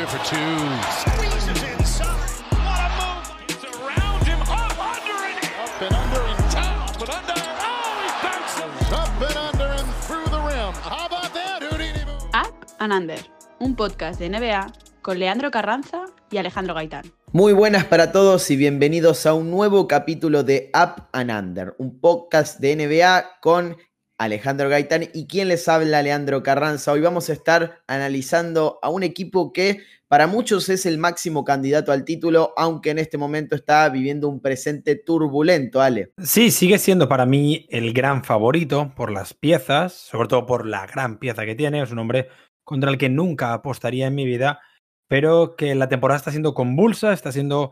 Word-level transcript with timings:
under 0.00 0.18
for 0.18 0.24
two. 0.24 0.36
Squeezes 1.04 1.62
inside. 1.62 2.30
What 2.50 2.80
a 2.80 2.88
move. 2.96 3.28
It's 3.48 3.64
around 3.64 4.24
him. 4.24 4.40
Up 4.42 4.78
under 4.80 5.18
and 5.28 5.38
up 5.60 5.82
and 5.82 5.94
under 5.94 6.22
and 6.24 6.40
top 6.50 7.00
and 7.00 7.10
under. 7.10 7.40
Oh, 7.60 8.00
he 8.00 8.08
bounces. 8.24 8.92
Up 8.92 9.20
and 9.20 9.36
under 9.36 9.68
and 9.76 9.88
through 10.06 10.24
the 10.30 10.40
rim. 10.40 10.72
How 10.82 11.06
about 11.06 11.34
that, 11.34 11.62
Houdini? 11.62 12.00
Up 12.32 12.64
and 12.78 12.92
Under, 12.92 13.18
un 13.58 13.76
podcast 13.76 14.18
de 14.18 14.30
NBA 14.30 14.72
con 15.02 15.18
Leandro 15.18 15.50
Carranza 15.50 16.06
y 16.30 16.38
Alejandro 16.38 16.74
Gaitán. 16.74 17.12
Muy 17.32 17.52
buenas 17.52 17.84
para 17.84 18.12
todos 18.12 18.50
y 18.50 18.56
bienvenidos 18.56 19.26
a 19.26 19.34
un 19.34 19.50
nuevo 19.50 19.86
capítulo 19.86 20.42
de 20.42 20.70
Up 20.74 21.08
and 21.12 21.30
Under, 21.30 21.74
un 21.78 22.00
podcast 22.00 22.58
de 22.58 22.74
NBA 22.76 23.40
con 23.40 23.76
Alejandro 24.20 24.68
Gaitán 24.68 25.08
y 25.14 25.26
quien 25.26 25.48
les 25.48 25.66
habla, 25.66 26.02
Leandro 26.02 26.42
Carranza. 26.42 26.92
Hoy 26.92 27.00
vamos 27.00 27.30
a 27.30 27.32
estar 27.32 27.80
analizando 27.86 28.78
a 28.82 28.90
un 28.90 29.02
equipo 29.02 29.50
que 29.50 29.80
para 30.08 30.26
muchos 30.26 30.68
es 30.68 30.84
el 30.84 30.98
máximo 30.98 31.42
candidato 31.42 31.90
al 31.90 32.04
título, 32.04 32.52
aunque 32.58 32.90
en 32.90 32.98
este 32.98 33.16
momento 33.16 33.54
está 33.54 33.88
viviendo 33.88 34.28
un 34.28 34.42
presente 34.42 34.94
turbulento, 34.94 35.80
Ale. 35.80 36.12
Sí, 36.22 36.50
sigue 36.50 36.78
siendo 36.78 37.08
para 37.08 37.24
mí 37.24 37.66
el 37.70 37.94
gran 37.94 38.22
favorito 38.22 38.92
por 38.94 39.10
las 39.10 39.32
piezas, 39.32 39.94
sobre 39.94 40.28
todo 40.28 40.44
por 40.44 40.66
la 40.66 40.86
gran 40.86 41.18
pieza 41.18 41.46
que 41.46 41.54
tiene. 41.54 41.80
Es 41.80 41.90
un 41.90 42.00
hombre 42.00 42.28
contra 42.62 42.90
el 42.90 42.98
que 42.98 43.08
nunca 43.08 43.54
apostaría 43.54 44.08
en 44.08 44.14
mi 44.14 44.26
vida, 44.26 44.60
pero 45.08 45.56
que 45.56 45.74
la 45.74 45.88
temporada 45.88 46.18
está 46.18 46.30
siendo 46.30 46.52
convulsa, 46.52 47.14
está 47.14 47.32
siendo 47.32 47.70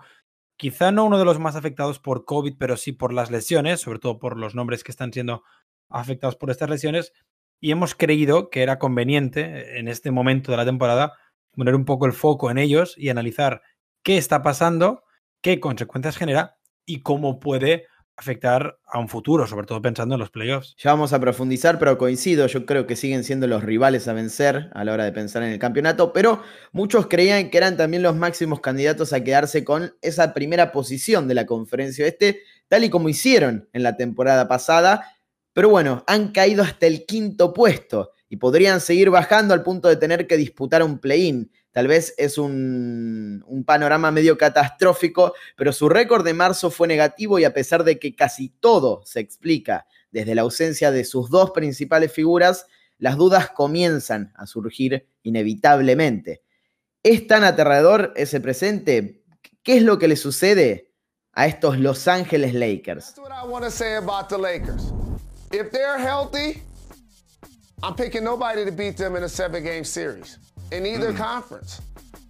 quizá 0.56 0.92
no 0.92 1.04
uno 1.04 1.18
de 1.18 1.26
los 1.26 1.38
más 1.38 1.56
afectados 1.56 1.98
por 1.98 2.24
COVID, 2.24 2.54
pero 2.58 2.78
sí 2.78 2.92
por 2.92 3.12
las 3.12 3.30
lesiones, 3.30 3.80
sobre 3.80 3.98
todo 3.98 4.18
por 4.18 4.38
los 4.38 4.54
nombres 4.54 4.82
que 4.82 4.92
están 4.92 5.12
siendo 5.12 5.42
afectados 5.88 6.36
por 6.36 6.50
estas 6.50 6.70
lesiones 6.70 7.12
y 7.60 7.70
hemos 7.70 7.94
creído 7.94 8.50
que 8.50 8.62
era 8.62 8.78
conveniente 8.78 9.78
en 9.78 9.88
este 9.88 10.10
momento 10.10 10.50
de 10.50 10.58
la 10.58 10.64
temporada 10.64 11.14
poner 11.52 11.74
un 11.74 11.84
poco 11.84 12.06
el 12.06 12.12
foco 12.12 12.50
en 12.50 12.58
ellos 12.58 12.94
y 12.96 13.08
analizar 13.08 13.62
qué 14.02 14.16
está 14.16 14.42
pasando, 14.42 15.02
qué 15.42 15.60
consecuencias 15.60 16.16
genera 16.16 16.56
y 16.86 17.02
cómo 17.02 17.40
puede 17.40 17.86
afectar 18.18 18.78
a 18.84 18.98
un 18.98 19.08
futuro, 19.08 19.46
sobre 19.46 19.66
todo 19.66 19.80
pensando 19.80 20.16
en 20.16 20.20
los 20.20 20.30
playoffs. 20.30 20.74
Ya 20.76 20.90
vamos 20.90 21.12
a 21.12 21.20
profundizar, 21.20 21.78
pero 21.78 21.98
coincido, 21.98 22.48
yo 22.48 22.66
creo 22.66 22.84
que 22.86 22.96
siguen 22.96 23.22
siendo 23.22 23.46
los 23.46 23.62
rivales 23.62 24.08
a 24.08 24.12
vencer 24.12 24.70
a 24.74 24.84
la 24.84 24.92
hora 24.92 25.04
de 25.04 25.12
pensar 25.12 25.44
en 25.44 25.50
el 25.50 25.58
campeonato, 25.60 26.12
pero 26.12 26.42
muchos 26.72 27.06
creían 27.06 27.48
que 27.48 27.58
eran 27.58 27.76
también 27.76 28.02
los 28.02 28.16
máximos 28.16 28.60
candidatos 28.60 29.12
a 29.12 29.22
quedarse 29.22 29.64
con 29.64 29.94
esa 30.02 30.34
primera 30.34 30.72
posición 30.72 31.28
de 31.28 31.34
la 31.34 31.46
conferencia 31.46 32.06
este, 32.08 32.40
tal 32.66 32.82
y 32.82 32.90
como 32.90 33.08
hicieron 33.08 33.68
en 33.72 33.84
la 33.84 33.96
temporada 33.96 34.48
pasada 34.48 35.12
pero 35.58 35.70
bueno, 35.70 36.04
han 36.06 36.28
caído 36.28 36.62
hasta 36.62 36.86
el 36.86 37.04
quinto 37.04 37.52
puesto 37.52 38.12
y 38.28 38.36
podrían 38.36 38.80
seguir 38.80 39.10
bajando 39.10 39.54
al 39.54 39.64
punto 39.64 39.88
de 39.88 39.96
tener 39.96 40.28
que 40.28 40.36
disputar 40.36 40.84
un 40.84 41.00
play-in. 41.00 41.50
Tal 41.72 41.88
vez 41.88 42.14
es 42.16 42.38
un, 42.38 43.44
panorama 43.66 44.12
medio 44.12 44.38
catastrófico, 44.38 45.34
pero 45.56 45.72
su 45.72 45.88
récord 45.88 46.24
de 46.24 46.32
marzo 46.32 46.70
fue 46.70 46.86
negativo 46.86 47.40
y 47.40 47.44
a 47.44 47.52
pesar 47.52 47.82
de 47.82 47.98
que 47.98 48.14
casi 48.14 48.50
todo 48.50 49.02
se 49.04 49.18
explica 49.18 49.88
desde 50.12 50.36
la 50.36 50.42
ausencia 50.42 50.92
de 50.92 51.02
sus 51.02 51.28
dos 51.28 51.50
principales 51.50 52.12
figuras, 52.12 52.66
las 52.96 53.16
dudas 53.16 53.50
comienzan 53.50 54.32
a 54.36 54.46
surgir 54.46 55.08
inevitablemente. 55.24 56.44
¿Es 57.02 57.26
tan 57.26 57.42
aterrador 57.42 58.12
ese 58.14 58.38
presente? 58.38 59.24
¿Qué 59.64 59.78
es 59.78 59.82
lo 59.82 59.98
que 59.98 60.06
le 60.06 60.14
sucede 60.14 60.92
a 61.32 61.48
estos 61.48 61.80
Los 61.80 62.06
Ángeles 62.06 62.54
Lakers? 62.54 63.16
If 65.50 65.72
they're 65.72 65.98
healthy, 65.98 66.62
I'm 67.82 67.94
picking 67.94 68.22
nobody 68.22 68.66
to 68.66 68.70
beat 68.70 68.98
them 68.98 69.16
in 69.16 69.22
a 69.22 69.28
seven 69.28 69.64
game 69.64 69.84
series 69.84 70.38
in 70.72 70.84
either 70.84 71.14
conference. 71.14 71.80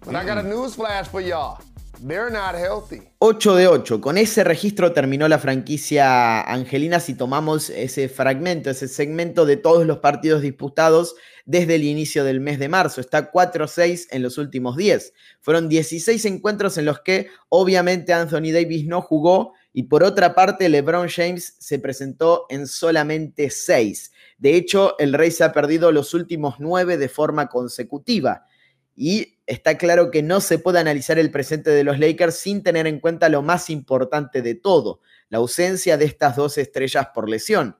But 0.05 0.15
I 0.15 0.23
got 0.23 0.37
a 0.37 0.43
news 0.43 0.75
flash 0.75 1.07
for 1.07 1.19
y'all. 1.19 1.59
They're 2.01 2.29
not 2.29 2.55
healthy. 2.55 3.01
8 3.19 3.55
de 3.55 3.67
8. 3.67 3.99
Con 3.99 4.17
ese 4.17 4.45
registro 4.45 4.93
terminó 4.93 5.27
la 5.27 5.37
franquicia 5.37 6.39
Angelina 6.43 7.01
si 7.01 7.13
tomamos 7.13 7.69
ese 7.69 8.07
fragmento, 8.07 8.69
ese 8.69 8.87
segmento 8.87 9.45
de 9.45 9.57
todos 9.57 9.85
los 9.85 9.97
partidos 9.97 10.41
disputados 10.41 11.15
desde 11.45 11.75
el 11.75 11.83
inicio 11.83 12.23
del 12.23 12.39
mes 12.39 12.57
de 12.57 12.69
marzo. 12.69 13.01
Está 13.01 13.33
4-6 13.33 14.07
en 14.11 14.21
los 14.21 14.37
últimos 14.37 14.77
10. 14.77 15.11
Fueron 15.41 15.67
16 15.67 16.23
encuentros 16.23 16.77
en 16.77 16.85
los 16.85 17.01
que 17.01 17.27
obviamente 17.49 18.13
Anthony 18.13 18.53
Davis 18.53 18.85
no 18.85 19.01
jugó 19.01 19.51
y 19.79 19.83
por 19.83 20.03
otra 20.03 20.35
parte, 20.35 20.67
LeBron 20.67 21.07
James 21.07 21.55
se 21.57 21.79
presentó 21.79 22.47
en 22.49 22.67
solamente 22.67 23.49
seis. 23.49 24.11
De 24.37 24.55
hecho, 24.55 24.99
el 24.99 25.13
Rey 25.13 25.31
se 25.31 25.45
ha 25.45 25.53
perdido 25.53 25.93
los 25.93 26.13
últimos 26.13 26.55
nueve 26.59 26.97
de 26.97 27.07
forma 27.07 27.47
consecutiva. 27.47 28.45
Y 28.93 29.39
está 29.45 29.77
claro 29.77 30.11
que 30.11 30.21
no 30.21 30.41
se 30.41 30.59
puede 30.59 30.79
analizar 30.79 31.17
el 31.17 31.31
presente 31.31 31.69
de 31.69 31.85
los 31.85 31.97
Lakers 31.97 32.35
sin 32.35 32.61
tener 32.61 32.87
en 32.87 32.99
cuenta 32.99 33.29
lo 33.29 33.41
más 33.41 33.69
importante 33.69 34.41
de 34.41 34.53
todo, 34.53 34.99
la 35.29 35.37
ausencia 35.37 35.95
de 35.95 36.03
estas 36.03 36.35
dos 36.35 36.57
estrellas 36.57 37.07
por 37.15 37.29
lesión. 37.29 37.77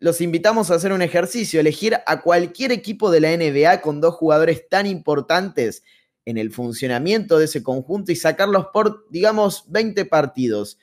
Los 0.00 0.20
invitamos 0.20 0.70
a 0.70 0.74
hacer 0.74 0.92
un 0.92 1.00
ejercicio, 1.00 1.58
elegir 1.58 1.96
a 2.06 2.20
cualquier 2.20 2.70
equipo 2.70 3.10
de 3.10 3.20
la 3.20 3.34
NBA 3.34 3.80
con 3.80 4.02
dos 4.02 4.16
jugadores 4.16 4.68
tan 4.68 4.84
importantes 4.86 5.84
en 6.26 6.36
el 6.36 6.52
funcionamiento 6.52 7.38
de 7.38 7.46
ese 7.46 7.62
conjunto 7.62 8.12
y 8.12 8.16
sacarlos 8.16 8.66
por, 8.74 9.06
digamos, 9.08 9.64
20 9.68 10.04
partidos 10.04 10.76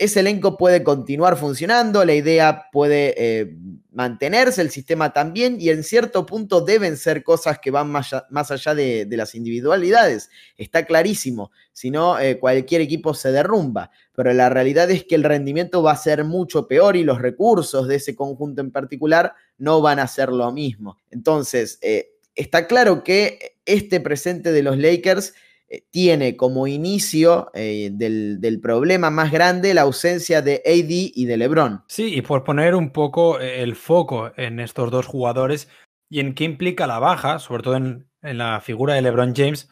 ese 0.00 0.20
elenco 0.20 0.56
puede 0.56 0.82
continuar 0.82 1.36
funcionando, 1.36 2.02
la 2.06 2.14
idea 2.14 2.68
puede 2.72 3.14
eh, 3.18 3.54
mantenerse, 3.92 4.62
el 4.62 4.70
sistema 4.70 5.12
también, 5.12 5.60
y 5.60 5.68
en 5.68 5.84
cierto 5.84 6.24
punto 6.24 6.62
deben 6.62 6.96
ser 6.96 7.22
cosas 7.22 7.58
que 7.58 7.70
van 7.70 7.90
más, 7.90 8.14
allá 8.50 8.74
de, 8.74 9.06
las 9.10 9.34
individualidades. 9.34 10.30
Está 10.56 10.86
clarísimo, 10.86 11.50
si 11.74 11.90
no, 11.90 12.18
eh, 12.18 12.38
cualquier 12.38 12.80
equipo 12.80 13.12
se 13.12 13.30
derrumba, 13.30 13.90
pero 14.14 14.32
la 14.32 14.48
realidad 14.48 14.90
es 14.90 15.04
que 15.04 15.16
el 15.16 15.22
rendimiento 15.22 15.82
va 15.82 15.92
a 15.92 15.96
ser 15.96 16.24
mucho 16.24 16.66
peor 16.66 16.96
y 16.96 17.04
los 17.04 17.20
recursos 17.20 17.86
de 17.86 17.96
ese 17.96 18.16
conjunto 18.16 18.62
en 18.62 18.70
particular 18.70 19.34
no 19.58 19.82
van 19.82 19.98
a 19.98 20.08
ser 20.08 20.30
lo 20.30 20.50
mismo. 20.50 20.96
Entonces, 21.10 21.78
eh, 21.82 22.12
está 22.34 22.66
claro 22.66 23.04
que 23.04 23.58
este 23.66 24.00
presente 24.00 24.50
de 24.50 24.62
los 24.62 24.78
Lakers 24.78 25.34
eh, 25.70 25.84
tiene 25.90 26.36
como 26.36 26.66
inicio 26.66 27.50
eh, 27.54 27.90
del, 27.92 28.60
problema 28.60 29.08
más 29.10 29.30
grande 29.30 29.72
la 29.72 29.82
ausencia 29.82 30.42
de 30.42 30.62
AD 30.66 31.12
y 31.14 31.24
de 31.26 31.36
LeBron. 31.36 31.84
Sí, 31.86 32.12
y 32.12 32.22
por 32.22 32.42
poner 32.42 32.74
un 32.74 32.90
poco 32.90 33.38
eh, 33.38 33.62
el 33.62 33.76
foco 33.76 34.32
en 34.36 34.58
estos 34.58 34.90
dos 34.90 35.06
jugadores 35.06 35.68
y 36.10 36.18
en 36.18 36.34
qué 36.34 36.42
implica 36.42 36.88
la 36.88 36.98
baja, 36.98 37.38
sobre 37.38 37.62
todo 37.62 37.76
en, 37.76 38.08
en 38.20 38.38
la 38.38 38.60
figura 38.60 38.94
de 38.94 39.02
LeBron 39.02 39.32
James, 39.34 39.68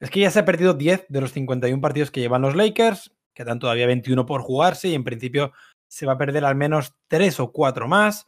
es 0.00 0.10
que 0.10 0.20
ya 0.20 0.30
se 0.30 0.38
ha 0.38 0.44
perdido 0.46 0.72
10 0.72 1.06
de 1.10 1.20
los 1.20 1.32
51 1.32 1.80
partidos 1.80 2.10
que 2.10 2.20
llevan 2.20 2.42
los 2.42 2.56
Lakers, 2.56 3.14
quedan 3.34 3.58
todavía 3.58 3.86
21 3.86 4.24
por 4.24 4.40
jugarse 4.40 4.88
y 4.88 4.94
en 4.94 5.04
principio 5.04 5.52
se 5.88 6.06
va 6.06 6.14
a 6.14 6.18
perder 6.18 6.44
al 6.46 6.56
menos 6.56 6.94
3 7.08 7.38
o 7.40 7.52
4 7.52 7.86
más. 7.86 8.26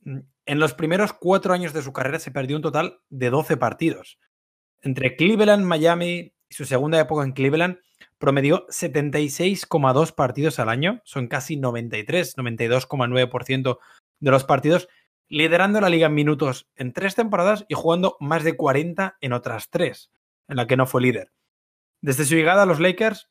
Mm, 0.00 0.20
en 0.46 0.58
los 0.58 0.72
primeros 0.72 1.12
4 1.12 1.52
años 1.52 1.74
de 1.74 1.82
su 1.82 1.92
carrera 1.92 2.18
se 2.18 2.30
perdió 2.30 2.56
un 2.56 2.62
total 2.62 3.00
de 3.10 3.28
12 3.28 3.58
partidos. 3.58 4.18
Entre 4.82 5.16
Cleveland, 5.16 5.64
Miami, 5.64 6.33
su 6.54 6.64
segunda 6.64 7.00
época 7.00 7.24
en 7.24 7.32
Cleveland 7.32 7.78
promedió 8.18 8.64
76,2 8.68 10.14
partidos 10.14 10.60
al 10.60 10.68
año, 10.68 11.00
son 11.04 11.26
casi 11.26 11.56
93, 11.56 12.36
92,9% 12.36 13.78
de 14.20 14.30
los 14.30 14.44
partidos, 14.44 14.88
liderando 15.28 15.80
la 15.80 15.88
liga 15.88 16.06
en 16.06 16.14
minutos 16.14 16.68
en 16.76 16.92
tres 16.92 17.16
temporadas 17.16 17.66
y 17.68 17.74
jugando 17.74 18.16
más 18.20 18.44
de 18.44 18.56
40 18.56 19.16
en 19.20 19.32
otras 19.32 19.68
tres, 19.68 20.12
en 20.46 20.56
la 20.56 20.68
que 20.68 20.76
no 20.76 20.86
fue 20.86 21.02
líder. 21.02 21.32
Desde 22.00 22.24
su 22.24 22.36
llegada 22.36 22.62
a 22.62 22.66
los 22.66 22.78
Lakers, 22.78 23.28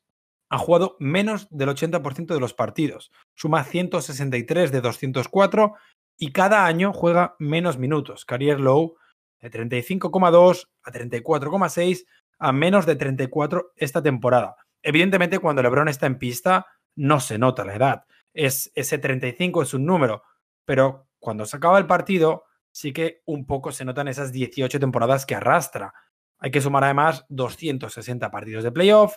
ha 0.50 0.58
jugado 0.58 0.96
menos 1.00 1.48
del 1.50 1.70
80% 1.70 2.26
de 2.26 2.40
los 2.40 2.52
partidos, 2.52 3.10
suma 3.34 3.64
163 3.64 4.70
de 4.70 4.80
204 4.82 5.74
y 6.18 6.32
cada 6.32 6.66
año 6.66 6.92
juega 6.92 7.36
menos 7.38 7.78
minutos, 7.78 8.26
career 8.26 8.60
low 8.60 8.96
de 9.40 9.50
35,2 9.50 10.68
a 10.82 10.92
34,6 10.92 12.04
a 12.44 12.52
menos 12.52 12.84
de 12.84 12.94
34 12.94 13.72
esta 13.74 14.02
temporada. 14.02 14.56
Evidentemente, 14.82 15.38
cuando 15.38 15.62
LeBron 15.62 15.88
está 15.88 16.04
en 16.04 16.18
pista, 16.18 16.66
no 16.94 17.18
se 17.18 17.38
nota 17.38 17.64
la 17.64 17.74
edad. 17.74 18.04
Es, 18.34 18.70
ese 18.74 18.98
35 18.98 19.62
es 19.62 19.72
un 19.72 19.86
número, 19.86 20.22
pero 20.66 21.08
cuando 21.18 21.46
se 21.46 21.56
acaba 21.56 21.78
el 21.78 21.86
partido, 21.86 22.44
sí 22.70 22.92
que 22.92 23.22
un 23.24 23.46
poco 23.46 23.72
se 23.72 23.86
notan 23.86 24.08
esas 24.08 24.30
18 24.30 24.78
temporadas 24.78 25.24
que 25.24 25.34
arrastra. 25.34 25.94
Hay 26.38 26.50
que 26.50 26.60
sumar 26.60 26.84
además 26.84 27.24
260 27.30 28.30
partidos 28.30 28.62
de 28.62 28.72
playoff, 28.72 29.16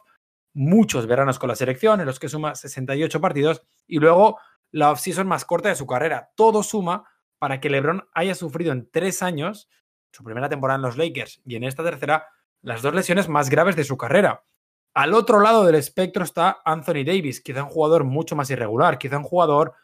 muchos 0.53 1.05
veranos 1.05 1.37
con 1.37 1.49
la 1.49 1.55
selección, 1.57 1.99
en 1.99 2.05
los 2.05 2.19
que 2.19 2.29
suma 2.29 2.55
68 2.55 3.19
partidos, 3.19 3.61
y 3.87 3.99
luego 3.99 4.39
la 4.71 4.89
offseason 4.91 5.27
más 5.27 5.43
corta 5.43 5.67
de 5.67 5.75
su 5.75 5.85
carrera. 5.85 6.29
Todo 6.35 6.63
suma 6.63 7.03
para 7.39 7.59
que 7.59 7.69
LeBron 7.69 8.07
haya 8.13 8.35
sufrido 8.35 8.71
en 8.71 8.89
tres 8.89 9.21
años, 9.21 9.67
su 10.13 10.23
primera 10.23 10.47
temporada 10.47 10.77
en 10.77 10.83
los 10.83 10.95
Lakers 10.95 11.41
y 11.43 11.57
en 11.57 11.65
esta 11.65 11.83
tercera, 11.83 12.25
las 12.61 12.81
dos 12.81 12.93
lesiones 12.93 13.29
más 13.29 13.49
graves 13.49 13.75
de 13.75 13.83
su 13.83 13.97
carrera. 13.97 14.43
Al 14.93 15.13
otro 15.13 15.39
lado 15.39 15.65
del 15.65 15.75
espectro 15.75 16.23
está 16.23 16.61
Anthony 16.65 17.03
Davis, 17.05 17.41
quizá 17.41 17.63
un 17.63 17.69
jugador 17.69 18.03
mucho 18.03 18.35
más 18.35 18.49
irregular, 18.49 18.97
quizá 18.97 19.17
un 19.17 19.23
jugador 19.23 19.75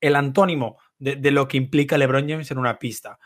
el 0.00 0.16
antónimo 0.16 0.78
de, 0.98 1.30
lo 1.30 1.48
que 1.48 1.56
implica 1.56 1.96
LeBron 1.96 2.28
James 2.28 2.50
en 2.50 2.58
una 2.58 2.78
pista. 2.78 3.18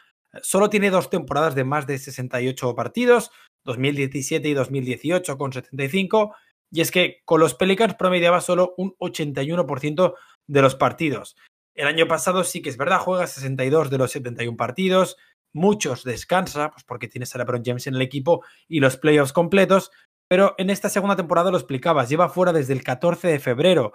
Solo 0.42 0.68
tiene 0.68 0.90
dos 0.90 1.10
temporadas 1.10 1.54
de 1.54 1.64
más 1.64 1.86
de 1.86 1.98
68 1.98 2.74
partidos, 2.74 3.30
2017 3.64 4.48
y 4.48 4.54
2018 4.54 5.38
con 5.38 5.52
75, 5.52 6.34
y 6.70 6.80
es 6.80 6.90
que 6.90 7.22
con 7.24 7.40
los 7.40 7.54
Pelicans 7.54 7.94
promediaba 7.94 8.40
solo 8.40 8.74
un 8.76 8.94
81% 8.98 10.14
de 10.46 10.62
los 10.62 10.74
partidos. 10.74 11.36
El 11.74 11.86
año 11.86 12.06
pasado 12.06 12.44
sí 12.44 12.62
que 12.62 12.70
es 12.70 12.76
verdad, 12.76 13.00
juega 13.00 13.26
62 13.26 13.90
de 13.90 13.98
los 13.98 14.12
71 14.12 14.56
partidos, 14.56 15.16
muchos 15.54 16.04
descansa, 16.04 16.70
pues 16.70 16.84
porque 16.84 17.08
tienes 17.08 17.34
a 17.34 17.38
LeBron 17.38 17.62
James 17.64 17.86
en 17.86 17.94
el 17.94 18.02
equipo 18.02 18.44
y 18.68 18.80
los 18.80 18.98
playoffs 18.98 19.32
completos, 19.32 19.90
pero 20.28 20.54
en 20.58 20.68
esta 20.68 20.88
segunda 20.88 21.16
temporada 21.16 21.50
lo 21.50 21.56
explicabas, 21.56 22.08
lleva 22.08 22.28
fuera 22.28 22.52
desde 22.52 22.74
el 22.74 22.82
14 22.82 23.28
de 23.28 23.38
febrero. 23.38 23.92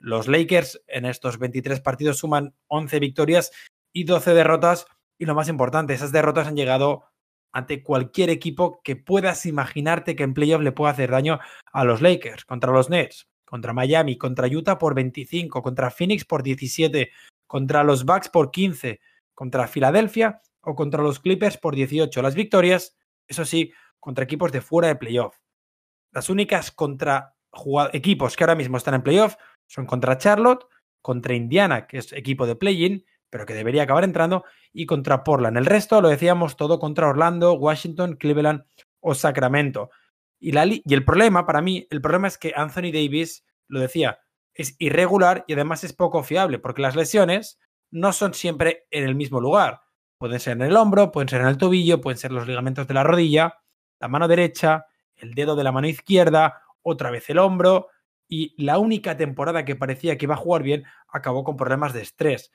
Los 0.00 0.26
Lakers 0.26 0.82
en 0.88 1.04
estos 1.04 1.38
23 1.38 1.80
partidos 1.80 2.18
suman 2.18 2.54
11 2.68 2.98
victorias 2.98 3.52
y 3.92 4.04
12 4.04 4.34
derrotas, 4.34 4.86
y 5.18 5.26
lo 5.26 5.34
más 5.34 5.48
importante, 5.48 5.94
esas 5.94 6.12
derrotas 6.12 6.48
han 6.48 6.56
llegado 6.56 7.04
ante 7.52 7.82
cualquier 7.82 8.30
equipo 8.30 8.80
que 8.82 8.96
puedas 8.96 9.44
imaginarte 9.44 10.16
que 10.16 10.22
en 10.22 10.32
playoff 10.32 10.62
le 10.62 10.72
pueda 10.72 10.92
hacer 10.92 11.10
daño 11.10 11.38
a 11.72 11.84
los 11.84 12.00
Lakers, 12.00 12.46
contra 12.46 12.72
los 12.72 12.88
Nets, 12.88 13.28
contra 13.44 13.74
Miami, 13.74 14.16
contra 14.16 14.48
Utah 14.48 14.78
por 14.78 14.94
25, 14.94 15.62
contra 15.62 15.90
Phoenix 15.90 16.24
por 16.24 16.42
17, 16.42 17.10
contra 17.46 17.84
los 17.84 18.06
Bucks 18.06 18.30
por 18.30 18.50
15, 18.50 19.00
contra 19.34 19.68
Filadelfia 19.68 20.40
o 20.62 20.74
contra 20.74 21.02
los 21.02 21.20
Clippers 21.20 21.58
por 21.58 21.74
18. 21.74 22.22
Las 22.22 22.34
victorias, 22.34 22.96
eso 23.26 23.44
sí, 23.44 23.72
contra 24.00 24.24
equipos 24.24 24.52
de 24.52 24.60
fuera 24.60 24.88
de 24.88 24.96
playoff. 24.96 25.36
Las 26.12 26.30
únicas 26.30 26.70
contra 26.70 27.34
equipos 27.92 28.36
que 28.36 28.44
ahora 28.44 28.54
mismo 28.54 28.76
están 28.76 28.94
en 28.94 29.02
playoff 29.02 29.36
son 29.66 29.86
contra 29.86 30.18
Charlotte, 30.18 30.66
contra 31.00 31.34
Indiana, 31.34 31.86
que 31.86 31.98
es 31.98 32.12
equipo 32.12 32.46
de 32.46 32.56
play-in, 32.56 33.04
pero 33.30 33.46
que 33.46 33.54
debería 33.54 33.84
acabar 33.84 34.04
entrando, 34.04 34.44
y 34.72 34.86
contra 34.86 35.24
Portland. 35.24 35.56
El 35.56 35.66
resto 35.66 36.00
lo 36.00 36.08
decíamos 36.08 36.56
todo 36.56 36.78
contra 36.78 37.08
Orlando, 37.08 37.54
Washington, 37.54 38.16
Cleveland 38.16 38.64
o 39.00 39.14
Sacramento. 39.14 39.90
Y, 40.38 40.52
la 40.52 40.66
y 40.66 40.82
el 40.86 41.04
problema 41.04 41.46
para 41.46 41.62
mí, 41.62 41.86
el 41.90 42.00
problema 42.00 42.28
es 42.28 42.36
que 42.36 42.52
Anthony 42.54 42.92
Davis, 42.92 43.44
lo 43.68 43.80
decía, 43.80 44.18
es 44.54 44.76
irregular 44.78 45.44
y 45.46 45.54
además 45.54 45.82
es 45.84 45.92
poco 45.92 46.22
fiable, 46.22 46.58
porque 46.58 46.82
las 46.82 46.96
lesiones 46.96 47.58
no 47.90 48.12
son 48.12 48.34
siempre 48.34 48.86
en 48.90 49.04
el 49.04 49.14
mismo 49.14 49.40
lugar. 49.40 49.80
Pueden 50.22 50.38
ser 50.38 50.52
en 50.52 50.62
el 50.62 50.76
hombro, 50.76 51.10
pueden 51.10 51.28
ser 51.28 51.40
en 51.40 51.48
el 51.48 51.58
tobillo, 51.58 52.00
pueden 52.00 52.16
ser 52.16 52.30
los 52.30 52.46
ligamentos 52.46 52.86
de 52.86 52.94
la 52.94 53.02
rodilla, 53.02 53.58
la 53.98 54.06
mano 54.06 54.28
derecha, 54.28 54.86
el 55.16 55.34
dedo 55.34 55.56
de 55.56 55.64
la 55.64 55.72
mano 55.72 55.88
izquierda, 55.88 56.62
otra 56.80 57.10
vez 57.10 57.28
el 57.28 57.38
hombro, 57.38 57.88
y 58.28 58.54
la 58.56 58.78
única 58.78 59.16
temporada 59.16 59.64
que 59.64 59.74
parecía 59.74 60.16
que 60.16 60.26
iba 60.26 60.34
a 60.34 60.38
jugar 60.38 60.62
bien 60.62 60.84
acabó 61.08 61.42
con 61.42 61.56
problemas 61.56 61.92
de 61.92 62.02
estrés. 62.02 62.52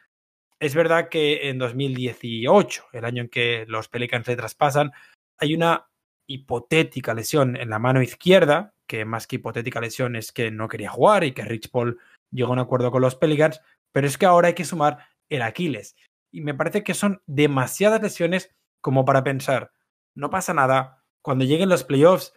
Es 0.62 0.76
verdad 0.76 1.10
que 1.10 1.50
en 1.50 1.58
2018, 1.58 2.86
el 2.94 3.04
año 3.04 3.24
en 3.24 3.30
que 3.30 3.66
los 3.68 3.90
Pelicans 3.90 4.26
le 4.30 4.38
traspasan, 4.38 4.94
hay 5.38 5.54
una 5.54 5.90
hipotética 6.26 7.14
lesión 7.14 7.58
en 7.58 7.70
la 7.70 7.80
mano 7.80 8.02
izquierda, 8.02 8.76
que 8.88 9.04
más 9.04 9.28
que 9.28 9.36
hipotética 9.36 9.82
lesión 9.82 10.16
es 10.16 10.32
que 10.32 10.52
no 10.52 10.70
quería 10.70 10.90
jugar 10.90 11.26
y 11.26 11.34
que 11.34 11.44
Rich 11.44 11.70
Paul 11.70 12.00
llegó 12.32 12.52
a 12.52 12.54
un 12.54 12.60
acuerdo 12.60 12.92
con 12.92 13.02
los 13.02 13.16
Pelicans, 13.16 13.60
pero 13.92 14.08
es 14.08 14.18
que 14.18 14.26
ahora 14.26 14.48
hay 14.48 14.54
que 14.54 14.64
sumar 14.64 15.10
el 15.28 15.42
Aquiles. 15.42 15.98
Y 16.38 16.42
me 16.42 16.54
parece 16.54 16.84
que 16.84 16.94
son 16.94 17.24
demasiadas 17.26 18.00
lesiones 18.00 18.56
como 18.80 19.06
para 19.06 19.24
pensar, 19.24 19.72
no 20.14 20.30
pasa 20.30 20.54
nada, 20.54 21.04
cuando 21.24 21.46
lleguen 21.46 21.68
los 21.68 21.84
playoffs, 21.84 22.32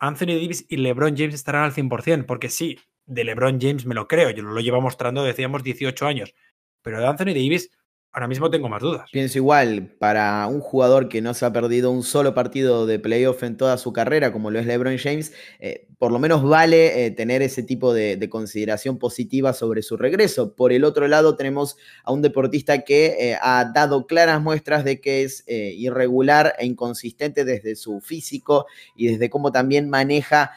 Anthony 0.00 0.34
Davis 0.34 0.66
y 0.68 0.78
LeBron 0.78 1.16
James 1.16 1.36
estarán 1.36 1.62
al 1.62 1.72
100%, 1.72 2.26
porque 2.26 2.48
sí, 2.48 2.80
de 3.04 3.22
LeBron 3.22 3.60
James 3.60 3.86
me 3.86 3.94
lo 3.94 4.08
creo, 4.08 4.30
yo 4.30 4.42
lo 4.42 4.58
llevo 4.58 4.80
mostrando, 4.80 5.22
decíamos, 5.22 5.62
18 5.62 6.08
años, 6.08 6.34
pero 6.82 6.98
de 6.98 7.06
Anthony 7.06 7.26
Davis 7.26 7.70
ahora 8.16 8.28
mismo 8.28 8.48
tengo 8.48 8.70
más 8.70 8.80
dudas. 8.80 9.10
Pienso 9.12 9.36
igual, 9.36 9.94
para 9.98 10.46
un 10.46 10.60
jugador 10.60 11.10
que 11.10 11.20
no 11.20 11.34
se 11.34 11.44
ha 11.44 11.52
perdido 11.52 11.90
un 11.90 12.02
solo 12.02 12.32
partido 12.32 12.86
de 12.86 12.98
playoff 12.98 13.42
en 13.42 13.58
toda 13.58 13.76
su 13.76 13.92
carrera, 13.92 14.32
como 14.32 14.50
lo 14.50 14.58
es 14.58 14.64
LeBron 14.64 14.96
James, 14.96 15.34
eh, 15.60 15.86
por 15.98 16.12
lo 16.12 16.18
menos 16.18 16.42
vale 16.42 17.04
eh, 17.04 17.10
tener 17.10 17.42
ese 17.42 17.62
tipo 17.62 17.92
de, 17.92 18.26
consideración 18.30 18.98
positiva 18.98 19.52
sobre 19.52 19.82
su 19.82 19.98
regreso. 19.98 20.56
Por 20.56 20.72
el 20.72 20.84
otro 20.84 21.08
lado, 21.08 21.36
tenemos 21.36 21.76
a 22.04 22.12
un 22.12 22.22
deportista 22.22 22.84
que 22.84 23.16
eh, 23.32 23.38
ha 23.40 23.70
dado 23.74 24.06
claras 24.06 24.40
muestras 24.40 24.82
de 24.82 24.98
que 24.98 25.22
es 25.22 25.44
irregular 25.46 26.54
e 26.58 26.64
inconsistente 26.64 27.44
desde 27.44 27.76
su 27.76 28.00
físico 28.00 28.64
y 28.96 29.08
desde 29.08 29.28
cómo 29.28 29.52
también 29.52 29.90
maneja 29.90 30.52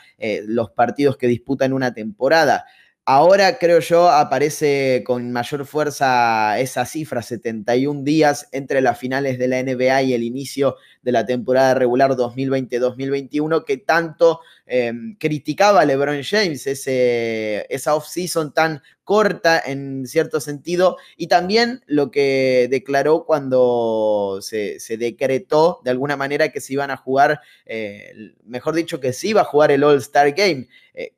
los 0.45 0.71
partidos 0.71 1.17
que 1.17 1.27
disputa 1.27 1.65
en 1.65 1.73
una 1.73 1.93
temporada. 1.93 2.65
Ahora 3.11 3.57
creo 3.57 3.79
yo 3.79 4.07
aparece 4.07 5.03
con 5.03 5.31
mayor 5.31 5.65
fuerza 5.65 6.59
esa 6.59 6.85
cifra, 6.85 7.23
71 7.23 8.03
días 8.03 8.47
entre 8.51 8.81
las 8.81 8.99
finales 8.99 9.39
de 9.39 9.47
la 9.47 9.63
NBA 9.63 10.03
y 10.03 10.13
el 10.13 10.21
inicio 10.21 10.75
de 11.01 11.11
la 11.11 11.25
temporada 11.25 11.73
regular 11.73 12.11
2020-2021 12.11 13.65
que 13.65 13.77
tanto 13.77 14.41
em, 14.67 15.15
criticaba 15.17 15.85
LeBron 15.85 16.21
James, 16.21 16.67
ese, 16.67 17.65
esa 17.73 17.95
off-season 17.95 18.53
tan 18.53 18.83
corta 19.03 19.59
en 19.65 20.05
cierto 20.05 20.39
sentido 20.39 20.97
y 21.17 21.25
también 21.25 21.81
lo 21.87 22.11
que 22.11 22.67
declaró 22.69 23.25
cuando 23.25 24.37
se, 24.41 24.77
decretó 24.99 25.81
de 25.83 25.89
alguna 25.89 26.15
manera 26.15 26.49
que 26.49 26.61
se 26.61 26.73
iban 26.73 26.91
a 26.91 26.97
jugar, 26.97 27.41
eh, 27.65 28.35
mejor 28.43 28.75
dicho, 28.75 28.99
que 28.99 29.13
se 29.13 29.29
iba 29.29 29.41
a 29.41 29.45
jugar 29.45 29.71
el 29.71 29.83
All-Star 29.83 30.31
Game. 30.33 30.67
Eh, 30.93 31.13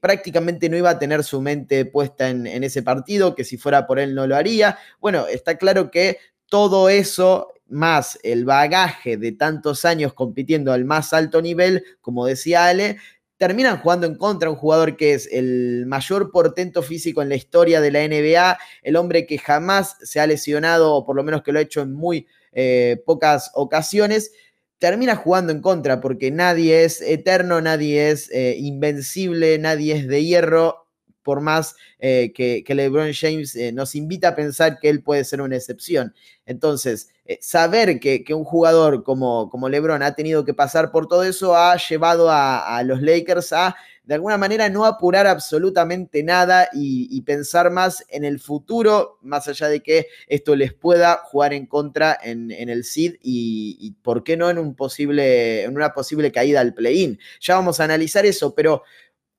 prácticamente 0.00 0.68
no 0.68 0.76
iba 0.76 0.90
a 0.90 0.98
tener 0.98 1.24
su 1.24 1.40
mente 1.40 1.84
puesta 1.84 2.28
en, 2.30 2.46
ese 2.64 2.82
partido, 2.82 3.34
que 3.34 3.44
si 3.44 3.56
fuera 3.56 3.86
por 3.86 3.98
él 3.98 4.14
no 4.14 4.26
lo 4.26 4.36
haría. 4.36 4.78
Bueno, 5.00 5.26
está 5.26 5.56
claro 5.56 5.90
que 5.90 6.18
todo 6.46 6.88
eso, 6.88 7.52
más 7.68 8.18
el 8.22 8.44
bagaje 8.44 9.16
de 9.16 9.32
tantos 9.32 9.84
años 9.84 10.14
compitiendo 10.14 10.72
al 10.72 10.84
más 10.84 11.12
alto 11.12 11.42
nivel, 11.42 11.84
como 12.00 12.26
decía 12.26 12.66
Ale, 12.66 12.98
terminan 13.36 13.78
jugando 13.78 14.06
en 14.06 14.16
contra 14.16 14.50
un 14.50 14.56
jugador 14.56 14.96
que 14.96 15.14
es 15.14 15.28
el 15.30 15.84
mayor 15.86 16.32
portento 16.32 16.82
físico 16.82 17.22
en 17.22 17.28
la 17.28 17.36
historia 17.36 17.80
de 17.80 17.90
la 17.92 18.06
NBA, 18.06 18.58
el 18.82 18.96
hombre 18.96 19.26
que 19.26 19.38
jamás 19.38 19.96
se 20.02 20.20
ha 20.20 20.26
lesionado, 20.26 20.94
o 20.94 21.06
por 21.06 21.14
lo 21.14 21.22
menos 21.22 21.42
que 21.42 21.52
lo 21.52 21.58
ha 21.58 21.62
hecho 21.62 21.82
en 21.82 21.92
muy 21.92 22.26
eh, 22.52 23.00
pocas 23.06 23.50
ocasiones 23.54 24.32
termina 24.78 25.16
jugando 25.16 25.52
en 25.52 25.60
contra 25.60 26.00
porque 26.00 26.30
nadie 26.30 26.84
es 26.84 27.00
eterno, 27.00 27.60
nadie 27.60 28.10
es 28.10 28.30
eh, 28.30 28.56
invencible, 28.58 29.58
nadie 29.58 29.96
es 29.96 30.08
de 30.08 30.24
hierro, 30.24 30.86
por 31.22 31.40
más 31.42 31.76
eh, 31.98 32.32
que, 32.34 32.64
LeBron 32.66 33.12
James 33.12 33.54
eh, 33.54 33.70
nos 33.70 33.94
invita 33.94 34.28
a 34.28 34.34
pensar 34.34 34.78
que 34.78 34.88
él 34.88 35.02
puede 35.02 35.24
ser 35.24 35.42
una 35.42 35.56
excepción. 35.56 36.14
Entonces, 36.46 37.10
saber 37.40 38.00
que, 38.00 38.24
un 38.30 38.44
jugador 38.44 39.04
como, 39.04 39.50
como 39.50 39.68
LeBron 39.68 40.02
ha 40.02 40.14
tenido 40.14 40.46
que 40.46 40.54
pasar 40.54 40.90
por 40.90 41.06
todo 41.06 41.24
eso 41.24 41.54
ha 41.54 41.76
llevado 41.76 42.30
a 42.30 42.82
los 42.84 43.02
Lakers 43.02 43.52
a 43.52 43.76
de 44.08 44.14
alguna 44.14 44.38
manera 44.38 44.70
no 44.70 44.86
apurar 44.86 45.26
absolutamente 45.26 46.22
nada 46.22 46.70
y, 46.72 47.20
pensar 47.26 47.70
más 47.70 48.02
en 48.08 48.24
el 48.24 48.40
futuro, 48.40 49.18
más 49.20 49.48
allá 49.48 49.68
de 49.68 49.82
que 49.82 50.06
esto 50.28 50.56
les 50.56 50.72
pueda 50.72 51.16
jugar 51.24 51.52
en 51.52 51.66
contra 51.66 52.18
en, 52.22 52.50
el 52.50 52.84
SID 52.84 53.16
y, 53.20 53.96
por 54.02 54.24
qué 54.24 54.38
no 54.38 54.48
en, 54.48 54.56
un 54.56 54.74
posible, 54.74 55.64
en 55.64 55.76
una 55.76 55.92
posible 55.92 56.32
caída 56.32 56.60
al 56.60 56.72
play-in. 56.72 57.18
Ya 57.38 57.56
vamos 57.56 57.80
a 57.80 57.84
analizar 57.84 58.24
eso, 58.24 58.54
pero 58.54 58.82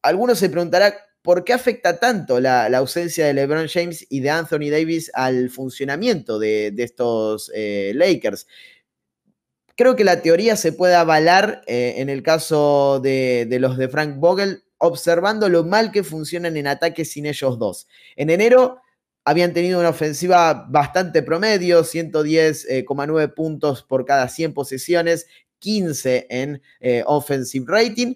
algunos 0.04 0.38
se 0.38 0.50
preguntará 0.50 0.94
¿por 1.24 1.44
qué 1.44 1.54
afecta 1.54 2.00
tanto 2.00 2.40
la, 2.40 2.68
ausencia 2.78 3.26
de 3.26 3.34
LeBron 3.34 3.68
James 3.68 4.06
y 4.08 4.20
de 4.20 4.30
Anthony 4.30 4.70
Davis 4.70 5.10
al 5.16 5.50
funcionamiento 5.50 6.38
de, 6.38 6.72
estos 6.78 7.52
eh, 7.56 7.92
Lakers? 7.96 8.46
Creo 9.79 9.95
que 9.95 10.03
la 10.03 10.21
teoría 10.21 10.57
se 10.57 10.74
puede 10.74 10.93
avalar 10.93 11.62
eh, 11.65 11.93
en 12.00 12.09
el 12.09 12.21
caso 12.21 13.00
de, 13.01 13.48
los 13.62 13.77
de 13.77 13.88
Frank 13.88 14.17
Vogel, 14.17 14.65
observando 14.77 15.48
lo 15.48 15.63
mal 15.63 15.93
que 15.93 16.03
funcionan 16.03 16.57
en 16.57 16.67
ataque 16.67 17.05
sin 17.05 17.25
ellos 17.25 17.57
dos. 17.57 17.88
En 18.17 18.29
enero 18.29 18.81
habían 19.24 19.53
tenido 19.53 19.79
una 19.79 19.88
ofensiva 19.88 20.65
bastante 20.69 21.24
promedio, 21.24 21.86
110,9 21.86 23.24
eh, 23.24 23.27
puntos 23.29 23.81
por 23.81 24.03
cada 24.03 24.27
100 24.27 24.53
posesiones, 24.53 25.27
15 25.59 26.27
en 26.29 26.62
eh, 26.81 27.03
offensive 27.05 27.65
rating, 27.65 28.15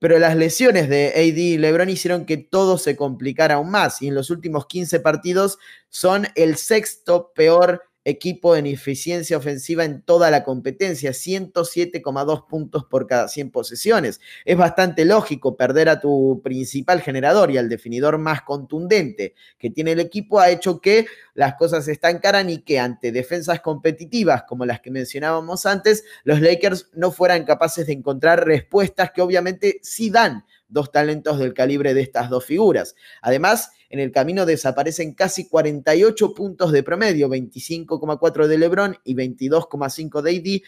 pero 0.00 0.18
las 0.18 0.34
lesiones 0.34 0.88
de 0.88 1.12
AD 1.14 1.36
y 1.36 1.58
LeBron 1.58 1.90
hicieron 1.90 2.26
que 2.26 2.38
todo 2.38 2.76
se 2.76 2.96
complicara 2.96 3.54
aún 3.54 3.70
más 3.70 4.02
y 4.02 4.08
en 4.08 4.16
los 4.16 4.30
últimos 4.30 4.66
15 4.66 4.98
partidos 4.98 5.60
son 5.90 6.26
el 6.34 6.56
sexto 6.56 7.30
peor 7.36 7.84
equipo 8.04 8.54
en 8.56 8.66
eficiencia 8.66 9.36
ofensiva 9.36 9.84
en 9.84 10.02
toda 10.02 10.30
la 10.30 10.44
competencia, 10.44 11.10
107,2 11.10 12.46
puntos 12.46 12.84
por 12.84 13.06
cada 13.06 13.28
100 13.28 13.50
posesiones. 13.50 14.20
Es 14.44 14.56
bastante 14.56 15.04
lógico 15.04 15.56
perder 15.56 15.88
a 15.88 16.00
tu 16.00 16.40
principal 16.44 17.00
generador 17.00 17.50
y 17.50 17.58
al 17.58 17.68
definidor 17.68 18.18
más 18.18 18.42
contundente 18.42 19.34
que 19.58 19.70
tiene 19.70 19.92
el 19.92 20.00
equipo 20.00 20.38
ha 20.38 20.50
hecho 20.50 20.80
que 20.80 21.06
las 21.34 21.54
cosas 21.54 21.86
se 21.86 21.92
estancaran 21.92 22.50
y 22.50 22.58
que 22.58 22.78
ante 22.78 23.10
defensas 23.10 23.60
competitivas 23.60 24.44
como 24.44 24.66
las 24.66 24.80
que 24.80 24.90
mencionábamos 24.90 25.66
antes, 25.66 26.04
los 26.24 26.40
Lakers 26.40 26.90
no 26.94 27.10
fueran 27.10 27.44
capaces 27.44 27.86
de 27.86 27.94
encontrar 27.94 28.46
respuestas 28.46 29.10
que 29.12 29.22
obviamente 29.22 29.80
sí 29.82 30.10
dan 30.10 30.44
dos 30.74 30.92
talentos 30.92 31.38
del 31.38 31.54
calibre 31.54 31.94
de 31.94 32.02
estas 32.02 32.28
dos 32.28 32.44
figuras. 32.44 32.94
Además, 33.22 33.70
en 33.88 34.00
el 34.00 34.12
camino 34.12 34.44
desaparecen 34.44 35.14
casi 35.14 35.48
48 35.48 36.34
puntos 36.34 36.72
de 36.72 36.82
promedio, 36.82 37.30
25,4 37.30 38.46
de 38.46 38.58
LeBron 38.58 38.98
y 39.04 39.14
22,5 39.14 40.20
de 40.20 40.30
AD. 40.30 40.62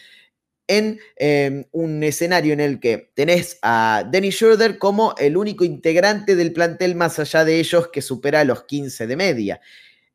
en 0.68 0.98
em, 1.16 1.64
un 1.72 2.02
escenario 2.02 2.52
en 2.52 2.60
el 2.60 2.80
que 2.80 3.10
tenés 3.14 3.58
a 3.62 4.08
Dennis 4.10 4.34
Schroeder 4.36 4.78
como 4.78 5.14
el 5.16 5.36
único 5.36 5.64
integrante 5.64 6.34
del 6.34 6.52
plantel 6.52 6.96
más 6.96 7.18
allá 7.20 7.44
de 7.44 7.60
ellos 7.60 7.88
que 7.88 8.02
supera 8.02 8.42
los 8.44 8.64
15 8.64 9.06
de 9.06 9.16
media. 9.16 9.60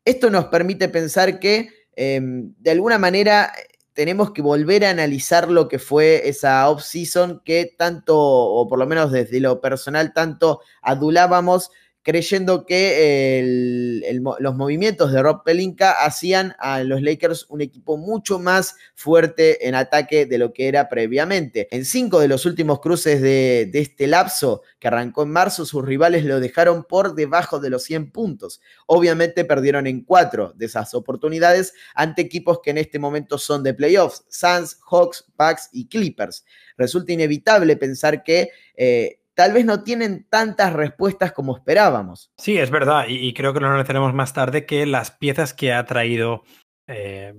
Esto 0.04 0.28
nos 0.28 0.46
permite 0.46 0.88
pensar 0.88 1.38
que 1.38 1.70
em, 1.96 2.54
de 2.58 2.70
alguna 2.70 2.98
manera 2.98 3.52
tenemos 3.92 4.32
que 4.32 4.42
volver 4.42 4.84
a 4.84 4.90
analizar 4.90 5.50
lo 5.50 5.68
que 5.68 5.78
fue 5.78 6.28
esa 6.28 6.68
off-season 6.68 7.42
que 7.44 7.74
tanto, 7.76 8.16
o 8.18 8.66
por 8.68 8.78
lo 8.78 8.86
menos 8.86 9.12
desde 9.12 9.40
lo 9.40 9.60
personal, 9.60 10.12
tanto 10.12 10.60
adulábamos 10.80 11.70
creyendo 12.02 12.66
que 12.66 14.10
los 14.40 14.54
movimientos 14.54 15.12
de 15.12 15.22
Rob 15.22 15.44
Pelinka 15.44 15.92
hacían 16.04 16.54
a 16.58 16.82
los 16.82 17.00
Lakers 17.00 17.46
un 17.48 17.60
equipo 17.60 17.96
mucho 17.96 18.38
más 18.38 18.76
fuerte 18.94 19.68
en 19.68 19.74
ataque 19.74 20.26
de 20.26 20.38
lo 20.38 20.52
que 20.52 20.68
era 20.68 20.88
previamente. 20.88 21.68
En 21.70 21.84
cinco 21.84 22.18
de 22.18 22.28
los 22.28 22.44
últimos 22.44 22.80
cruces 22.80 23.22
de, 23.22 23.70
este 23.72 24.06
lapso 24.06 24.62
que 24.78 24.88
arrancó 24.88 25.22
en 25.22 25.30
marzo, 25.30 25.64
sus 25.64 25.84
rivales 25.84 26.24
lo 26.24 26.40
dejaron 26.40 26.84
por 26.84 27.14
debajo 27.14 27.60
de 27.60 27.70
los 27.70 27.84
100 27.84 28.10
puntos. 28.10 28.60
Obviamente 28.86 29.44
perdieron 29.44 29.86
en 29.86 30.02
cuatro 30.02 30.52
de 30.56 30.66
esas 30.66 30.94
oportunidades 30.94 31.72
ante 31.94 32.22
equipos 32.22 32.60
que 32.62 32.70
en 32.70 32.78
este 32.78 32.98
momento 32.98 33.38
son 33.38 33.62
de 33.62 33.74
playoffs, 33.74 34.24
Suns, 34.28 34.78
Hawks, 34.90 35.24
Bucks 35.38 35.68
y 35.72 35.86
Clippers. 35.88 36.44
Resulta 36.76 37.12
inevitable 37.12 37.76
pensar 37.76 38.24
que... 38.24 38.50
Eh, 38.74 39.18
tal 39.34 39.52
vez 39.52 39.64
no 39.64 39.82
tienen 39.82 40.26
tantas 40.28 40.72
respuestas 40.72 41.32
como 41.32 41.56
esperábamos. 41.56 42.30
Sí, 42.36 42.58
es 42.58 42.70
verdad, 42.70 43.06
y, 43.08 43.32
creo 43.34 43.52
que 43.52 43.60
lo 43.60 43.68
analizaremos 43.68 44.14
más 44.14 44.32
tarde 44.32 44.66
que 44.66 44.86
las 44.86 45.10
piezas 45.10 45.54
que 45.54 45.72
ha 45.72 45.84
traído 45.84 46.42
eh, 46.86 47.34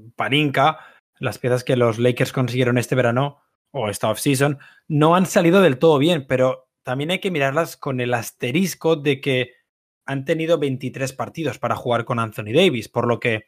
las 1.19 1.37
piezas 1.37 1.63
que 1.63 1.77
los 1.77 1.99
Lakers 1.99 2.33
consiguieron 2.33 2.77
este 2.77 2.95
verano 2.95 3.41
o 3.71 3.89
esta 3.89 4.09
offseason, 4.09 4.59
no 4.87 5.15
han 5.15 5.25
salido 5.25 5.61
del 5.61 5.79
todo 5.79 5.97
bien, 5.97 6.25
pero 6.27 6.69
también 6.83 7.11
hay 7.11 7.19
que 7.19 7.31
mirarlas 7.31 7.77
con 7.77 7.99
el 8.01 8.13
asterisco 8.13 8.95
de 8.95 9.21
que 9.21 9.53
han 10.05 10.25
tenido 10.25 10.57
23 10.57 11.13
partidos 11.13 11.59
para 11.59 11.75
jugar 11.75 12.05
con 12.05 12.19
Anthony 12.19 12.53
Davis, 12.53 12.89
por 12.89 13.07
lo 13.07 13.19
que 13.19 13.45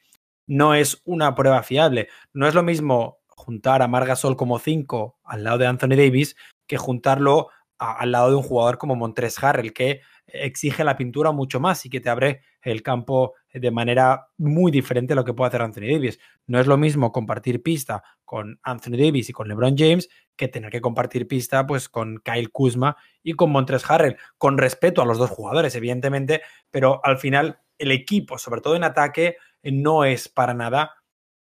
no 0.47 0.73
es 0.73 1.01
una 1.05 1.35
prueba 1.35 1.63
fiable. 1.63 2.07
No 2.33 2.47
es 2.47 2.55
lo 2.55 2.63
mismo 2.63 3.19
juntar 3.27 3.81
a 3.81 3.87
Margasol 3.87 4.37
como 4.37 4.59
5 4.59 5.19
al 5.23 5.43
lado 5.43 5.57
de 5.57 5.67
Anthony 5.67 5.95
Davis 5.97 6.35
que 6.67 6.77
juntarlo 6.77 7.49
al 7.77 8.11
lado 8.11 8.29
de 8.29 8.35
un 8.35 8.43
jugador 8.43 8.77
como 8.77 8.95
Montres 8.95 9.41
Harrell, 9.43 9.73
que 9.73 10.01
exige 10.27 10.83
la 10.83 10.97
pintura 10.97 11.31
mucho 11.31 11.59
más 11.59 11.85
y 11.85 11.89
que 11.89 11.99
te 11.99 12.09
abre 12.09 12.41
el 12.61 12.81
campo 12.81 13.33
de 13.53 13.71
manera 13.71 14.27
muy 14.37 14.71
diferente 14.71 15.13
a 15.13 15.15
lo 15.15 15.23
que 15.23 15.33
puede 15.33 15.49
hacer 15.49 15.61
Anthony 15.61 15.91
Davis. 15.91 16.19
No 16.47 16.59
es 16.59 16.67
lo 16.67 16.77
mismo 16.77 17.11
compartir 17.11 17.61
pista 17.61 18.03
con 18.23 18.59
Anthony 18.63 18.97
Davis 18.97 19.29
y 19.29 19.33
con 19.33 19.47
LeBron 19.47 19.77
James 19.77 20.09
que 20.35 20.47
tener 20.47 20.71
que 20.71 20.81
compartir 20.81 21.27
pista 21.27 21.65
pues 21.65 21.89
con 21.89 22.17
Kyle 22.23 22.49
Kuzma 22.49 22.97
y 23.23 23.33
con 23.33 23.51
Montres 23.51 23.89
Harrell, 23.89 24.17
con 24.37 24.57
respeto 24.57 25.01
a 25.01 25.05
los 25.05 25.17
dos 25.17 25.29
jugadores, 25.29 25.75
evidentemente, 25.75 26.41
pero 26.71 27.01
al 27.03 27.17
final 27.17 27.59
el 27.77 27.91
equipo, 27.91 28.37
sobre 28.37 28.61
todo 28.61 28.75
en 28.75 28.83
ataque, 28.83 29.37
no 29.63 30.05
es 30.05 30.29
para 30.29 30.53
nada 30.53 30.95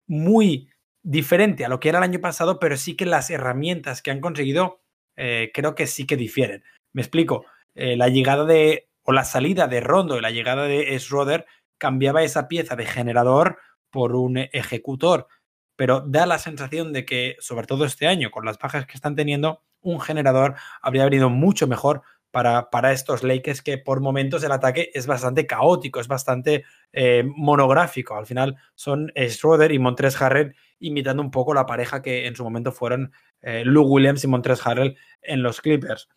muy 0.08 0.70
diferente 1.02 1.66
a 1.66 1.70
lo 1.70 1.80
que 1.80 1.90
era 1.90 2.00
el 2.00 2.04
año 2.04 2.20
pasado, 2.20 2.60
pero 2.60 2.78
sí 2.78 2.96
que 2.96 3.06
las 3.06 3.30
herramientas 3.30 4.02
que 4.02 4.12
han 4.12 4.22
conseguido 4.22 4.85
eh, 5.16 5.52
creo 5.54 5.76
que 5.76 5.88
sí 5.88 6.06
que 6.06 6.18
difieren. 6.18 6.64
Me 6.94 7.02
explico. 7.02 7.46
Eh, 7.76 7.98
la 7.98 8.08
llegada 8.08 8.46
de, 8.46 8.90
o 9.04 9.12
la 9.12 9.26
salida 9.26 9.68
de 9.68 9.82
Rondo 9.82 10.18
y 10.18 10.22
la 10.22 10.32
llegada 10.32 10.64
de 10.64 10.98
Schroeder 11.00 11.46
cambiaba 11.78 12.24
esa 12.24 12.48
pieza 12.48 12.76
de 12.76 12.86
generador 12.86 13.58
por 13.90 14.16
un 14.16 14.38
ejecutor, 14.38 15.28
pero 15.76 16.02
da 16.02 16.26
la 16.26 16.40
sensación 16.40 16.94
de 16.94 17.06
que, 17.06 17.36
sobre 17.40 17.68
todo 17.68 17.86
este 17.86 18.08
año, 18.08 18.32
con 18.32 18.46
las 18.46 18.58
bajas 18.58 18.86
que 18.86 18.94
están 18.94 19.16
teniendo, 19.16 19.62
un 19.82 20.00
generador 20.00 20.56
habría 20.82 21.06
venido 21.06 21.30
mucho 21.30 21.68
mejor 21.68 22.02
para, 22.32 22.70
para, 22.70 22.92
estos 22.92 23.24
Lakers 23.24 23.62
que 23.62 23.78
por 23.78 24.02
momentos 24.02 24.44
el 24.44 24.52
ataque 24.52 24.92
es 24.94 25.08
bastante 25.08 25.48
caótico, 25.48 26.02
es 26.02 26.08
bastante 26.08 26.66
eh, 26.92 27.24
monográfico. 27.26 28.16
Al 28.16 28.26
final 28.26 28.58
son 28.74 29.14
Schroeder 29.16 29.72
y 29.72 29.80
Montres 29.80 30.22
Harrell 30.22 30.56
imitando 30.80 31.22
un 31.22 31.32
poco 31.32 31.54
la 31.54 31.66
pareja 31.66 32.02
que 32.02 32.28
en 32.28 32.36
su 32.36 32.44
momento 32.44 32.72
fueron 32.72 33.12
eh, 33.42 33.64
Lou 33.66 33.86
Williams 33.86 34.24
y 34.24 34.28
Montres 34.28 34.66
Harrell 34.66 34.98
en 35.22 35.44
los 35.44 35.62
Clippers. 35.62 36.10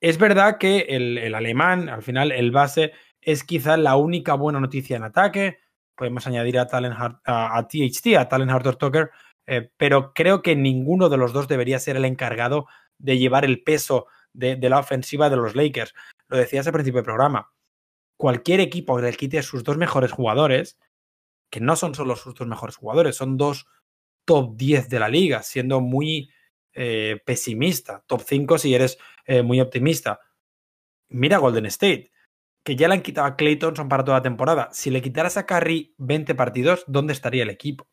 Es 0.00 0.18
verdad 0.18 0.58
que 0.58 0.80
el, 0.90 1.34
alemán, 1.34 1.88
al 1.88 2.02
final, 2.02 2.30
el 2.30 2.52
base, 2.52 2.92
es 3.20 3.42
quizá 3.42 3.76
la 3.76 3.96
única 3.96 4.34
buena 4.34 4.60
noticia 4.60 4.96
en 4.96 5.02
ataque. 5.02 5.58
Podemos 5.96 6.26
añadir 6.26 6.58
a, 6.58 6.68
a, 7.24 7.68
THT, 7.68 8.16
a 8.16 8.28
Talent 8.28 8.52
Harder 8.52 8.76
Tucker, 8.76 9.10
eh, 9.46 9.70
pero 9.76 10.12
creo 10.14 10.42
que 10.42 10.54
ninguno 10.54 11.08
de 11.08 11.16
los 11.16 11.32
dos 11.32 11.48
debería 11.48 11.80
ser 11.80 11.96
el 11.96 12.04
encargado 12.04 12.66
de 12.98 13.18
llevar 13.18 13.44
el 13.44 13.62
peso 13.64 14.06
de, 14.32 14.56
la 14.68 14.78
ofensiva 14.78 15.30
de 15.30 15.36
los 15.36 15.56
Lakers. 15.56 15.94
Lo 16.28 16.36
decías 16.36 16.66
al 16.66 16.72
principio 16.72 16.98
del 16.98 17.04
programa. 17.04 17.50
Cualquier 18.16 18.60
equipo 18.60 18.96
que 18.96 19.02
le 19.02 19.12
quite 19.14 19.42
sus 19.42 19.64
dos 19.64 19.76
mejores 19.76 20.12
jugadores, 20.12 20.78
que 21.50 21.60
no 21.60 21.76
son 21.76 21.94
solo 21.94 22.16
sus 22.16 22.34
dos 22.34 22.46
mejores 22.46 22.76
jugadores, 22.76 23.16
son 23.16 23.36
dos 23.36 23.66
top 24.28 24.56
10 24.56 24.90
de 24.90 25.00
la 25.00 25.08
liga, 25.08 25.42
siendo 25.42 25.80
muy 25.80 26.30
eh, 26.74 27.18
pesimista, 27.24 28.04
top 28.06 28.20
5 28.26 28.58
si 28.58 28.74
eres 28.74 28.98
eh, 29.24 29.42
muy 29.42 29.58
optimista. 29.58 30.20
Mira 31.08 31.38
Golden 31.38 31.64
State, 31.64 32.12
que 32.62 32.76
ya 32.76 32.88
le 32.88 32.94
han 32.94 33.00
quitado 33.00 33.26
a 33.26 33.36
Clay 33.36 33.56
Thompson 33.56 33.88
para 33.88 34.04
toda 34.04 34.18
la 34.18 34.22
temporada. 34.22 34.68
Si 34.70 34.90
le 34.90 35.00
quitaras 35.00 35.38
a 35.38 35.46
Curry 35.46 35.94
20 35.96 36.34
partidos, 36.34 36.84
¿dónde 36.86 37.14
estaría 37.14 37.42
el 37.42 37.48
equipo? 37.48 37.88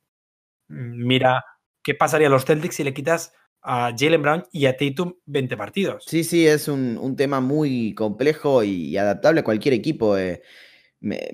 Mm, 0.68 1.08
mira, 1.08 1.46
¿qué 1.82 1.96
pasaría 1.96 2.28
a 2.28 2.32
los 2.32 2.44
Celtics 2.44 2.76
si 2.76 2.84
le 2.84 2.94
quitas 2.94 3.32
a 3.62 3.94
Jalen 3.98 4.22
Brown 4.22 4.44
y 4.52 4.66
a 4.66 4.76
Tatum 4.76 5.14
20 5.28 5.56
partidos? 5.56 6.04
Sí, 6.06 6.26
sí, 6.26 6.46
es 6.46 6.68
un, 6.68 7.16
tema 7.16 7.40
muy 7.40 7.96
complejo 7.96 8.62
y 8.62 8.98
adaptable 8.98 9.40
a 9.40 9.46
cualquier 9.46 9.74
equipo. 9.74 10.18
Eh 10.18 10.42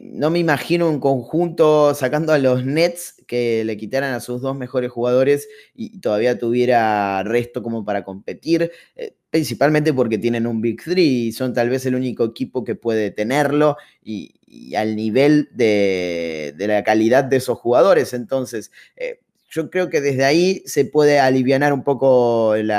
no 0.01 0.29
me 0.29 0.39
imagino 0.39 0.89
un 0.89 0.99
conjunto 0.99 1.95
sacando 1.95 2.33
a 2.33 2.37
los 2.37 2.65
Nets 2.65 3.15
que 3.25 3.63
le 3.63 3.77
quitaran 3.77 4.13
a 4.13 4.19
sus 4.19 4.41
dos 4.41 4.55
mejores 4.55 4.91
jugadores 4.91 5.47
y 5.73 5.99
todavía 6.01 6.37
tuviera 6.37 7.23
resto 7.23 7.63
como 7.63 7.85
para 7.85 8.03
competir, 8.03 8.71
eh, 8.97 9.15
principalmente 9.29 9.93
porque 9.93 10.17
tienen 10.17 10.45
un 10.45 10.59
Big 10.59 10.83
Three 10.83 11.27
y 11.27 11.31
son 11.31 11.53
tal 11.53 11.69
vez 11.69 11.85
el 11.85 11.95
único 11.95 12.25
equipo 12.25 12.65
que 12.65 12.75
puede 12.75 13.11
tenerlo 13.11 13.77
y, 14.03 14.33
al 14.75 14.97
nivel 14.97 15.47
de, 15.53 16.53
la 16.57 16.83
calidad 16.83 17.23
de 17.23 17.37
esos 17.37 17.57
jugadores. 17.57 18.13
Entonces, 18.13 18.71
eh, 18.97 19.21
yo 19.51 19.69
creo 19.69 19.89
que 19.89 19.99
desde 19.99 20.23
ahí 20.23 20.63
se 20.65 20.85
puede 20.85 21.19
aliviar 21.19 21.73
un 21.73 21.83
poco 21.83 22.55
el, 22.55 22.71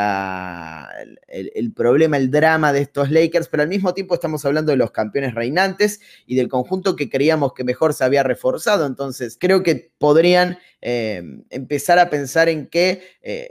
problema, 1.77 2.17
el 2.17 2.31
drama 2.31 2.73
de 2.73 2.81
estos 2.81 3.11
Lakers, 3.11 3.49
pero 3.49 3.63
al 3.63 3.69
mismo 3.69 3.93
tiempo 3.93 4.15
estamos 4.15 4.43
hablando 4.47 4.73
de 4.73 4.79
los 4.79 4.91
campeones 4.91 5.35
reinantes 5.35 6.01
y 6.27 6.35
del 6.35 6.49
conjunto 6.49 6.97
que 6.97 7.11
creíamos 7.11 7.53
que 7.53 7.63
mejor 7.63 7.93
se 7.93 8.05
había 8.05 8.23
reforzado. 8.23 8.87
Entonces, 8.87 9.37
creo 9.39 9.63
que 9.63 9.93
podrían 9.99 10.59
eh, 10.81 11.23
empezar 11.51 11.99
a 11.99 12.09
pensar 12.09 12.49
en 12.49 12.67
que 12.69 13.03
eh, 13.21 13.51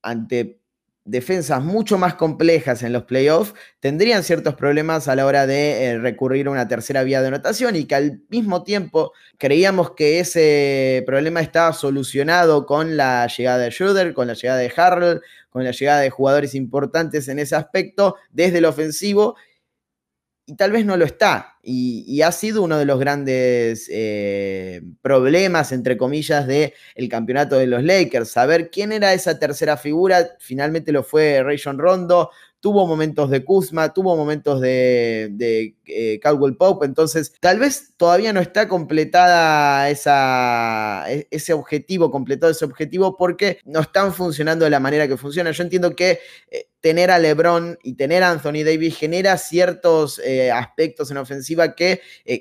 ante 0.00 0.61
defensas 1.04 1.62
mucho 1.62 1.98
más 1.98 2.14
complejas 2.14 2.82
en 2.82 2.92
los 2.92 3.04
playoffs 3.04 3.54
tendrían 3.80 4.22
ciertos 4.22 4.54
problemas 4.54 5.08
a 5.08 5.16
la 5.16 5.26
hora 5.26 5.46
de 5.46 5.84
eh, 5.84 5.98
recurrir 5.98 6.46
a 6.46 6.50
una 6.50 6.68
tercera 6.68 7.02
vía 7.02 7.20
de 7.20 7.28
anotación 7.28 7.74
y 7.74 7.84
que 7.86 7.94
al 7.96 8.22
mismo 8.28 8.62
tiempo 8.62 9.12
creíamos 9.36 9.92
que 9.92 10.20
ese 10.20 11.02
problema 11.04 11.40
estaba 11.40 11.72
solucionado 11.72 12.66
con 12.66 12.96
la 12.96 13.26
llegada 13.26 13.58
de 13.58 13.70
Schroeder, 13.72 14.14
con 14.14 14.28
la 14.28 14.34
llegada 14.34 14.58
de 14.58 14.72
Harrell, 14.76 15.20
con 15.50 15.64
la 15.64 15.72
llegada 15.72 16.00
de 16.00 16.10
jugadores 16.10 16.54
importantes 16.54 17.26
en 17.28 17.40
ese 17.40 17.56
aspecto 17.56 18.16
desde 18.30 18.58
el 18.58 18.64
ofensivo 18.64 19.36
y 20.46 20.56
tal 20.56 20.72
vez 20.72 20.84
no 20.84 20.96
lo 20.96 21.04
está. 21.04 21.58
Y, 21.62 22.20
ha 22.22 22.32
sido 22.32 22.62
uno 22.62 22.78
de 22.78 22.84
los 22.84 22.98
grandes 22.98 23.88
eh, 23.90 24.82
problemas, 25.00 25.72
entre 25.72 25.96
comillas, 25.96 26.46
del 26.46 26.72
el 26.94 27.08
campeonato 27.08 27.56
de 27.56 27.66
los 27.66 27.82
Lakers. 27.84 28.30
Saber 28.30 28.70
quién 28.70 28.92
era 28.92 29.12
esa 29.14 29.38
tercera 29.38 29.76
figura, 29.76 30.30
finalmente 30.38 30.90
lo 30.92 31.04
fue 31.04 31.42
Rayon 31.42 31.78
Rondo, 31.78 32.30
tuvo 32.60 32.86
momentos 32.86 33.30
de 33.30 33.44
Kuzma, 33.44 33.92
tuvo 33.92 34.16
momentos 34.16 34.60
de, 34.60 35.28
de 35.32 35.76
eh, 35.94 36.20
Caldwell 36.20 36.56
Pope, 36.56 36.86
entonces 36.86 37.32
tal 37.40 37.58
vez 37.58 37.92
todavía 37.96 38.32
no 38.32 38.40
está 38.40 38.68
completada 38.68 39.90
esa, 39.90 41.04
e, 41.08 41.28
ese 41.30 41.52
objetivo, 41.52 42.10
completado 42.10 42.52
ese 42.52 42.64
objetivo 42.64 43.16
porque 43.16 43.58
no 43.64 43.80
están 43.80 44.12
funcionando 44.12 44.64
de 44.64 44.70
la 44.70 44.80
manera 44.80 45.08
que 45.08 45.16
funciona. 45.16 45.50
Yo 45.50 45.62
entiendo 45.62 45.94
que 45.94 46.20
eh, 46.50 46.68
tener 46.80 47.10
a 47.10 47.18
LeBron 47.18 47.78
y 47.82 47.94
tener 47.94 48.22
a 48.22 48.30
Anthony 48.30 48.64
Davis 48.64 48.96
genera 48.96 49.38
ciertos 49.38 50.18
eh, 50.18 50.50
aspectos 50.50 51.10
en 51.10 51.16
ofensiva 51.16 51.76
que 51.76 52.00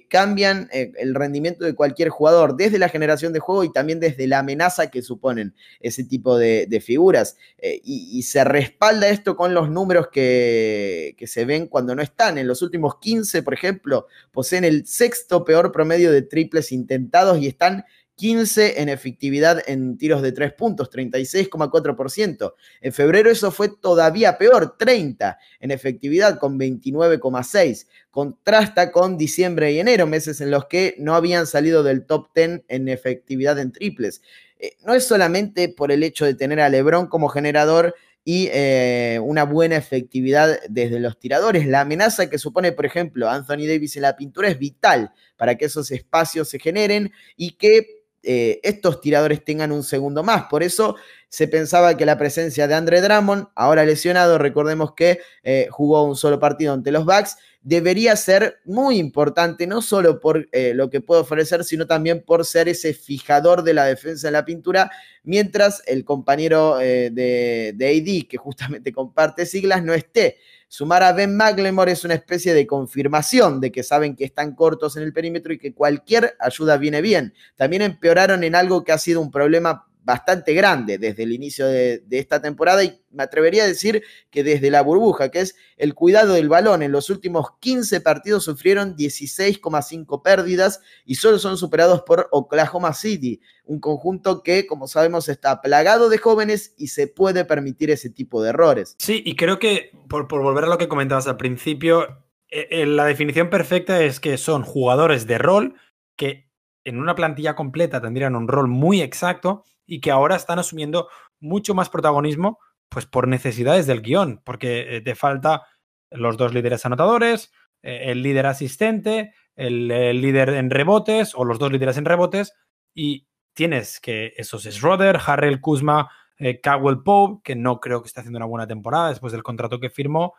cambian 0.10 0.68
el 0.72 1.14
rendimiento 1.14 1.64
de 1.64 1.76
cualquier 1.76 2.10
jugador, 2.10 2.56
desde 2.56 2.80
la 2.80 2.90
generación 2.90 3.34
de 3.34 3.40
juego 3.40 3.64
y 3.64 3.72
también 3.72 4.00
desde 4.00 4.26
la 4.26 4.40
amenaza 4.40 4.90
que 4.90 5.04
suponen 5.04 5.54
ese 5.80 6.04
tipo 6.04 6.38
de, 6.38 6.84
figuras. 6.84 7.38
Y, 7.84 8.24
se 8.24 8.44
respalda 8.44 9.10
esto 9.10 9.36
con 9.36 9.54
los 9.54 9.70
números 9.70 10.08
que, 10.12 11.16
se 11.26 11.46
ven 11.46 11.68
cuando 11.68 11.96
no 11.96 12.02
están. 12.02 12.38
En 12.38 12.48
los 12.48 12.62
últimos 12.62 13.00
15, 13.00 13.41
por 13.42 13.54
ejemplo, 13.54 14.08
poseen 14.32 14.64
el 14.64 14.86
sexto 14.86 15.44
peor 15.44 15.72
promedio 15.72 16.12
de 16.12 16.22
triples 16.22 16.72
intentados 16.72 17.40
y 17.40 17.48
están 17.48 17.86
15 18.22 18.82
en 18.82 18.90
efectividad 18.90 19.64
en 19.68 19.98
tiros 19.98 20.22
de 20.22 20.32
3 20.32 20.54
puntos, 20.54 20.92
36,4%. 20.92 22.54
En 22.82 22.94
febrero 22.94 23.32
eso 23.32 23.50
fue 23.50 23.70
todavía 23.70 24.38
peor, 24.38 24.78
30 24.78 25.40
en 25.60 25.72
efectividad 25.72 26.38
con 26.38 26.60
29,6. 26.60 27.88
Contrasta 28.12 28.92
con 28.92 29.18
diciembre 29.18 29.72
y 29.72 29.80
enero, 29.80 30.06
meses 30.06 30.40
en 30.40 30.52
los 30.52 30.66
que 30.66 30.94
no 31.00 31.16
habían 31.16 31.48
salido 31.48 31.82
del 31.82 32.06
top 32.06 32.28
10 32.36 32.62
en 32.68 32.90
efectividad 32.90 33.58
en 33.58 33.72
triples. 33.72 34.22
Eh, 34.60 34.78
no 34.86 34.94
es 34.94 35.08
solamente 35.08 35.70
por 35.70 35.92
el 35.92 36.04
hecho 36.04 36.24
de 36.26 36.36
tener 36.36 36.60
a 36.60 36.70
Lebron 36.70 37.08
como 37.08 37.28
generador, 37.28 37.96
y 38.24 38.50
eh, 38.52 39.20
una 39.24 39.44
buena 39.44 39.78
efectividad 39.78 40.60
desde 40.70 41.00
los 41.00 41.18
tiradores. 41.18 41.66
La 41.66 41.82
amenaza 41.82 42.30
que 42.30 42.38
supone, 42.38 42.72
por 42.72 42.86
ejemplo, 42.86 43.30
Anthony 43.30 43.68
Davis 43.68 43.96
en 43.96 44.04
la 44.04 44.16
pintura 44.16 44.50
es 44.50 44.60
vital 44.60 45.12
para 45.38 45.56
que 45.56 45.66
esos 45.66 45.90
espacios 45.92 46.50
se 46.50 46.60
generen 46.60 47.12
y 47.36 47.52
que 47.52 48.02
eh, 48.24 48.60
estos 48.62 49.02
tiradores 49.02 49.44
tengan 49.44 49.72
un 49.72 49.84
segundo 49.84 50.24
más. 50.24 50.44
Por 50.44 50.62
eso 50.62 50.96
se 51.30 51.48
pensaba 51.48 51.98
que 51.98 52.06
la 52.06 52.18
presencia 52.18 52.68
de 52.68 52.76
Andre 52.76 53.02
Drummond, 53.02 53.48
ahora 53.56 53.84
lesionado, 53.84 54.38
recordemos 54.38 54.94
que 54.94 55.20
eh, 55.44 55.68
jugó 55.72 56.04
un 56.04 56.16
solo 56.16 56.40
partido 56.40 56.74
ante 56.74 56.92
los 56.92 57.06
Bucks, 57.06 57.38
debería 57.62 58.16
ser 58.16 58.60
muy 58.66 58.98
importante, 58.98 59.68
no 59.68 59.82
solo 59.82 60.20
por 60.20 60.50
eh, 60.52 60.74
lo 60.74 60.90
que 60.90 61.02
puede 61.02 61.22
ofrecer, 61.22 61.64
sino 61.64 61.86
también 61.86 62.24
por 62.24 62.46
ser 62.46 62.68
ese 62.68 62.94
fijador 62.94 63.64
de 63.64 63.74
la 63.74 63.86
defensa 63.86 64.28
en 64.28 64.34
la 64.34 64.46
pintura, 64.46 64.92
mientras 65.24 65.84
el 65.86 66.04
compañero 66.04 66.78
de, 66.78 67.74
de 67.76 67.88
AD, 67.88 68.28
que 68.28 68.38
justamente 68.38 68.92
comparte 68.94 69.46
siglas, 69.46 69.84
no 69.84 69.94
esté. 69.94 70.38
Sumar 70.72 71.04
a 71.04 71.12
Ben 71.12 71.36
McLemore 71.36 71.92
es 71.92 72.06
una 72.06 72.14
especie 72.14 72.54
de 72.54 72.66
confirmación 72.66 73.60
de 73.60 73.74
que 73.74 73.84
saben 73.84 74.16
que 74.16 74.24
están 74.24 74.56
cortos 74.56 74.96
en 74.96 75.04
el 75.04 75.12
perímetro 75.12 75.52
y 75.52 75.58
que 75.58 75.74
cualquier 75.74 76.38
ayuda 76.40 76.78
viene 76.78 77.02
bien. 77.02 77.34
También 77.58 77.82
empeoraron 77.82 78.46
en 78.46 78.56
algo 78.56 78.86
que 78.86 78.94
ha 78.94 78.98
sido 78.98 79.20
un 79.20 79.32
problema 79.32 79.91
bastante 80.04 80.54
grande 80.54 80.98
desde 80.98 81.24
el 81.24 81.32
inicio 81.32 81.68
de, 81.68 82.04
esta 82.12 82.42
temporada 82.42 82.84
y 82.84 83.02
me 83.12 83.24
atrevería 83.24 83.64
a 83.64 83.68
decir 83.68 84.04
que 84.30 84.44
desde 84.44 84.72
la 84.72 84.82
burbuja, 84.82 85.30
que 85.30 85.42
es 85.42 85.56
el 85.78 85.94
cuidado 85.94 86.34
del 86.34 86.50
balón. 86.50 86.82
En 86.82 86.92
los 86.92 87.10
últimos 87.10 87.48
15 87.60 88.02
partidos 88.02 88.44
sufrieron 88.44 88.96
16,5 88.96 90.22
pérdidas 90.22 90.82
y 91.06 91.16
solo 91.16 91.40
son 91.40 91.58
superados 91.58 92.02
por 92.02 92.28
Oklahoma 92.32 92.94
City, 92.94 93.42
un 93.66 93.80
conjunto 93.80 94.44
que, 94.44 94.66
como 94.66 94.88
sabemos, 94.88 95.30
está 95.30 95.62
plagado 95.62 96.10
de 96.10 96.18
jóvenes 96.18 96.74
y 96.78 96.88
se 96.88 97.08
puede 97.08 97.46
permitir 97.46 97.92
ese 97.92 98.10
tipo 98.10 98.42
de 98.42 98.50
errores. 98.50 98.96
Sí, 99.00 99.22
y 99.26 99.36
creo 99.36 99.60
que, 99.60 99.92
por, 100.10 100.28
por 100.28 100.42
volver 100.42 100.64
a 100.64 100.68
lo 100.68 100.78
que 100.78 100.88
comentabas 100.88 101.28
al 101.28 101.38
principio, 101.38 102.26
eh, 102.50 102.68
eh, 102.70 102.86
la 102.86 103.06
definición 103.06 103.50
perfecta 103.50 104.02
es 104.04 104.20
que 104.20 104.38
son 104.38 104.64
jugadores 104.64 105.28
de 105.28 105.38
rol 105.38 105.76
que 106.18 106.50
en 106.84 107.00
una 107.00 107.16
plantilla 107.16 107.56
completa 107.56 108.02
tendrían 108.02 108.36
un 108.36 108.48
rol 108.48 108.68
muy 108.68 109.02
exacto 109.02 109.64
y 109.92 110.00
que 110.00 110.10
ahora 110.10 110.38
están 110.38 110.58
asumiendo 110.58 111.10
mucho 111.42 111.76
más 111.76 111.90
protagonismo 111.90 112.60
pues 112.88 113.06
por 113.06 113.28
necesidades 113.28 113.88
del 113.88 114.02
guion, 114.02 114.42
porque 114.46 114.96
eh, 114.96 115.02
te 115.02 115.16
falta 115.16 115.64
los 116.10 116.38
dos 116.38 116.54
líderes 116.54 116.86
anotadores, 116.86 117.52
eh, 117.84 118.04
el 118.06 118.24
líder 118.24 118.46
asistente, 118.46 119.34
el, 119.54 119.90
líder 119.90 120.52
en 120.52 120.70
rebotes 120.70 121.36
o 121.36 121.44
los 121.44 121.60
dos 121.60 121.74
líderes 121.74 121.98
en 121.98 122.06
rebotes 122.06 122.54
y 122.94 123.28
tienes 123.54 124.00
que 124.00 124.34
esos 124.38 124.66
es 124.66 124.80
Roder, 124.80 125.20
Harrell 125.26 125.60
Kuzma, 125.60 126.10
eh, 126.38 126.62
Cowell 126.62 127.04
Pope, 127.04 127.42
que 127.44 127.58
no 127.58 127.82
creo 127.82 128.02
que 128.02 128.08
esté 128.08 128.22
haciendo 128.22 128.38
una 128.38 128.46
buena 128.46 128.68
temporada 128.68 129.10
después 129.10 129.34
del 129.34 129.44
contrato 129.44 129.82
que 129.82 129.90
firmó, 129.90 130.36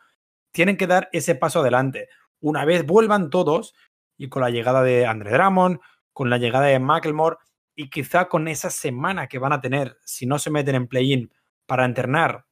tienen 0.50 0.78
que 0.78 0.86
dar 0.86 1.10
ese 1.12 1.34
paso 1.34 1.60
adelante. 1.60 2.08
Una 2.40 2.64
vez 2.64 2.86
vuelvan 2.86 3.28
todos 3.28 3.74
y 4.16 4.30
con 4.30 4.40
la 4.40 4.48
llegada 4.48 4.82
de 4.82 5.04
Andre 5.04 5.32
Drummond, 5.32 5.78
con 6.14 6.30
la 6.30 6.38
llegada 6.38 6.68
de 6.68 6.78
Macklemore, 6.78 7.36
y 7.74 7.90
quizá 7.90 8.28
con 8.28 8.48
esa 8.48 8.70
semana 8.70 9.28
que 9.28 9.38
van 9.38 9.52
a 9.52 9.60
tener, 9.60 9.98
si 10.04 10.26
no 10.26 10.38
se 10.38 10.50
meten 10.50 10.74
en 10.74 10.88
play-in, 10.88 11.32
para 11.66 11.84
entrenar, 11.84 12.46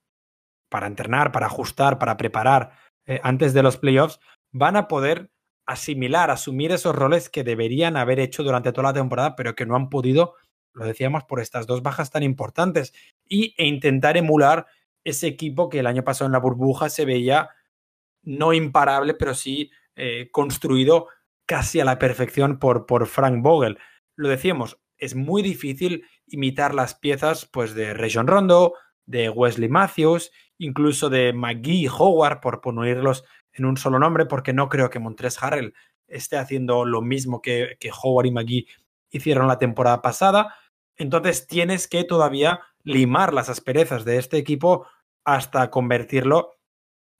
para 0.69 0.87
entrenar, 0.87 1.33
para 1.33 1.47
ajustar, 1.47 1.99
para 1.99 2.17
preparar 2.17 2.73
eh, 3.07 3.21
antes 3.23 3.53
de 3.53 3.63
los 3.63 3.77
playoffs, 3.77 4.21
van 4.53 4.77
a 4.77 4.89
poder 4.89 5.31
asimilar, 5.67 6.31
asumir 6.31 6.73
esos 6.73 6.95
roles 6.95 7.29
que 7.29 7.45
deberían 7.45 7.97
haber 7.97 8.19
hecho 8.19 8.43
durante 8.43 8.73
toda 8.73 8.89
la 8.89 8.95
temporada, 8.95 9.37
pero 9.37 9.55
que 9.55 9.67
no 9.67 9.77
han 9.77 9.89
podido, 9.89 10.35
lo 10.73 10.85
decíamos, 10.85 11.25
por 11.25 11.41
estas 11.41 11.67
dos 11.67 11.83
bajas 11.83 12.11
tan 12.11 12.23
importantes, 12.23 12.93
y, 13.25 13.55
e 13.57 13.67
intentar 13.67 14.17
emular 14.17 14.67
ese 15.05 15.27
equipo 15.27 15.69
que 15.69 15.81
el 15.81 15.87
año 15.87 16.05
pasado 16.05 16.27
en 16.27 16.33
la 16.33 16.39
burbuja 16.39 16.89
se 16.89 17.05
veía 17.05 17.51
no 18.23 18.53
imparable, 18.53 19.15
pero 19.15 19.35
sí 19.35 19.71
eh, 19.97 20.29
construido 20.31 21.09
casi 21.47 21.81
a 21.81 21.85
la 21.85 21.99
perfección 21.99 22.59
por, 22.59 22.87
por 22.87 23.07
Frank 23.07 23.43
Vogel. 23.43 23.79
Lo 24.17 24.29
decíamos, 24.29 24.79
es 25.01 25.15
muy 25.15 25.43
difícil 25.43 26.05
imitar 26.27 26.75
las 26.75 26.95
piezas 26.95 27.47
pues, 27.47 27.75
de 27.75 27.95
Rajon 27.95 28.27
Rondo, 28.27 28.75
de 29.07 29.29
Wesley 29.29 29.69
Matthews, 29.69 30.31
incluso 30.59 31.11
de 31.11 31.33
McGee 31.33 31.83
y 31.83 31.89
Howard, 31.89 32.41
por 32.41 32.61
ponerlos 32.61 33.25
en 33.53 33.65
un 33.65 33.77
solo 33.77 33.99
nombre, 33.99 34.27
porque 34.27 34.53
no 34.53 34.69
creo 34.69 34.91
que 34.91 35.01
Montres 35.01 35.43
Harrell 35.43 35.75
esté 36.07 36.37
haciendo 36.37 36.85
lo 36.85 37.03
mismo 37.03 37.41
que, 37.41 37.77
que 37.81 37.91
Howard 37.91 38.27
y 38.27 38.31
McGee 38.31 38.67
hicieron 39.11 39.49
la 39.49 39.59
temporada 39.59 40.03
pasada. 40.03 40.55
Entonces 40.97 41.47
tienes 41.47 41.89
que 41.89 42.05
todavía 42.05 42.61
limar 42.85 43.33
las 43.33 43.49
asperezas 43.49 44.05
de 44.05 44.19
este 44.19 44.37
equipo 44.37 44.87
hasta 45.25 45.71
convertirlo 45.71 46.57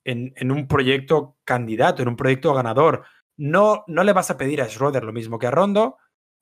en, 0.05 0.33
en, 0.37 0.53
un 0.53 0.67
proyecto 0.69 1.37
candidato, 1.45 2.03
en 2.03 2.09
un 2.09 2.17
proyecto 2.17 2.55
ganador. 2.55 3.05
No, 3.37 3.85
no 3.87 4.05
le 4.05 4.13
vas 4.13 4.31
a 4.31 4.37
pedir 4.37 4.63
a 4.63 4.69
Schroeder 4.69 5.05
lo 5.05 5.13
mismo 5.13 5.39
que 5.39 5.47
a 5.47 5.51
Rondo, 5.51 5.97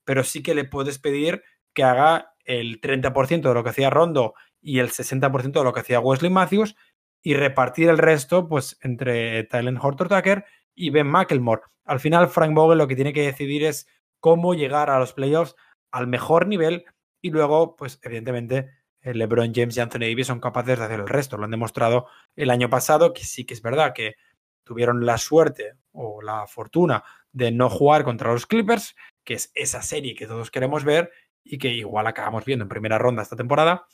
pero 0.09 0.23
sí 0.23 0.41
que 0.41 0.55
le 0.55 0.63
puedes 0.63 0.97
pedir 0.97 1.43
que 1.71 1.83
haga 1.83 2.33
el 2.43 2.81
30% 2.81 3.47
de 3.47 3.53
lo 3.53 3.63
que 3.63 3.69
hacía 3.69 3.91
Rondo 3.91 4.33
y 4.59 4.79
el 4.79 4.89
60% 4.89 5.51
de 5.51 5.63
lo 5.63 5.71
que 5.71 5.81
hacía 5.81 5.99
Wesley 5.99 6.31
Matthews 6.31 6.75
y 7.21 7.35
repartir 7.35 7.89
el 7.89 7.99
resto 7.99 8.47
pues 8.47 8.79
entre 8.81 9.43
Tylen 9.43 9.77
Horton 9.77 10.07
Tucker 10.07 10.45
y 10.73 10.89
Ben 10.89 11.05
McElmore. 11.05 11.61
Al 11.85 11.99
final, 11.99 12.27
Frank 12.27 12.55
Vogel 12.55 12.79
lo 12.79 12.87
que 12.87 12.95
tiene 12.95 13.13
que 13.13 13.21
decidir 13.21 13.63
es 13.63 13.87
cómo 14.19 14.55
llegar 14.55 14.89
a 14.89 14.97
los 14.97 15.13
playoffs 15.13 15.55
al 15.91 16.07
mejor 16.07 16.47
nivel 16.47 16.85
y 17.21 17.29
luego, 17.29 17.75
pues 17.75 17.99
evidentemente, 18.01 18.71
eh, 19.01 19.13
LeBron 19.13 19.53
James 19.53 19.77
y 19.77 19.79
Anthony 19.79 20.09
Davis 20.09 20.25
son 20.25 20.39
capaces 20.39 20.79
de 20.79 20.85
hacer 20.85 21.01
el 21.01 21.07
resto. 21.07 21.37
Lo 21.37 21.43
han 21.43 21.51
demostrado 21.51 22.07
el 22.35 22.49
año 22.49 22.67
pasado, 22.67 23.13
que 23.13 23.25
sí 23.25 23.45
que 23.45 23.53
es 23.53 23.61
verdad 23.61 23.93
que 23.93 24.15
tuvieron 24.63 25.05
la 25.05 25.19
suerte 25.19 25.73
o 25.91 26.23
la 26.23 26.47
fortuna 26.47 27.03
de 27.31 27.51
no 27.51 27.69
jugar 27.69 28.03
contra 28.03 28.31
los 28.31 28.47
Clippers, 28.47 28.95
que 29.29 29.35
es 29.35 29.51
esa 29.53 29.83
serie 29.83 30.15
que 30.15 30.25
todos 30.25 30.49
queremos 30.49 30.83
ver 30.83 31.11
y 31.43 31.59
que 31.59 31.67
igual 31.67 32.07
acabamos 32.07 32.45
viendo 32.45 32.63
en 32.63 32.69
primera 32.69 32.97
ronda 32.97 33.21
esta 33.21 33.35
temporada, 33.35 33.85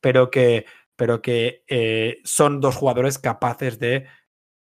pero 0.00 0.32
que, 0.32 0.66
pero 0.96 1.22
que 1.22 1.62
eh, 1.68 2.18
son 2.24 2.60
dos 2.60 2.74
jugadores 2.74 3.20
capaces 3.20 3.78
de, 3.78 4.08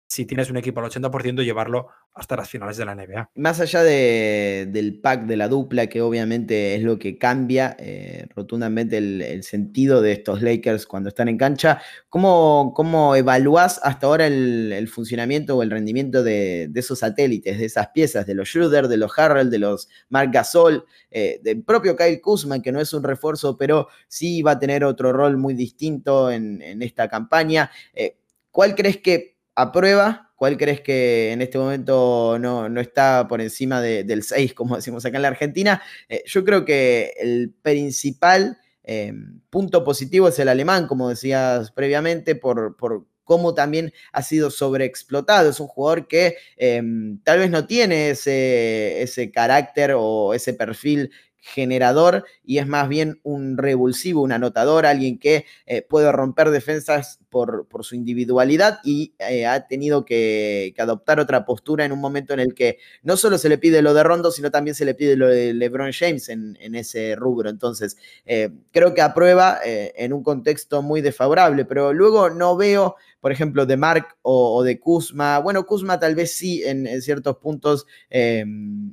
si 0.07 0.27
tienes 0.27 0.51
un 0.51 0.59
equipo 0.59 0.81
al 0.81 0.91
80%, 0.91 1.43
llevarlo 1.43 1.89
hasta 2.19 2.37
las 2.37 2.51
finales 2.51 2.77
de 2.77 2.85
la 2.85 2.97
NBA. 2.97 3.31
Más 3.37 3.61
allá 3.61 3.83
de, 3.85 4.69
del 4.71 5.01
pack 5.01 5.27
de 5.27 5.37
la 5.37 5.47
dupla, 5.47 5.87
que 5.87 6.03
obviamente 6.03 6.75
es 6.75 6.83
lo 6.83 6.99
que 6.99 7.17
cambia 7.17 7.77
eh, 7.79 8.27
rotundamente 8.35 8.99
el, 8.99 9.43
sentido 9.45 10.03
de 10.03 10.13
estos 10.13 10.43
Lakers 10.43 10.85
cuando 10.87 11.11
están 11.11 11.29
en 11.29 11.39
cancha, 11.39 11.81
¿cómo, 12.09 12.73
cómo 12.75 13.15
evaluás 13.15 13.81
hasta 13.85 14.09
ahora 14.09 14.27
el, 14.27 14.89
funcionamiento 14.89 15.57
o 15.57 15.63
el 15.63 15.71
rendimiento 15.71 16.25
de, 16.25 16.71
esos 16.75 16.99
satélites, 16.99 17.59
de 17.59 17.67
esas 17.67 17.89
piezas, 17.89 18.27
de 18.27 18.35
los 18.35 18.49
Schroeder, 18.49 18.89
de 18.89 18.97
los 18.97 19.17
Harrell, 19.17 19.49
de 19.49 19.61
los 19.61 19.89
Mark 20.09 20.31
Gasol, 20.33 20.85
eh, 21.11 21.41
del 21.45 21.63
propio 21.63 21.95
Kyle 21.97 22.21
Kuzma, 22.21 22.61
que 22.61 22.73
no 22.73 22.81
es 22.81 22.93
un 22.93 23.05
refuerzo, 23.05 23.57
pero 23.57 23.89
sí 24.09 24.43
va 24.43 24.53
a 24.53 24.59
tener 24.59 24.83
otro 24.83 25.13
rol 25.13 25.37
muy 25.37 25.55
distinto 25.55 26.33
en, 26.33 26.59
esta 26.83 27.09
campaña? 27.09 27.71
Eh, 27.95 28.19
¿Cuál 28.51 28.75
crees 28.75 28.97
que 28.97 29.37
aprueba 29.55 30.28
¿Cuál 30.39 30.57
crees 30.57 30.83
que 30.83 31.33
en 31.33 31.43
este 31.43 31.59
momento 31.59 32.39
no, 32.39 32.81
está 32.81 33.27
por 33.27 33.41
encima 33.41 33.81
del 33.81 34.23
6, 34.23 34.55
como 34.55 34.77
decimos 34.77 35.05
acá 35.05 35.17
en 35.17 35.23
la 35.23 35.29
Argentina? 35.29 35.83
Eh, 36.09 36.23
yo 36.27 36.45
creo 36.45 36.65
que 36.65 37.13
el 37.19 37.53
principal 37.61 38.57
eh, 38.85 39.13
punto 39.51 39.83
positivo 39.83 40.29
es 40.29 40.39
el 40.39 40.47
alemán, 40.47 40.87
como 40.87 41.09
decías 41.09 41.73
previamente, 41.73 42.37
por, 42.37 42.77
cómo 43.25 43.53
también 43.53 43.93
ha 44.13 44.23
sido 44.23 44.53
sobreexplotado. 44.53 45.51
Es 45.51 45.59
un 45.59 45.67
jugador 45.67 46.07
que 46.07 46.37
eh, 46.57 46.83
tal 47.25 47.41
vez 47.41 47.51
no 47.51 47.67
tiene 47.67 48.11
ese, 48.11 49.03
ese 49.03 49.33
carácter 49.33 49.95
o 49.97 50.35
ese 50.35 50.55
perfil 50.55 51.11
generador 51.41 52.25
y 52.45 52.59
es 52.59 52.67
más 52.67 52.89
bien 52.89 53.21
un 53.23 53.57
revulsivo, 53.57 54.23
un 54.23 54.33
anotador, 54.33 54.87
alguien 54.87 55.19
que 55.19 55.47
eh, 55.67 55.83
puede 55.83 56.11
romper 56.13 56.51
defensas 56.51 57.21
por, 57.31 57.67
su 57.83 57.95
individualidad 57.95 58.81
y 58.85 59.15
eh, 59.19 59.47
ha 59.47 59.67
tenido 59.67 60.05
que, 60.05 60.75
adoptar 60.79 61.21
otra 61.21 61.45
postura 61.45 61.85
en 61.85 61.93
un 61.93 62.01
momento 62.01 62.35
en 62.35 62.41
el 62.41 62.55
que 62.55 62.79
no 63.03 63.17
solo 63.17 63.39
se 63.39 63.49
le 63.49 63.59
pide 63.59 63.83
lo 63.83 63.95
de 63.95 64.03
Rondo, 64.03 64.31
sino 64.31 64.51
también 64.51 64.75
se 64.75 64.85
le 64.85 64.95
pide 64.95 65.17
lo 65.17 65.29
de 65.29 65.55
LeBron 65.55 65.93
James 65.93 66.29
en, 66.29 66.57
ese 66.75 67.17
rubro. 67.17 67.51
Entonces, 67.51 67.97
eh, 68.27 68.51
creo 68.73 68.95
que 68.95 69.03
aprueba 69.03 69.59
en 69.65 70.13
un 70.13 70.23
contexto 70.23 70.83
muy 70.83 71.01
desfavorable, 71.01 71.65
pero 71.65 71.93
luego 71.93 72.31
no 72.31 72.57
veo 72.57 72.97
por 73.21 73.33
ejemplo, 73.33 73.67
de 73.67 73.77
Mark 73.77 74.17
o, 74.23 74.63
de 74.63 74.79
Kuzma. 74.79 75.39
Bueno, 75.39 75.65
Kuzma 75.65 75.99
tal 75.99 76.15
vez 76.15 76.37
sí 76.37 76.63
en, 76.65 76.87
ciertos 77.03 77.37
puntos 77.39 77.87
em, 78.11 78.93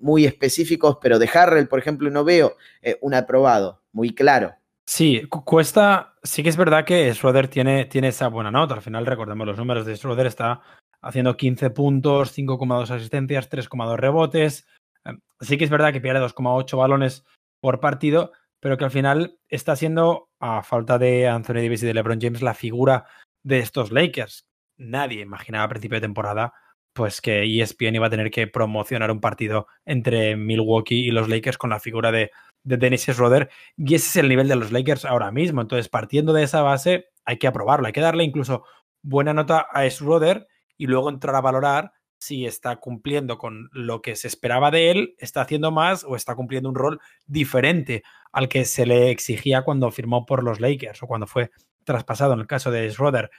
muy 0.00 0.24
específicos, 0.24 0.98
pero 1.00 1.18
de 1.18 1.28
Harrell, 1.32 1.68
por 1.68 1.78
ejemplo, 1.78 2.10
no 2.10 2.24
veo 2.24 2.56
eh, 2.82 2.98
un 3.00 3.14
aprobado 3.14 3.82
muy 3.92 4.14
claro. 4.14 4.54
Sí, 4.86 5.22
cuesta, 5.28 6.14
sí 6.22 6.42
que 6.42 6.50
es 6.50 6.56
verdad 6.56 6.84
que 6.84 7.12
Schroeder 7.14 7.48
tiene, 7.48 7.86
tiene 7.86 8.08
esa 8.08 8.28
buena 8.28 8.50
nota. 8.50 8.74
Al 8.74 8.82
final, 8.82 9.06
recordemos 9.06 9.46
los 9.46 9.56
números 9.56 9.86
de 9.86 9.96
Schroeder, 9.96 10.26
está 10.26 10.60
haciendo 11.00 11.36
15 11.36 11.70
puntos, 11.70 12.36
5,2 12.36 12.90
asistencias, 12.90 13.50
3,2 13.50 13.96
rebotes. 13.96 14.66
Em, 15.04 15.20
sí 15.40 15.56
que 15.56 15.64
es 15.64 15.70
verdad 15.70 15.92
que 15.92 16.00
pierde 16.00 16.20
2,8 16.20 16.76
balones 16.76 17.24
por 17.60 17.80
partido, 17.80 18.32
pero 18.60 18.76
que 18.76 18.84
al 18.84 18.90
final 18.90 19.38
está 19.48 19.74
siendo, 19.74 20.28
a 20.38 20.62
falta 20.62 20.98
de 20.98 21.28
Anthony 21.28 21.54
Davis 21.54 21.82
y 21.82 21.86
de 21.86 21.94
LeBron 21.94 22.20
James, 22.20 22.42
la 22.42 22.54
figura 22.54 23.06
de 23.44 23.60
estos 23.60 23.92
Lakers. 23.92 24.48
Nadie 24.76 25.20
imaginaba 25.20 25.64
a 25.64 25.68
principio 25.68 25.96
de 25.96 26.00
temporada 26.00 26.52
pues 26.92 27.20
que 27.20 27.42
ESPN 27.42 27.96
iba 27.96 28.06
a 28.06 28.10
tener 28.10 28.30
que 28.30 28.46
promocionar 28.46 29.10
un 29.10 29.20
partido 29.20 29.66
entre 29.84 30.36
Milwaukee 30.36 31.06
y 31.06 31.10
los 31.10 31.28
Lakers 31.28 31.58
con 31.58 31.70
la 31.70 31.80
figura 31.80 32.12
de, 32.12 32.30
de 32.62 32.76
Dennis 32.76 33.06
Schroeder. 33.06 33.50
Y 33.76 33.96
ese 33.96 34.06
es 34.06 34.16
el 34.16 34.28
nivel 34.28 34.48
de 34.48 34.56
los 34.56 34.70
Lakers 34.70 35.04
ahora 35.04 35.32
mismo. 35.32 35.60
Entonces, 35.60 35.88
partiendo 35.88 36.32
de 36.32 36.44
esa 36.44 36.62
base, 36.62 37.06
hay 37.24 37.38
que 37.38 37.48
aprobarlo. 37.48 37.86
Hay 37.86 37.92
que 37.92 38.00
darle 38.00 38.22
incluso 38.22 38.64
buena 39.02 39.34
nota 39.34 39.66
a 39.72 39.88
Schroeder 39.90 40.46
y 40.76 40.86
luego 40.86 41.10
entrar 41.10 41.34
a 41.34 41.40
valorar 41.40 41.92
si 42.16 42.46
está 42.46 42.76
cumpliendo 42.76 43.38
con 43.38 43.68
lo 43.72 44.00
que 44.00 44.16
se 44.16 44.28
esperaba 44.28 44.70
de 44.70 44.90
él, 44.90 45.14
está 45.18 45.42
haciendo 45.42 45.70
más 45.70 46.04
o 46.04 46.16
está 46.16 46.34
cumpliendo 46.34 46.70
un 46.70 46.74
rol 46.74 47.00
diferente 47.26 48.02
al 48.32 48.48
que 48.48 48.64
se 48.64 48.86
le 48.86 49.10
exigía 49.10 49.62
cuando 49.62 49.90
firmó 49.90 50.24
por 50.24 50.42
los 50.42 50.58
Lakers 50.60 51.02
o 51.02 51.06
cuando 51.06 51.26
fue 51.26 51.50
traspasado 51.84 52.34
en 52.34 52.40
el 52.40 52.46
caso 52.46 52.70
de 52.70 52.90
Schroeder. 52.90 53.30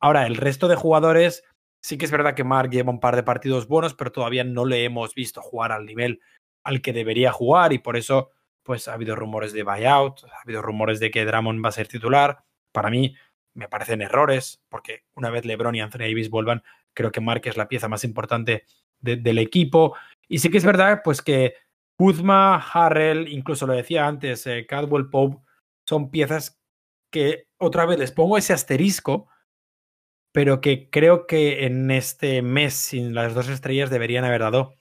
Ahora, 0.00 0.26
el 0.26 0.36
resto 0.36 0.68
de 0.68 0.76
jugadores, 0.76 1.44
sí 1.82 1.98
que 1.98 2.04
es 2.04 2.10
verdad 2.10 2.34
que 2.34 2.44
Mark 2.44 2.70
lleva 2.70 2.90
un 2.90 3.00
par 3.00 3.16
de 3.16 3.22
partidos 3.22 3.68
buenos, 3.68 3.94
pero 3.94 4.12
todavía 4.12 4.44
no 4.44 4.64
le 4.64 4.84
hemos 4.84 5.14
visto 5.14 5.42
jugar 5.42 5.72
al 5.72 5.86
nivel 5.86 6.20
al 6.64 6.82
que 6.82 6.92
debería 6.92 7.32
jugar 7.32 7.72
y 7.72 7.78
por 7.78 7.96
eso 7.96 8.30
pues 8.62 8.88
ha 8.88 8.94
habido 8.94 9.16
rumores 9.16 9.52
de 9.52 9.62
buyout, 9.62 10.24
ha 10.24 10.42
habido 10.42 10.62
rumores 10.62 11.00
de 11.00 11.10
que 11.10 11.24
Drummond 11.24 11.64
va 11.64 11.70
a 11.70 11.72
ser 11.72 11.88
titular. 11.88 12.44
Para 12.72 12.90
mí 12.90 13.16
me 13.54 13.68
parecen 13.68 14.02
errores, 14.02 14.62
porque 14.68 15.04
una 15.14 15.30
vez 15.30 15.44
LeBron 15.44 15.74
y 15.74 15.80
Anthony 15.80 16.00
Davis 16.00 16.30
vuelvan, 16.30 16.62
Creo 16.94 17.12
que 17.12 17.20
Mark 17.20 17.42
es 17.44 17.56
la 17.56 17.68
pieza 17.68 17.88
más 17.88 18.04
importante 18.04 18.64
del 19.00 19.38
equipo. 19.38 19.96
Y 20.28 20.38
sí 20.38 20.50
que 20.50 20.58
es 20.58 20.64
verdad, 20.64 21.00
pues 21.02 21.22
que 21.22 21.54
Kuzma, 21.96 22.56
Harrell, 22.56 23.28
incluso 23.28 23.66
lo 23.66 23.72
decía 23.74 24.06
antes, 24.06 24.46
eh, 24.46 24.66
Cadwell 24.66 25.08
Pope, 25.08 25.38
son 25.88 26.10
piezas 26.10 26.59
que 27.10 27.48
otra 27.58 27.86
vez 27.86 27.98
les 27.98 28.12
pongo 28.12 28.38
ese 28.38 28.52
asterisco, 28.52 29.28
pero 30.32 30.60
que 30.60 30.90
creo 30.90 31.26
que 31.26 31.66
en 31.66 31.90
este 31.90 32.42
mes 32.42 32.74
sin 32.74 33.14
las 33.14 33.34
dos 33.34 33.48
estrellas 33.48 33.90
deberían 33.90 34.24
haber 34.24 34.40
dado 34.42 34.74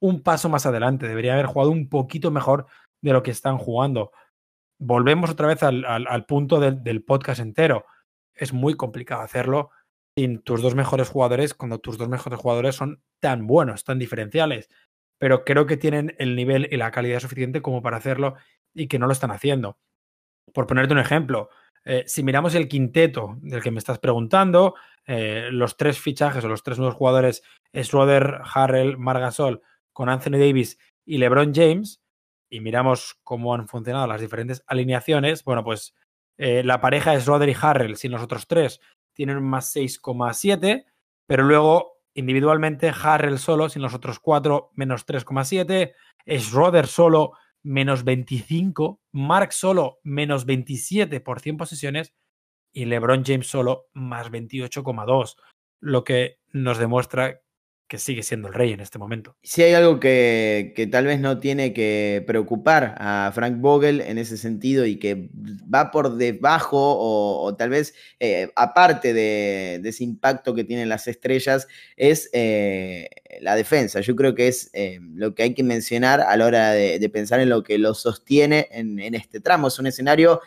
un 0.00 0.22
paso 0.22 0.48
más 0.48 0.66
adelante, 0.66 1.08
deberían 1.08 1.34
haber 1.34 1.46
jugado 1.46 1.70
un 1.70 1.88
poquito 1.88 2.30
mejor 2.30 2.66
de 3.00 3.12
lo 3.12 3.22
que 3.22 3.30
están 3.30 3.58
jugando. 3.58 4.12
Volvemos 4.78 5.30
otra 5.30 5.48
vez 5.48 5.62
al, 5.62 5.84
al, 5.84 6.26
punto 6.26 6.60
del 6.60 7.04
podcast 7.04 7.40
entero. 7.40 7.84
Es 8.34 8.52
muy 8.52 8.74
complicado 8.74 9.22
hacerlo 9.22 9.70
sin 10.16 10.40
tus 10.42 10.62
dos 10.62 10.74
mejores 10.74 11.08
jugadores 11.08 11.54
cuando 11.54 11.78
tus 11.78 11.98
dos 11.98 12.08
mejores 12.08 12.38
jugadores 12.38 12.76
son 12.76 13.02
tan 13.20 13.46
buenos, 13.46 13.84
tan 13.84 13.98
diferenciales. 13.98 14.68
Pero 15.18 15.44
creo 15.44 15.66
que 15.66 15.76
tienen 15.76 16.14
el 16.18 16.36
nivel 16.36 16.68
y 16.70 16.76
la 16.76 16.92
calidad 16.92 17.18
suficiente 17.18 17.60
como 17.60 17.82
para 17.82 17.96
hacerlo 17.96 18.36
y 18.72 18.86
que 18.86 19.00
no 19.00 19.06
lo 19.06 19.12
están 19.12 19.32
haciendo. 19.32 19.78
Por 20.54 20.66
ponerte 20.66 20.94
un 20.94 21.00
ejemplo, 21.00 21.50
eh, 21.84 22.04
si 22.06 22.22
miramos 22.22 22.54
el 22.54 22.68
quinteto 22.68 23.36
del 23.40 23.62
que 23.62 23.70
me 23.70 23.78
estás 23.78 23.98
preguntando, 23.98 24.74
eh, 25.06 25.48
los 25.50 25.76
tres 25.76 25.98
fichajes 25.98 26.44
o 26.44 26.48
los 26.48 26.62
tres 26.62 26.78
nuevos 26.78 26.96
jugadores, 26.96 27.42
Schroeder, 27.74 28.40
Harrell, 28.54 28.98
Margasol, 28.98 29.62
con 29.92 30.08
Anthony 30.08 30.38
Davis 30.38 30.78
y 31.04 31.18
LeBron 31.18 31.54
James, 31.54 32.02
y 32.50 32.60
miramos 32.60 33.18
cómo 33.24 33.54
han 33.54 33.68
funcionado 33.68 34.06
las 34.06 34.20
diferentes 34.20 34.62
alineaciones, 34.66 35.44
bueno, 35.44 35.64
pues 35.64 35.94
eh, 36.36 36.62
la 36.62 36.80
pareja 36.80 37.14
es 37.14 37.22
Schroeder 37.24 37.48
y 37.48 37.56
Harrell 37.60 37.96
sin 37.96 38.12
los 38.12 38.22
otros 38.22 38.46
tres 38.46 38.80
tienen 39.18 39.42
más 39.42 39.74
6,7, 39.74 40.84
pero 41.26 41.42
luego 41.42 41.98
individualmente 42.14 42.92
Harrell 43.02 43.40
solo, 43.40 43.68
sin 43.68 43.82
los 43.82 43.92
otros 43.92 44.20
cuatro, 44.20 44.70
menos 44.74 45.04
3,7, 45.06 45.92
Schroeder 46.38 46.86
solo, 46.86 47.32
menos 47.62 48.04
25, 48.04 49.00
Mark 49.12 49.52
solo, 49.52 49.98
menos 50.02 50.44
27 50.46 51.20
por 51.20 51.40
100 51.40 51.56
posesiones 51.56 52.14
y 52.72 52.84
LeBron 52.84 53.24
James 53.24 53.46
solo, 53.48 53.86
más 53.92 54.30
28,2, 54.30 55.36
lo 55.80 56.04
que 56.04 56.38
nos 56.52 56.78
demuestra 56.78 57.42
que 57.88 57.98
sigue 57.98 58.22
siendo 58.22 58.48
el 58.48 58.54
rey 58.54 58.72
en 58.72 58.80
este 58.80 58.98
momento. 58.98 59.34
Si 59.42 59.62
hay 59.62 59.72
algo 59.72 59.98
que, 59.98 60.88
tal 60.92 61.06
vez 61.06 61.20
no 61.20 61.38
tiene 61.38 61.72
que 61.72 62.22
preocupar 62.26 62.94
a 62.98 63.32
Frank 63.34 63.60
Vogel 63.60 64.02
en 64.02 64.18
ese 64.18 64.36
sentido 64.36 64.84
y 64.84 64.96
que 64.96 65.30
va 65.74 65.90
por 65.90 66.16
debajo 66.16 66.78
o, 66.78 67.56
tal 67.56 67.70
vez 67.70 67.94
eh, 68.20 68.50
aparte 68.56 69.14
de, 69.14 69.80
ese 69.82 70.04
impacto 70.04 70.54
que 70.54 70.64
tienen 70.64 70.90
las 70.90 71.08
estrellas, 71.08 71.66
es 71.96 72.28
eh, 72.34 73.08
la 73.40 73.56
defensa. 73.56 74.00
Yo 74.00 74.14
creo 74.14 74.34
que 74.34 74.48
es 74.48 74.68
eh, 74.74 75.00
lo 75.14 75.34
que 75.34 75.44
hay 75.44 75.54
que 75.54 75.62
mencionar 75.62 76.20
a 76.20 76.36
la 76.36 76.44
hora 76.46 76.70
de, 76.72 77.08
pensar 77.08 77.40
en 77.40 77.48
lo 77.48 77.62
que 77.62 77.78
lo 77.78 77.94
sostiene 77.94 78.68
en, 78.70 78.98
en 78.98 79.14
este 79.14 79.40
tramo. 79.40 79.68
Es 79.68 79.78
un 79.78 79.86
escenario 79.86 80.42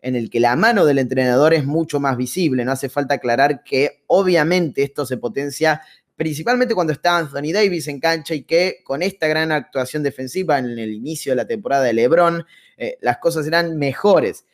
en 0.00 0.14
el 0.14 0.30
que 0.30 0.38
la 0.38 0.54
mano 0.54 0.84
del 0.84 0.98
entrenador 0.98 1.54
es 1.54 1.64
mucho 1.64 1.98
más 1.98 2.16
visible. 2.16 2.64
No 2.64 2.72
hace 2.72 2.88
falta 2.88 3.14
aclarar 3.14 3.64
que 3.64 4.04
obviamente 4.06 4.82
esto 4.82 5.06
se 5.06 5.16
potencia 5.16 5.80
principalmente 6.16 6.74
cuando 6.74 6.92
está 6.92 7.18
Anthony 7.18 7.52
Davis 7.52 7.88
en 7.88 8.00
cancha 8.00 8.34
y 8.34 8.42
que 8.42 8.78
con 8.84 9.02
esta 9.02 9.26
gran 9.26 9.52
actuación 9.52 10.02
defensiva 10.02 10.58
en 10.58 10.78
el 10.78 10.92
inicio 10.92 11.32
de 11.32 11.36
la 11.36 11.46
temporada 11.46 11.84
de 11.84 11.92
LeBron, 11.92 12.44
eh, 12.76 12.98
las 13.00 13.18
cosas 13.18 13.46
eran 13.46 13.76
mejores. 13.78 14.46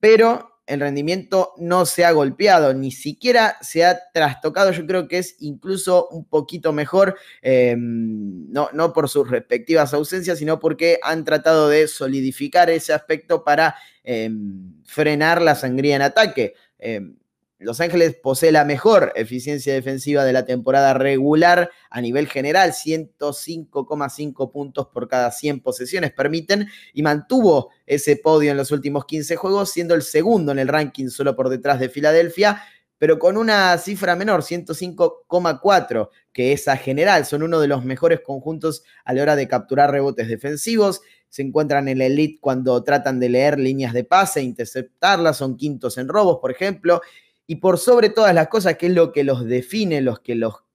Pero 0.00 0.56
el 0.66 0.80
rendimiento 0.80 1.52
no 1.58 1.86
se 1.86 2.04
ha 2.04 2.10
golpeado, 2.10 2.74
ni 2.74 2.90
siquiera 2.90 3.56
se 3.60 3.84
ha 3.84 3.98
trastocado. 4.12 4.72
Yo 4.72 4.84
creo 4.84 5.06
que 5.06 5.18
es 5.18 5.36
incluso 5.38 6.08
un 6.08 6.24
poquito 6.24 6.72
mejor, 6.72 7.16
em, 7.40 8.50
no, 8.50 8.68
no, 8.72 8.92
por 8.92 9.08
sus 9.08 9.30
respectivas 9.30 9.94
ausencias, 9.94 10.38
sino 10.38 10.58
porque 10.58 10.98
han 11.02 11.24
tratado 11.24 11.68
de 11.68 11.86
solidificar 11.86 12.68
ese 12.68 12.92
aspecto 12.92 13.44
para 13.44 13.76
em, 14.02 14.82
frenar 14.84 15.40
la 15.40 15.54
sangría 15.54 15.96
en 15.96 16.02
ataque. 16.02 16.54
Em, 16.78 17.16
los 17.58 17.80
Ángeles 17.80 18.16
posee 18.22 18.52
la 18.52 18.64
mejor 18.64 19.12
eficiencia 19.16 19.72
defensiva 19.72 20.24
de 20.24 20.32
la 20.34 20.44
temporada 20.44 20.92
regular 20.92 21.70
a 21.88 22.00
nivel 22.02 22.28
general, 22.28 22.72
105,5 22.72 24.52
puntos 24.52 24.88
por 24.88 25.08
cada 25.08 25.30
100 25.30 25.60
posesiones 25.60 26.12
permiten 26.12 26.68
y 26.92 27.02
mantuvo 27.02 27.70
ese 27.86 28.16
podio 28.16 28.50
en 28.50 28.58
los 28.58 28.72
últimos 28.72 29.06
15 29.06 29.36
juegos, 29.36 29.70
siendo 29.70 29.94
el 29.94 30.02
segundo 30.02 30.52
en 30.52 30.58
el 30.58 30.68
ranking 30.68 31.08
solo 31.08 31.34
por 31.34 31.48
detrás 31.48 31.80
de 31.80 31.88
Filadelfia, 31.88 32.62
pero 32.98 33.18
con 33.18 33.36
una 33.36 33.76
cifra 33.78 34.16
menor, 34.16 34.42
105,4, 34.42 36.10
que 36.32 36.52
es 36.52 36.68
a 36.68 36.76
general, 36.76 37.26
son 37.26 37.42
uno 37.42 37.60
de 37.60 37.68
los 37.68 37.84
mejores 37.84 38.20
conjuntos 38.20 38.82
a 39.04 39.12
la 39.12 39.22
hora 39.22 39.36
de 39.36 39.48
capturar 39.48 39.90
rebotes 39.90 40.28
defensivos. 40.28 41.02
Se 41.28 41.42
encuentran 41.42 41.88
en 41.88 41.98
la 41.98 42.06
elite 42.06 42.38
cuando 42.40 42.82
tratan 42.82 43.20
de 43.20 43.28
leer 43.28 43.58
líneas 43.58 43.92
de 43.92 44.04
pase, 44.04 44.42
interceptarlas, 44.42 45.36
son 45.36 45.56
quintos 45.56 45.98
en 45.98 46.08
robos, 46.08 46.38
por 46.40 46.50
ejemplo, 46.50 47.02
y 47.46 47.56
por 47.56 47.78
sobre 47.78 48.10
todas 48.10 48.34
las 48.34 48.48
cosas, 48.48 48.76
que 48.76 48.86
es 48.86 48.92
lo 48.92 49.12
que 49.12 49.24
los 49.24 49.44
define, 49.44 50.00
los 50.00 50.20
que 50.20 50.34
los 50.34 50.66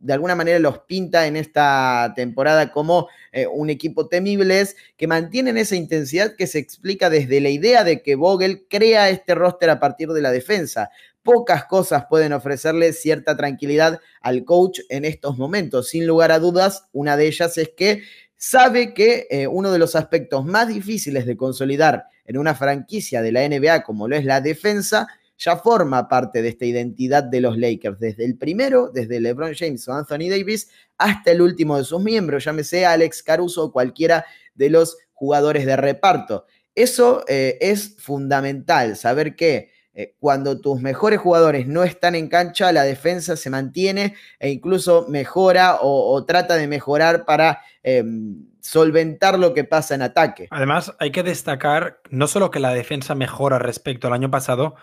de 0.00 0.14
alguna 0.14 0.34
manera 0.34 0.58
los 0.58 0.78
pinta 0.80 1.26
en 1.26 1.36
esta 1.36 2.14
temporada 2.16 2.72
como 2.72 3.08
eh, 3.32 3.46
un 3.46 3.68
equipo 3.68 4.08
temible, 4.08 4.60
es 4.60 4.76
que 4.96 5.06
mantienen 5.06 5.58
esa 5.58 5.76
intensidad 5.76 6.36
que 6.36 6.46
se 6.46 6.58
explica 6.58 7.10
desde 7.10 7.40
la 7.40 7.50
idea 7.50 7.84
de 7.84 8.02
que 8.02 8.14
Vogel 8.14 8.66
crea 8.68 9.10
este 9.10 9.34
roster 9.34 9.68
a 9.68 9.78
partir 9.78 10.08
de 10.08 10.22
la 10.22 10.30
defensa. 10.30 10.90
Pocas 11.22 11.66
cosas 11.66 12.06
pueden 12.08 12.32
ofrecerle 12.32 12.94
cierta 12.94 13.36
tranquilidad 13.36 14.00
al 14.22 14.44
coach 14.44 14.80
en 14.88 15.04
estos 15.04 15.36
momentos. 15.36 15.90
Sin 15.90 16.06
lugar 16.06 16.32
a 16.32 16.38
dudas, 16.38 16.86
una 16.92 17.18
de 17.18 17.26
ellas 17.26 17.58
es 17.58 17.68
que 17.76 18.02
sabe 18.36 18.94
que 18.94 19.26
eh, 19.28 19.46
uno 19.46 19.70
de 19.70 19.78
los 19.78 19.96
aspectos 19.96 20.46
más 20.46 20.68
difíciles 20.68 21.26
de 21.26 21.36
consolidar 21.36 22.06
en 22.24 22.38
una 22.38 22.54
franquicia 22.54 23.20
de 23.20 23.32
la 23.32 23.46
NBA 23.46 23.82
como 23.82 24.08
lo 24.08 24.16
es 24.16 24.24
la 24.24 24.40
defensa 24.40 25.08
ya 25.40 25.56
forma 25.56 26.06
parte 26.06 26.42
de 26.42 26.50
esta 26.50 26.66
identidad 26.66 27.24
de 27.24 27.40
los 27.40 27.56
Lakers, 27.56 27.98
desde 27.98 28.26
el 28.26 28.36
primero, 28.36 28.90
desde 28.92 29.20
LeBron 29.20 29.54
James 29.54 29.88
o 29.88 29.94
Anthony 29.94 30.28
Davis, 30.28 30.70
hasta 30.98 31.30
el 31.30 31.40
último 31.40 31.78
de 31.78 31.84
sus 31.84 32.02
miembros, 32.02 32.44
llámese 32.44 32.84
Alex 32.84 33.22
Caruso 33.22 33.64
o 33.64 33.72
cualquiera 33.72 34.26
de 34.54 34.68
los 34.68 34.98
jugadores 35.14 35.64
de 35.64 35.76
reparto. 35.76 36.44
Eso 36.74 37.24
eh, 37.26 37.56
es 37.62 37.96
fundamental, 37.98 38.96
saber 38.96 39.34
que 39.34 39.70
eh, 39.94 40.14
cuando 40.20 40.60
tus 40.60 40.80
mejores 40.80 41.18
jugadores 41.18 41.66
no 41.66 41.84
están 41.84 42.14
en 42.14 42.28
cancha, 42.28 42.70
la 42.70 42.82
defensa 42.82 43.34
se 43.34 43.48
mantiene 43.48 44.14
e 44.38 44.50
incluso 44.50 45.06
mejora 45.08 45.78
o, 45.80 46.22
trata 46.26 46.56
de 46.56 46.68
mejorar 46.68 47.24
para 47.24 47.62
em, 47.82 48.46
solventar 48.60 49.38
lo 49.38 49.52
que 49.52 49.64
pasa 49.64 49.94
en 49.94 50.02
ataque. 50.02 50.48
Además, 50.50 50.94
hay 50.98 51.10
que 51.10 51.22
destacar 51.22 52.00
no 52.10 52.28
solo 52.28 52.50
que 52.50 52.60
la 52.60 52.72
defensa 52.72 53.14
mejora 53.14 53.58
respecto 53.58 54.06
al 54.06 54.12
año 54.12 54.30
pasado, 54.30 54.76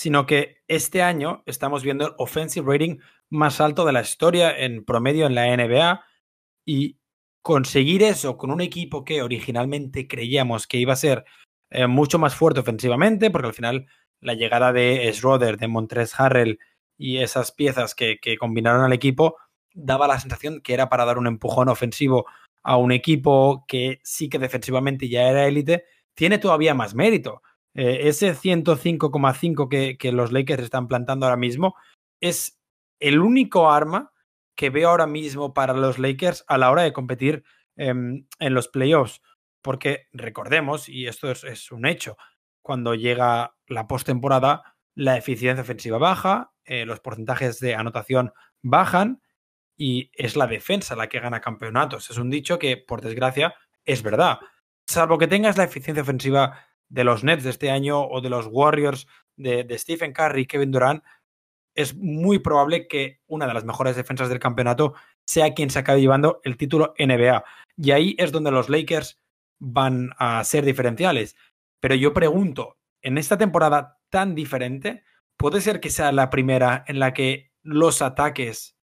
sino 0.00 0.24
que 0.24 0.62
este 0.66 1.02
año 1.02 1.42
estamos 1.44 1.82
viendo 1.82 2.06
el 2.06 2.14
offensive 2.16 2.66
rating 2.66 3.00
más 3.28 3.60
alto 3.60 3.84
de 3.84 3.92
la 3.92 4.00
historia 4.00 4.50
en 4.58 4.82
promedio 4.82 5.26
en 5.26 5.34
la 5.34 5.54
NBA 5.54 6.02
y 6.64 6.98
conseguir 7.42 8.02
eso 8.02 8.38
con 8.38 8.50
un 8.50 8.62
equipo 8.62 9.04
que 9.04 9.20
originalmente 9.20 10.08
creíamos 10.08 10.66
que 10.66 10.78
iba 10.78 10.94
a 10.94 10.96
ser 10.96 11.26
eh, 11.68 11.86
mucho 11.86 12.18
más 12.18 12.34
fuerte 12.34 12.60
ofensivamente, 12.60 13.30
porque 13.30 13.48
al 13.48 13.52
final 13.52 13.88
la 14.22 14.32
llegada 14.32 14.72
de 14.72 15.12
Schroeder, 15.12 15.58
de 15.58 15.68
Montres 15.68 16.18
Harrell 16.18 16.58
y 16.96 17.18
esas 17.18 17.52
piezas 17.52 17.94
que, 17.94 18.16
que 18.22 18.38
combinaron 18.38 18.82
al 18.82 18.94
equipo 18.94 19.36
daba 19.74 20.08
la 20.08 20.18
sensación 20.18 20.62
que 20.62 20.72
era 20.72 20.88
para 20.88 21.04
dar 21.04 21.18
un 21.18 21.26
empujón 21.26 21.68
ofensivo 21.68 22.24
a 22.62 22.78
un 22.78 22.92
equipo 22.92 23.66
que 23.68 24.00
sí 24.02 24.30
que 24.30 24.38
defensivamente 24.38 25.10
ya 25.10 25.28
era 25.28 25.46
élite, 25.46 25.84
tiene 26.14 26.38
todavía 26.38 26.72
más 26.72 26.94
mérito. 26.94 27.42
Eh, 27.74 28.08
ese 28.08 28.34
105,5 28.34 29.68
que, 29.68 29.96
que 29.96 30.12
los 30.12 30.32
Lakers 30.32 30.64
están 30.64 30.88
plantando 30.88 31.26
ahora 31.26 31.36
mismo 31.36 31.76
es 32.20 32.60
el 32.98 33.20
único 33.20 33.70
arma 33.70 34.12
que 34.60 34.70
veo 34.70 34.90
ahora 34.90 35.06
mismo 35.06 35.54
para 35.54 35.72
los 35.72 35.98
Lakers 35.98 36.44
a 36.46 36.58
la 36.58 36.70
hora 36.70 36.82
de 36.82 36.92
competir 36.92 37.44
em, 37.76 38.26
en 38.38 38.54
los 38.54 38.68
playoffs. 38.68 39.22
Porque 39.62 40.08
recordemos, 40.12 40.88
y 40.88 41.06
esto 41.06 41.30
es, 41.30 41.72
un 41.72 41.86
hecho, 41.86 42.16
cuando 42.62 42.94
llega 42.94 43.54
la 43.66 43.86
postemporada, 43.86 44.76
la 44.94 45.16
eficiencia 45.16 45.62
ofensiva 45.62 45.96
baja, 45.96 46.52
eh, 46.64 46.84
los 46.84 47.00
porcentajes 47.00 47.58
de 47.60 47.74
anotación 47.74 48.32
bajan 48.62 49.22
y 49.78 50.10
es 50.12 50.36
la 50.36 50.46
defensa 50.46 50.94
la 50.94 51.08
que 51.08 51.20
gana 51.20 51.40
campeonatos. 51.40 52.10
Es 52.10 52.18
un 52.18 52.28
dicho 52.28 52.58
que, 52.58 52.76
por 52.76 53.00
desgracia, 53.00 53.54
es 53.86 54.02
verdad. 54.02 54.40
Salvo 54.86 55.16
que 55.16 55.26
tengas 55.26 55.56
la 55.56 55.64
eficiencia 55.64 56.02
ofensiva 56.02 56.66
de 56.90 57.04
los 57.04 57.24
Nets 57.24 57.44
de 57.44 57.50
este 57.50 57.70
año 57.70 58.02
o 58.02 58.20
de 58.20 58.28
los 58.28 58.46
Warriors 58.50 59.06
de, 59.36 59.66
Stephen 59.78 60.12
Curry 60.12 60.42
y 60.42 60.46
Kevin 60.46 60.70
Durant, 60.70 61.02
es 61.74 61.96
muy 61.96 62.40
probable 62.40 62.88
que 62.88 63.20
una 63.26 63.46
de 63.46 63.54
las 63.54 63.64
mejores 63.64 63.96
defensas 63.96 64.28
del 64.28 64.40
campeonato 64.40 64.94
sea 65.24 65.54
quien 65.54 65.70
se 65.70 65.78
acabe 65.78 66.00
llevando 66.00 66.40
el 66.44 66.56
título 66.56 66.94
NBA. 66.98 67.44
Y 67.76 67.92
ahí 67.92 68.16
es 68.18 68.32
donde 68.32 68.50
los 68.50 68.68
Lakers 68.68 69.18
van 69.58 70.10
a 70.18 70.42
ser 70.44 70.64
diferenciales. 70.64 71.36
Pero 71.80 71.94
yo 71.94 72.12
pregunto, 72.12 72.76
en 73.02 73.16
esta 73.16 73.38
temporada 73.38 74.00
tan 74.10 74.34
diferente, 74.34 75.04
¿puede 75.36 75.60
ser 75.60 75.80
que 75.80 75.90
sea 75.90 76.12
la 76.12 76.28
primera 76.28 76.84
en 76.86 76.98
la 76.98 77.14
que 77.14 77.52
los 77.62 78.02
ataques 78.02 78.76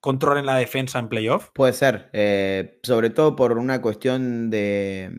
controlen 0.00 0.46
la 0.46 0.56
defensa 0.56 0.98
en 0.98 1.08
playoff? 1.08 1.48
Puede 1.52 1.72
ser, 1.74 2.08
eh, 2.12 2.78
sobre 2.82 3.10
todo 3.10 3.36
por 3.36 3.56
una 3.58 3.82
cuestión 3.82 4.50
de, 4.50 5.10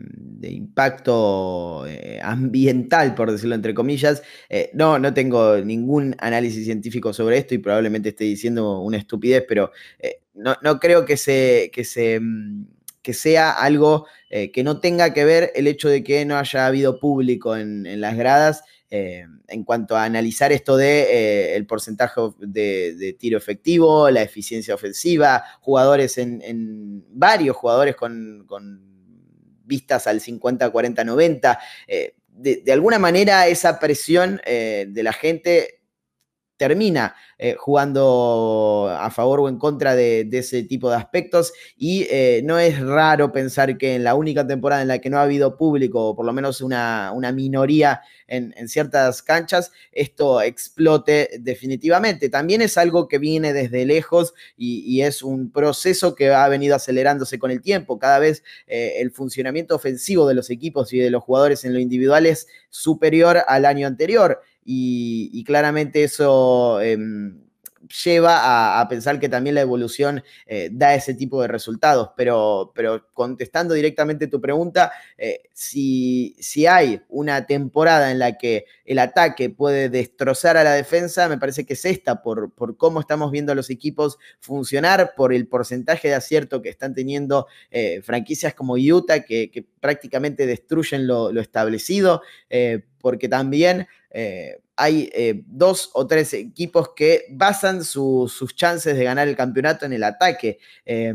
impacto 0.42 1.86
eh, 1.86 2.20
ambiental, 2.22 3.14
por 3.14 3.30
decirlo 3.30 3.54
entre 3.54 3.74
comillas. 3.74 4.22
Eh, 4.48 4.70
no, 4.74 4.98
no 4.98 5.14
tengo 5.14 5.58
ningún 5.58 6.16
análisis 6.18 6.64
científico 6.64 7.12
sobre 7.12 7.38
esto 7.38 7.54
y 7.54 7.58
probablemente 7.58 8.10
esté 8.10 8.24
diciendo 8.24 8.80
una 8.80 8.98
estupidez, 8.98 9.44
pero 9.48 9.70
no, 10.34 10.80
creo 10.80 11.04
que 11.04 11.16
se... 11.16 11.70
Que 11.72 11.84
se 11.84 12.20
mm, 12.20 12.66
que 13.02 13.14
sea 13.14 13.50
algo 13.50 14.06
que 14.30 14.62
no 14.62 14.78
tenga 14.78 15.12
que 15.12 15.24
ver 15.24 15.50
el 15.56 15.66
hecho 15.66 15.88
de 15.88 16.04
que 16.04 16.24
no 16.24 16.38
haya 16.38 16.66
habido 16.68 17.00
público 17.00 17.56
en 17.56 18.00
las 18.00 18.16
gradas 18.16 18.62
eh, 18.94 19.26
en 19.48 19.64
cuanto 19.64 19.96
a 19.96 20.04
analizar 20.04 20.52
esto 20.52 20.76
de 20.76 21.04
eh, 21.04 21.56
el 21.56 21.64
porcentaje 21.64 22.20
de, 22.40 23.16
tiro 23.18 23.38
efectivo, 23.38 24.10
la 24.10 24.20
eficiencia 24.20 24.74
ofensiva, 24.74 25.44
jugadores 25.62 26.18
en, 26.18 27.02
varios 27.08 27.56
jugadores 27.56 27.96
con, 27.96 28.46
vistas 29.64 30.06
al 30.06 30.20
50, 30.20 30.68
40, 30.68 31.04
90. 31.04 31.58
de, 32.34 32.72
alguna 32.72 32.98
manera 32.98 33.46
esa 33.46 33.78
presión 33.78 34.42
eh, 34.44 34.84
de 34.86 35.02
la 35.02 35.14
gente 35.14 35.81
termina 36.62 37.16
eh, 37.38 37.56
jugando 37.58 38.88
a 38.88 39.10
favor 39.10 39.40
o 39.40 39.48
en 39.48 39.58
contra 39.58 39.96
de, 39.96 40.28
ese 40.30 40.62
tipo 40.62 40.88
de 40.88 40.94
aspectos 40.94 41.52
y 41.76 42.06
eh, 42.08 42.40
no 42.44 42.56
es 42.60 42.78
raro 42.78 43.32
pensar 43.32 43.76
que 43.78 43.96
en 43.96 44.04
la 44.04 44.14
única 44.14 44.46
temporada 44.46 44.80
en 44.80 44.86
la 44.86 45.00
que 45.00 45.10
no 45.10 45.18
ha 45.18 45.22
habido 45.22 45.56
público, 45.56 46.10
o 46.10 46.14
por 46.14 46.24
lo 46.24 46.32
menos 46.32 46.60
una, 46.60 47.10
una 47.12 47.32
minoría 47.32 48.02
en, 48.28 48.68
ciertas 48.68 49.22
canchas, 49.22 49.72
esto 49.90 50.40
explote 50.40 51.30
definitivamente. 51.40 52.28
También 52.28 52.62
es 52.62 52.78
algo 52.78 53.08
que 53.08 53.18
viene 53.18 53.52
desde 53.52 53.84
lejos 53.84 54.34
y, 54.56 55.02
es 55.02 55.24
un 55.24 55.50
proceso 55.50 56.14
que 56.14 56.32
ha 56.32 56.46
venido 56.46 56.76
acelerándose 56.76 57.40
con 57.40 57.50
el 57.50 57.60
tiempo. 57.60 57.98
Cada 57.98 58.20
vez 58.20 58.44
eh, 58.68 58.94
el 58.98 59.10
funcionamiento 59.10 59.74
ofensivo 59.74 60.28
de 60.28 60.34
los 60.34 60.48
equipos 60.48 60.92
y 60.92 60.98
de 60.98 61.10
los 61.10 61.24
jugadores 61.24 61.64
en 61.64 61.72
lo 61.74 61.80
individual 61.80 62.24
es 62.26 62.46
superior 62.70 63.38
al 63.48 63.64
año 63.64 63.88
anterior 63.88 64.40
y, 64.64 65.42
claramente 65.44 66.04
eso 66.04 66.80
em, 66.80 67.42
lleva 68.04 68.80
a, 68.80 68.88
pensar 68.88 69.18
que 69.18 69.28
también 69.28 69.54
la 69.54 69.60
evolución 69.60 70.22
eh, 70.46 70.68
da 70.72 70.94
ese 70.94 71.14
tipo 71.14 71.40
de 71.42 71.48
resultados. 71.48 72.10
Pero, 72.16 72.72
pero 72.74 73.06
contestando 73.12 73.74
directamente 73.74 74.26
tu 74.26 74.40
pregunta, 74.40 74.92
eh, 75.18 75.42
si, 75.52 76.36
si, 76.38 76.66
hay 76.66 77.02
una 77.08 77.46
temporada 77.46 78.10
en 78.10 78.18
la 78.18 78.38
que 78.38 78.66
el 78.84 78.98
ataque 78.98 79.50
puede 79.50 79.88
destrozar 79.88 80.56
a 80.56 80.64
la 80.64 80.72
defensa, 80.72 81.28
me 81.28 81.38
parece 81.38 81.64
que 81.64 81.74
es 81.74 81.84
esta, 81.84 82.22
por, 82.22 82.52
por 82.52 82.76
cómo 82.76 83.00
estamos 83.00 83.30
viendo 83.30 83.52
a 83.52 83.54
los 83.54 83.70
equipos 83.70 84.18
funcionar, 84.40 85.14
por 85.16 85.32
el 85.32 85.46
porcentaje 85.48 86.08
de 86.08 86.14
acierto 86.14 86.62
que 86.62 86.68
están 86.68 86.94
teniendo 86.94 87.46
eh, 87.70 88.00
franquicias 88.02 88.54
como 88.54 88.74
Utah, 88.74 89.20
que, 89.24 89.66
prácticamente 89.80 90.46
destruyen 90.46 91.08
lo, 91.08 91.32
lo 91.32 91.40
establecido, 91.40 92.22
porque 93.02 93.28
también 93.28 93.86
eh, 94.10 94.62
hay 94.76 95.10
eh, 95.12 95.42
dos 95.46 95.90
o 95.92 96.06
tres 96.06 96.32
equipos 96.32 96.90
que 96.96 97.26
basan 97.30 97.84
sus 97.84 98.54
chances 98.54 98.96
de 98.96 99.04
ganar 99.04 99.28
el 99.28 99.36
campeonato 99.36 99.84
en 99.84 99.92
el 99.92 100.04
ataque. 100.04 100.58
Eh, 100.86 101.14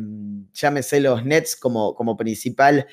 llámese 0.54 1.00
los 1.00 1.26
Nets 1.26 1.56
como, 1.56 1.95
como 1.95 2.15
principal 2.15 2.86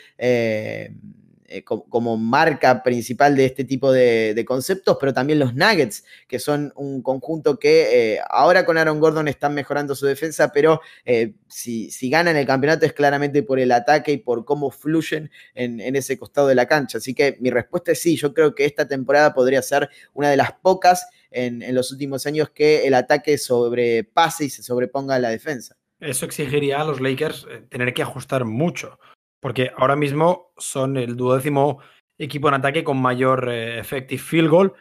eh, 1.55 1.62
como, 1.62 2.17
marca 2.17 2.83
principal 2.83 3.37
de 3.37 3.45
este 3.45 3.62
tipo 3.62 3.93
de, 3.93 4.45
conceptos, 4.45 4.97
pero 4.99 5.14
también 5.14 5.38
los 5.38 5.55
Nuggets, 5.55 6.05
que 6.27 6.40
son 6.40 6.73
un 6.75 7.01
conjunto 7.01 7.61
que 7.61 8.14
eh, 8.14 8.21
ahora 8.29 8.67
con 8.67 8.77
Aaron 8.77 8.99
Gordon 8.99 9.29
están 9.29 9.55
mejorando 9.55 9.95
su 9.95 10.05
defensa, 10.05 10.51
pero 10.53 10.81
eh, 11.05 11.35
si, 11.47 11.88
ganan 12.11 12.37
el 12.37 12.45
campeonato 12.45 12.87
es 12.87 12.93
claramente 12.93 13.45
por 13.45 13.61
el 13.61 13.71
ataque 13.71 14.11
y 14.11 14.17
por 14.17 14.45
cómo 14.45 14.73
fluyen 14.73 15.31
en, 15.55 15.95
ese 15.95 16.19
costado 16.19 16.49
de 16.49 16.57
la 16.57 16.67
cancha. 16.67 16.99
Así 16.99 17.14
que 17.14 17.37
mi 17.38 17.51
respuesta 17.51 17.93
es 17.93 18.03
sí, 18.03 18.17
yo 18.17 18.35
creo 18.35 18.57
que 18.57 18.64
esta 18.64 18.88
temporada 18.88 19.33
podría 19.33 19.62
ser 19.62 19.88
una 20.12 20.31
de 20.31 20.37
las 20.37 20.53
pocas 20.55 21.07
en 21.31 21.73
los 21.73 21.93
últimos 21.93 22.27
años 22.27 22.51
que 22.51 22.85
el 22.87 22.95
ataque 22.95 23.38
sobrepase 23.38 24.47
y 24.47 24.51
se 24.51 24.64
sobreponga 24.64 25.14
a 25.14 25.19
la 25.21 25.29
defensa. 25.29 25.77
Eso 26.01 26.27
exigiría 26.27 26.81
a 26.81 26.85
los 26.85 27.01
Lakers 27.01 27.47
tener 27.71 27.95
que 27.95 28.03
ajustar 28.03 28.45
mucho 28.45 28.99
porque 29.45 29.71
ahora 29.77 29.95
mismo 29.95 30.55
son 30.57 30.97
el 30.97 31.17
duodécimo 31.17 31.79
equipo 32.17 32.49
en 32.49 32.55
ataque 32.55 32.83
con 32.83 32.97
mayor 32.97 33.51
eh, 33.51 33.79
effective 33.79 34.23
field 34.23 34.49
goal, 34.49 34.73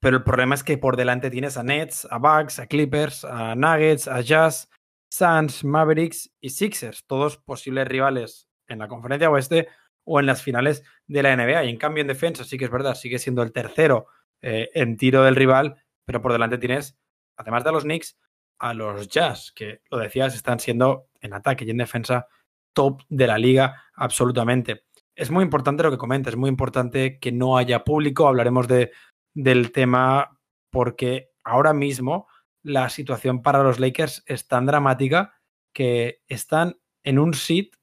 pero 0.00 0.16
el 0.16 0.22
problema 0.22 0.54
es 0.54 0.64
que 0.64 0.78
por 0.78 0.96
delante 0.96 1.30
tienes 1.30 1.58
a 1.58 1.62
Nets, 1.62 2.08
a 2.10 2.16
Bucks, 2.16 2.58
a 2.58 2.66
Clippers, 2.66 3.22
a 3.26 3.54
Nuggets, 3.54 4.08
a 4.08 4.22
Jazz, 4.22 4.70
Suns, 5.12 5.62
Mavericks 5.62 6.32
y 6.40 6.48
Sixers, 6.48 7.04
todos 7.06 7.36
posibles 7.36 7.86
rivales 7.86 8.48
en 8.66 8.78
la 8.78 8.88
conferencia 8.88 9.28
oeste 9.28 9.68
o 10.04 10.18
en 10.20 10.24
las 10.24 10.42
finales 10.42 10.84
de 11.06 11.22
la 11.22 11.36
NBA. 11.36 11.64
Y 11.64 11.68
en 11.68 11.76
cambio 11.76 12.00
en 12.00 12.08
defensa 12.08 12.44
sí 12.44 12.56
que 12.56 12.64
es 12.64 12.70
verdad, 12.70 12.94
sigue 12.94 13.18
siendo 13.18 13.42
el 13.42 13.52
tercero 13.52 14.06
eh, 14.40 14.70
en 14.72 14.96
tiro 14.96 15.22
del 15.22 15.36
rival, 15.36 15.84
pero 16.06 16.22
por 16.22 16.32
delante 16.32 16.56
tienes, 16.56 16.96
además 17.36 17.62
de 17.62 17.72
los 17.72 17.82
Knicks, 17.82 18.18
a 18.58 18.72
los 18.72 19.06
Jazz, 19.08 19.52
que 19.54 19.82
lo 19.90 19.98
decías, 19.98 20.34
están 20.34 20.60
siendo 20.60 21.10
en 21.20 21.34
ataque 21.34 21.66
y 21.66 21.70
en 21.70 21.76
defensa 21.76 22.26
top 22.72 23.02
de 23.08 23.26
la 23.26 23.38
liga, 23.38 23.82
absolutamente. 23.94 24.84
Es 25.14 25.30
muy 25.30 25.44
importante 25.44 25.82
lo 25.82 25.90
que 25.90 25.98
comentas, 25.98 26.32
es 26.32 26.38
muy 26.38 26.48
importante 26.48 27.18
que 27.18 27.32
no 27.32 27.56
haya 27.56 27.84
público, 27.84 28.26
hablaremos 28.26 28.68
de, 28.68 28.90
del 29.34 29.72
tema 29.72 30.38
porque 30.70 31.30
ahora 31.44 31.72
mismo 31.72 32.26
la 32.62 32.88
situación 32.88 33.42
para 33.42 33.62
los 33.62 33.78
Lakers 33.78 34.22
es 34.26 34.46
tan 34.46 34.66
dramática 34.66 35.34
que 35.72 36.22
están 36.28 36.78
en 37.02 37.18
un 37.18 37.34
sit 37.34 37.74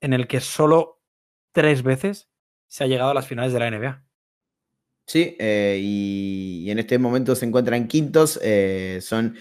en 0.00 0.12
el 0.12 0.26
que 0.26 0.40
solo 0.40 1.00
tres 1.52 1.82
veces 1.82 2.28
se 2.68 2.84
ha 2.84 2.86
llegado 2.86 3.10
a 3.10 3.14
las 3.14 3.26
finales 3.26 3.52
de 3.52 3.58
la 3.60 3.70
NBA. 3.70 4.04
Sí, 5.06 5.36
eh, 5.38 5.78
y, 5.80 6.70
en 6.70 6.78
este 6.78 6.98
momento 6.98 7.34
se 7.34 7.46
encuentran 7.46 7.86
quintos. 7.86 8.40
Eh, 8.42 8.98
son 9.02 9.36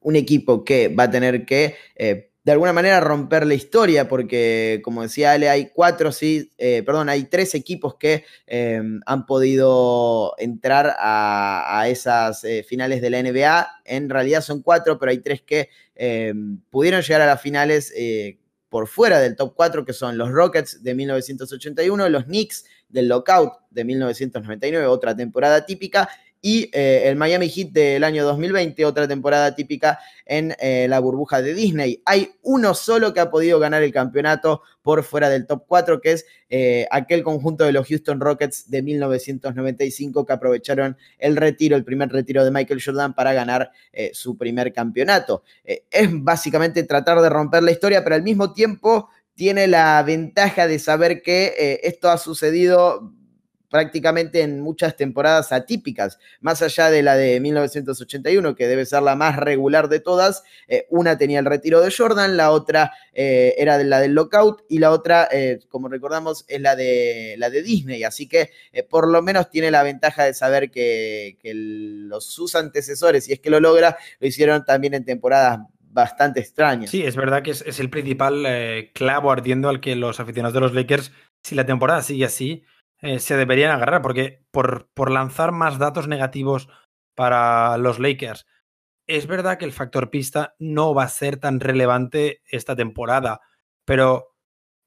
un 0.00 0.16
equipo 0.16 0.64
que 0.64 0.88
va 0.88 1.04
a 1.04 1.10
tener 1.10 1.44
que 1.44 1.76
eh, 1.96 2.27
de 2.48 2.52
alguna 2.52 2.72
manera 2.72 2.98
romper 2.98 3.46
la 3.46 3.52
historia, 3.52 4.08
porque 4.08 4.80
como 4.82 5.02
decía 5.02 5.32
Ale, 5.32 5.50
hay 5.50 5.68
cuatro, 5.68 6.12
sí, 6.12 6.50
eh, 6.56 6.82
perdón, 6.82 7.10
hay 7.10 7.24
tres 7.24 7.54
equipos 7.54 7.96
que 7.96 8.24
eh, 8.46 8.80
han 9.04 9.26
podido 9.26 10.32
entrar 10.38 10.96
a, 10.98 11.84
esas 11.90 12.44
eh, 12.44 12.64
finales 12.66 13.02
de 13.02 13.10
la 13.10 13.22
NBA. 13.22 13.82
En 13.84 14.08
realidad 14.08 14.40
son 14.40 14.62
cuatro, 14.62 14.98
pero 14.98 15.10
hay 15.10 15.18
tres 15.18 15.42
que 15.42 15.68
pudieron 16.70 17.02
llegar 17.02 17.20
a 17.20 17.26
las 17.26 17.42
finales 17.42 17.92
por 18.70 18.86
fuera 18.86 19.20
del 19.20 19.36
top 19.36 19.52
4, 19.54 19.84
que 19.84 19.92
son 19.92 20.16
los 20.16 20.30
Rockets 20.30 20.82
de 20.82 20.94
1981, 20.94 22.08
los 22.08 22.24
Knicks 22.24 22.64
del 22.88 23.08
Lockout 23.08 23.52
de 23.68 23.84
1999, 23.84 24.86
otra 24.86 25.14
temporada 25.14 25.66
típica, 25.66 26.08
y 26.40 26.70
eh, 26.72 27.02
el 27.06 27.16
Miami 27.16 27.48
Heat 27.48 27.70
del 27.70 28.04
año 28.04 28.24
2020, 28.24 28.84
otra 28.84 29.08
temporada 29.08 29.54
típica 29.54 29.98
en 30.24 30.54
eh, 30.60 30.86
la 30.88 31.00
burbuja 31.00 31.42
de 31.42 31.54
Disney. 31.54 32.02
Hay 32.04 32.30
uno 32.42 32.74
solo 32.74 33.12
que 33.12 33.20
ha 33.20 33.30
podido 33.30 33.58
ganar 33.58 33.82
el 33.82 33.92
campeonato 33.92 34.62
por 34.82 35.02
fuera 35.02 35.28
del 35.28 35.46
top 35.46 35.64
4, 35.66 36.00
que 36.00 36.12
es 36.12 36.26
eh, 36.48 36.86
aquel 36.90 37.22
conjunto 37.22 37.64
de 37.64 37.72
los 37.72 37.88
Houston 37.88 38.20
Rockets 38.20 38.70
de 38.70 38.82
1995 38.82 40.24
que 40.24 40.32
aprovecharon 40.32 40.96
el 41.18 41.36
retiro, 41.36 41.76
el 41.76 41.84
primer 41.84 42.10
retiro 42.10 42.44
de 42.44 42.50
Michael 42.50 42.82
Jordan 42.84 43.14
para 43.14 43.32
ganar 43.32 43.70
su 44.12 44.38
primer 44.38 44.72
campeonato. 44.72 45.42
es 45.64 46.08
básicamente 46.12 46.84
tratar 46.84 47.20
de 47.20 47.28
romper 47.28 47.62
la 47.62 47.72
historia, 47.72 48.04
pero 48.04 48.14
al 48.14 48.22
mismo 48.22 48.52
tiempo 48.52 49.08
tiene 49.34 49.66
la 49.66 50.02
ventaja 50.02 50.66
de 50.66 50.78
saber 50.78 51.22
que 51.22 51.80
esto 51.82 52.08
ha 52.10 52.18
sucedido 52.18 53.12
prácticamente 53.70 54.42
en 54.42 54.60
muchas 54.60 54.96
temporadas 54.96 55.52
atípicas, 55.52 56.18
más 56.40 56.62
allá 56.62 56.90
de 56.90 57.02
la 57.02 57.16
de 57.16 57.38
1981, 57.40 58.54
que 58.54 58.66
debe 58.66 58.86
ser 58.86 59.02
la 59.02 59.14
más 59.14 59.36
regular 59.36 59.88
de 59.88 60.00
todas, 60.00 60.42
eh, 60.66 60.86
una 60.90 61.18
tenía 61.18 61.38
el 61.38 61.44
retiro 61.44 61.80
de 61.80 61.90
Jordan, 61.90 62.36
la 62.36 62.50
otra 62.50 62.92
eh, 63.12 63.54
era 63.58 63.78
la 63.78 64.00
del 64.00 64.14
lockout 64.14 64.62
y 64.68 64.78
la 64.78 64.90
otra, 64.90 65.28
eh, 65.30 65.60
como 65.68 65.88
recordamos, 65.88 66.44
es 66.48 66.60
la 66.60 66.76
de, 66.76 67.34
la 67.38 67.50
de 67.50 67.62
Disney, 67.62 68.04
así 68.04 68.28
que 68.28 68.50
por 68.88 69.08
lo 69.08 69.22
menos 69.22 69.50
tiene 69.50 69.70
la 69.70 69.82
ventaja 69.82 70.24
de 70.24 70.34
saber 70.34 70.70
que, 70.70 71.36
los, 71.42 72.24
sus 72.26 72.54
antecesores, 72.54 73.24
si 73.24 73.32
es 73.32 73.40
que 73.40 73.50
lo 73.50 73.60
logra, 73.60 73.96
lo 74.20 74.26
hicieron 74.26 74.64
también 74.64 74.94
en 74.94 75.04
temporadas 75.04 75.60
bastante 75.90 76.40
extrañas. 76.40 76.90
Sí, 76.90 77.02
es 77.02 77.16
verdad 77.16 77.42
que 77.42 77.50
es, 77.50 77.62
es 77.66 77.80
el 77.80 77.90
principal 77.90 78.46
clavo 78.92 79.30
ardiendo 79.30 79.68
al 79.68 79.80
que 79.80 79.96
los 79.96 80.20
aficionados 80.20 80.54
de 80.54 80.60
los 80.60 80.74
Lakers, 80.74 81.12
si 81.42 81.54
la 81.54 81.66
temporada 81.66 82.02
sigue 82.02 82.24
así, 82.24 82.64
eh, 83.00 83.18
se 83.18 83.36
deberían 83.36 83.70
agarrar, 83.70 84.02
porque 84.02 84.44
por, 84.50 84.90
por 84.94 85.10
lanzar 85.10 85.52
más 85.52 85.78
datos 85.78 86.08
negativos 86.08 86.68
para 87.14 87.76
los 87.78 87.98
Lakers, 87.98 88.46
es 89.06 89.26
verdad 89.26 89.58
que 89.58 89.64
el 89.64 89.72
factor 89.72 90.10
pista 90.10 90.54
no 90.58 90.94
va 90.94 91.04
a 91.04 91.08
ser 91.08 91.38
tan 91.38 91.60
relevante 91.60 92.42
esta 92.46 92.76
temporada, 92.76 93.40
pero 93.84 94.34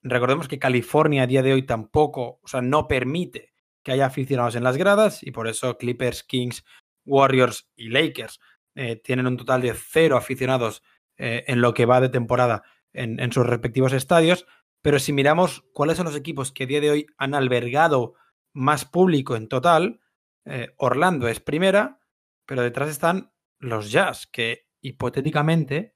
recordemos 0.04 0.47
que 0.47 0.60
California 0.60 1.24
a 1.24 1.28
día 1.28 1.41
de 1.41 1.54
hoy 1.54 1.63
tampoco, 1.63 2.39
o 2.43 2.47
sea, 2.47 2.62
no 2.62 2.88
permite 2.88 3.54
que 3.84 3.91
haya 3.91 4.06
aficionados 4.06 4.56
en 4.56 4.63
las 4.63 4.78
gradas 4.78 5.24
y 5.24 5.32
por 5.32 5.47
eso 5.47 5.78
Clippers, 5.78 6.24
Kings, 6.24 6.63
Warriors 7.06 7.69
y 7.76 7.89
Lakers 7.89 8.39
eh, 8.76 8.95
tienen 8.95 9.28
un 9.28 9.38
total 9.38 9.62
de 9.62 9.74
cero 9.74 10.17
aficionados 10.17 10.84
eh, 11.17 11.43
en 11.47 11.62
lo 11.62 11.74
que 11.74 11.86
va 11.86 12.00
de 12.00 12.10
temporada 12.10 12.63
en, 12.93 13.19
en, 13.19 13.32
sus 13.32 13.45
respectivos 13.45 13.93
estadios. 13.93 14.45
Pero 14.82 15.00
si 15.00 15.13
miramos 15.13 15.63
cuáles 15.74 15.98
son 15.98 16.08
los 16.08 16.15
equipos 16.15 16.52
que 16.52 16.63
a 16.63 16.67
día 16.67 16.82
de 16.82 16.89
hoy 16.89 17.08
han 17.17 17.36
albergado 17.36 18.15
más 18.54 18.86
público 18.86 19.36
en 19.36 19.48
total, 19.48 20.02
eh, 20.46 20.74
Orlando 20.78 21.28
es 21.28 21.39
primera, 21.39 22.00
pero 22.46 22.63
detrás 22.63 22.89
están 22.89 23.32
los 23.60 23.91
Jazz, 23.91 24.28
que 24.28 24.67
hipotéticamente 24.82 25.96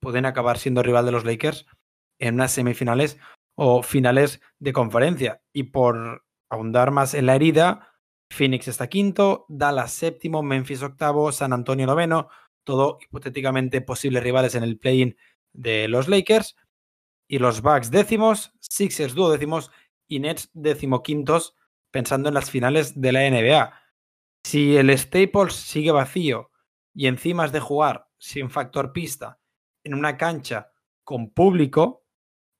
pueden 0.00 0.26
acabar 0.26 0.58
siendo 0.58 0.82
rival 0.82 1.06
de 1.06 1.12
los 1.12 1.24
Lakers 1.24 1.66
en 2.18 2.34
unas 2.34 2.52
semifinales 2.52 3.18
o 3.56 3.82
finales 3.82 4.40
de 4.58 4.72
conferencia. 4.72 5.42
Y 5.52 5.64
por 5.64 6.24
ahondar 6.50 6.90
más 6.90 7.14
en 7.14 7.26
la 7.26 7.36
herida, 7.36 7.94
Phoenix 8.30 8.68
está 8.68 8.88
quinto, 8.88 9.46
Dallas 9.48 9.92
séptimo, 9.92 10.42
Memphis 10.42 10.82
octavo, 10.82 11.30
San 11.30 11.52
Antonio 11.52 11.86
noveno, 11.86 12.28
todo 12.64 12.98
hipotéticamente 13.00 13.80
posibles 13.80 14.22
rivales 14.22 14.54
en 14.56 14.64
el 14.64 14.78
play-in 14.78 15.16
de 15.52 15.86
los 15.88 16.08
Lakers 16.08 16.56
y 17.34 17.38
los 17.40 17.62
Bucks 17.62 17.90
décimos, 17.90 18.52
Sixers 18.60 19.12
duodécimos 19.12 19.72
y 20.06 20.20
Nets 20.20 20.50
decimoquintos 20.52 21.56
pensando 21.90 22.28
en 22.28 22.34
las 22.34 22.48
finales 22.48 23.00
de 23.00 23.10
la 23.10 23.28
NBA. 23.28 23.72
Si 24.44 24.76
el 24.76 24.96
Staples 24.96 25.52
sigue 25.54 25.90
vacío 25.90 26.52
y 26.94 27.08
encima 27.08 27.44
es 27.44 27.50
de 27.50 27.58
jugar 27.58 28.06
sin 28.18 28.50
factor 28.50 28.92
pista 28.92 29.40
en 29.82 29.94
una 29.94 30.16
cancha 30.16 30.70
con 31.02 31.30
público, 31.30 32.06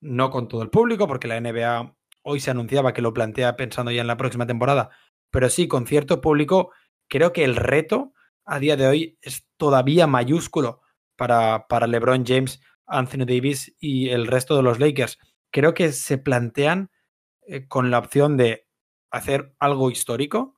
no 0.00 0.30
con 0.30 0.48
todo 0.48 0.62
el 0.62 0.70
público, 0.70 1.06
porque 1.06 1.28
la 1.28 1.40
NBA 1.40 1.96
hoy 2.22 2.40
se 2.40 2.50
anunciaba 2.50 2.92
que 2.92 3.00
lo 3.00 3.14
plantea 3.14 3.54
pensando 3.54 3.92
ya 3.92 4.00
en 4.00 4.08
la 4.08 4.16
próxima 4.16 4.44
temporada, 4.44 4.90
pero 5.30 5.50
sí 5.50 5.68
con 5.68 5.86
cierto 5.86 6.20
público, 6.20 6.72
creo 7.06 7.32
que 7.32 7.44
el 7.44 7.54
reto 7.54 8.12
a 8.44 8.58
día 8.58 8.76
de 8.76 8.88
hoy 8.88 9.18
es 9.22 9.46
todavía 9.56 10.08
mayúsculo 10.08 10.80
para, 11.14 11.68
para 11.68 11.86
LeBron 11.86 12.24
James 12.26 12.60
Anthony 12.86 13.26
Davis 13.26 13.74
y 13.78 14.10
el 14.10 14.26
resto 14.26 14.56
de 14.56 14.62
los 14.62 14.78
Lakers. 14.78 15.18
Creo 15.50 15.74
que 15.74 15.92
se 15.92 16.18
plantean 16.18 16.90
eh, 17.46 17.66
con 17.68 17.90
la 17.90 17.98
opción 17.98 18.36
de 18.36 18.66
hacer 19.10 19.54
algo 19.58 19.90
histórico 19.90 20.56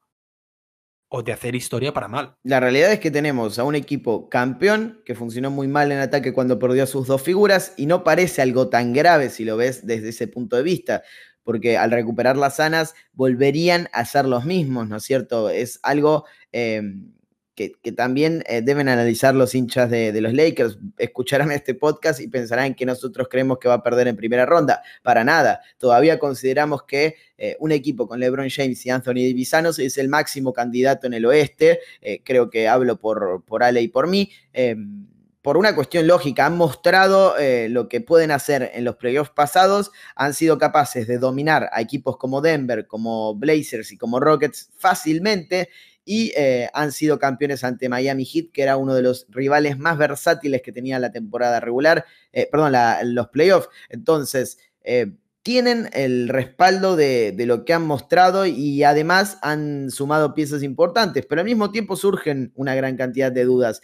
o 1.08 1.22
de 1.22 1.32
hacer 1.32 1.54
historia 1.54 1.92
para 1.92 2.08
mal. 2.08 2.36
La 2.42 2.60
realidad 2.60 2.92
es 2.92 3.00
que 3.00 3.10
tenemos 3.10 3.58
a 3.58 3.64
un 3.64 3.74
equipo 3.74 4.28
campeón 4.28 5.02
que 5.04 5.14
funcionó 5.14 5.50
muy 5.50 5.68
mal 5.68 5.92
en 5.92 5.98
ataque 5.98 6.32
cuando 6.32 6.58
perdió 6.58 6.82
a 6.82 6.86
sus 6.86 7.06
dos 7.06 7.22
figuras 7.22 7.74
y 7.76 7.86
no 7.86 8.02
parece 8.02 8.42
algo 8.42 8.68
tan 8.68 8.92
grave 8.92 9.30
si 9.30 9.44
lo 9.44 9.56
ves 9.56 9.86
desde 9.86 10.08
ese 10.08 10.26
punto 10.26 10.56
de 10.56 10.62
vista, 10.62 11.02
porque 11.44 11.78
al 11.78 11.92
recuperar 11.92 12.36
las 12.36 12.56
sanas 12.56 12.94
volverían 13.12 13.88
a 13.92 14.04
ser 14.04 14.24
los 14.26 14.44
mismos, 14.44 14.88
¿no 14.88 14.96
es 14.96 15.04
cierto? 15.04 15.50
Es 15.50 15.78
algo... 15.82 16.24
Em, 16.52 17.15
que, 17.56 17.92
también 17.92 18.44
eh, 18.46 18.60
deben 18.60 18.88
analizar 18.88 19.34
los 19.34 19.54
hinchas 19.54 19.90
de, 19.90 20.20
los 20.20 20.34
Lakers. 20.34 20.78
Escucharán 20.98 21.50
este 21.50 21.74
podcast 21.74 22.20
y 22.20 22.28
pensarán 22.28 22.74
que 22.74 22.84
nosotros 22.84 23.28
creemos 23.30 23.58
que 23.58 23.66
va 23.66 23.74
a 23.74 23.82
perder 23.82 24.08
en 24.08 24.16
primera 24.16 24.44
ronda. 24.44 24.82
Para 25.02 25.24
nada. 25.24 25.62
Todavía 25.78 26.18
consideramos 26.18 26.82
que 26.82 27.16
eh, 27.38 27.56
un 27.58 27.72
equipo 27.72 28.06
con 28.06 28.20
LeBron 28.20 28.50
James 28.50 28.84
y 28.84 28.90
Anthony 28.90 29.24
Davis 29.30 29.54
es 29.78 29.96
el 29.96 30.08
máximo 30.08 30.52
candidato 30.52 31.06
en 31.06 31.14
el 31.14 31.24
oeste. 31.24 31.80
Eh, 32.02 32.20
creo 32.22 32.50
que 32.50 32.68
hablo 32.68 33.00
por, 33.00 33.42
por 33.46 33.62
Ale 33.62 33.80
y 33.80 33.88
por 33.88 34.06
mí. 34.06 34.30
Em, 34.52 35.06
por 35.40 35.56
una 35.56 35.74
cuestión 35.74 36.08
lógica, 36.08 36.44
han 36.44 36.56
mostrado 36.56 37.36
lo 37.68 37.88
que 37.88 38.00
pueden 38.00 38.32
hacer 38.32 38.72
en 38.74 38.82
los 38.82 38.96
playoffs 38.96 39.30
pasados, 39.30 39.92
han 40.16 40.34
sido 40.34 40.58
capaces 40.58 41.06
de 41.06 41.18
dominar 41.18 41.70
a 41.70 41.80
equipos 41.80 42.16
como 42.16 42.40
Denver, 42.40 42.88
como 42.88 43.32
Blazers 43.36 43.92
y 43.92 43.96
como 43.96 44.18
Rockets 44.18 44.70
fácilmente 44.76 45.68
y 46.08 46.32
eh, 46.36 46.70
han 46.72 46.92
sido 46.92 47.18
campeones 47.18 47.64
ante 47.64 47.88
Miami 47.88 48.24
Heat, 48.24 48.52
que 48.52 48.62
era 48.62 48.76
uno 48.76 48.94
de 48.94 49.02
los 49.02 49.26
rivales 49.28 49.76
más 49.76 49.98
versátiles 49.98 50.62
que 50.62 50.72
tenía 50.72 51.00
la 51.00 51.10
temporada 51.10 51.58
regular, 51.58 52.06
eh, 52.32 52.48
perdón, 52.50 52.72
los 53.14 53.28
playoffs. 53.28 53.68
Entonces, 53.88 54.58
eh, 54.84 55.12
tienen 55.42 55.90
el 55.92 56.28
respaldo 56.28 56.94
de, 56.94 57.34
lo 57.38 57.64
que 57.64 57.72
han 57.72 57.84
mostrado 57.84 58.46
y 58.46 58.84
además 58.84 59.38
han 59.42 59.90
sumado 59.90 60.32
piezas 60.32 60.62
importantes, 60.62 61.26
pero 61.26 61.40
al 61.40 61.46
mismo 61.46 61.72
tiempo 61.72 61.96
surgen 61.96 62.52
una 62.54 62.74
gran 62.76 62.96
cantidad 62.96 63.32
de 63.32 63.44
dudas. 63.44 63.82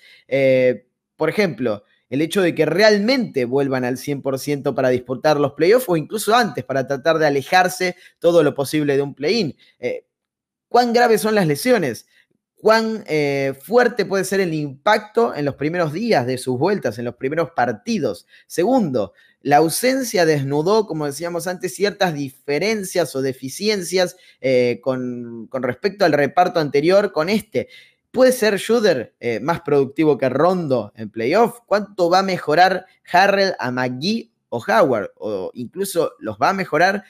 por 1.17 1.29
ejemplo, 1.29 1.85
el 2.09 2.21
hecho 2.21 2.43
de 2.43 2.55
que 2.55 2.67
realmente 2.67 3.45
vuelvan 3.45 3.85
al 3.85 3.97
100% 3.97 4.75
para 4.75 4.89
disputar 4.91 5.41
los 5.41 5.53
playoffs 5.55 5.89
o 5.89 5.97
incluso 5.97 6.35
antes 6.35 6.65
para 6.65 6.87
tratar 6.87 7.19
de 7.19 7.27
alejarse 7.27 7.97
todo 8.19 8.43
lo 8.43 8.55
posible 8.55 8.97
de 8.97 9.03
un 9.03 9.15
play-in 9.15 9.57
cuán 10.73 10.95
graves 10.95 11.21
son 11.21 11.35
las 11.35 11.47
lesiones, 11.47 12.07
cuán 12.57 13.05
eh, 13.07 13.55
fuerte 13.63 14.07
puede 14.07 14.25
ser 14.25 14.41
el 14.41 14.55
impacto 14.55 15.35
en 15.35 15.45
los 15.45 15.57
primeros 15.57 15.93
días 15.93 16.27
de 16.27 16.39
sus 16.39 16.59
vueltas, 16.59 16.99
en 16.99 17.05
los 17.05 17.17
primeros 17.17 17.51
partidos. 17.51 18.27
Segundo, 18.47 19.13
la 19.43 19.59
ausencia 19.59 20.25
desnudó, 20.25 20.87
como 20.87 21.05
decíamos 21.05 21.47
antes, 21.47 21.75
ciertas 21.75 22.15
diferencias 22.15 23.15
o 23.15 23.21
deficiencias 23.21 24.17
eh, 24.41 24.81
con, 24.83 25.49
respecto 25.53 26.07
al 26.07 26.13
reparto 26.13 26.59
anterior 26.59 27.13
con 27.13 27.29
este. 27.29 27.69
¿Puede 28.11 28.33
ser 28.33 28.59
Schroeder 28.59 29.15
eh, 29.21 29.41
más 29.41 29.61
productivo 29.61 30.17
que 30.17 30.31
Rondo 30.31 30.93
en 30.97 31.11
playoff? 31.11 31.59
¿Cuánto 31.67 32.09
va 32.09 32.21
a 32.21 32.23
mejorar 32.23 32.87
Harrell 33.13 33.55
a 33.59 33.71
McGee 33.71 34.33
o 34.49 34.65
Howard? 34.67 35.11
¿O 35.17 35.51
incluso 35.55 36.13
los 36.19 36.39
va 36.39 36.51
a 36.51 36.55
mejorar 36.55 37.05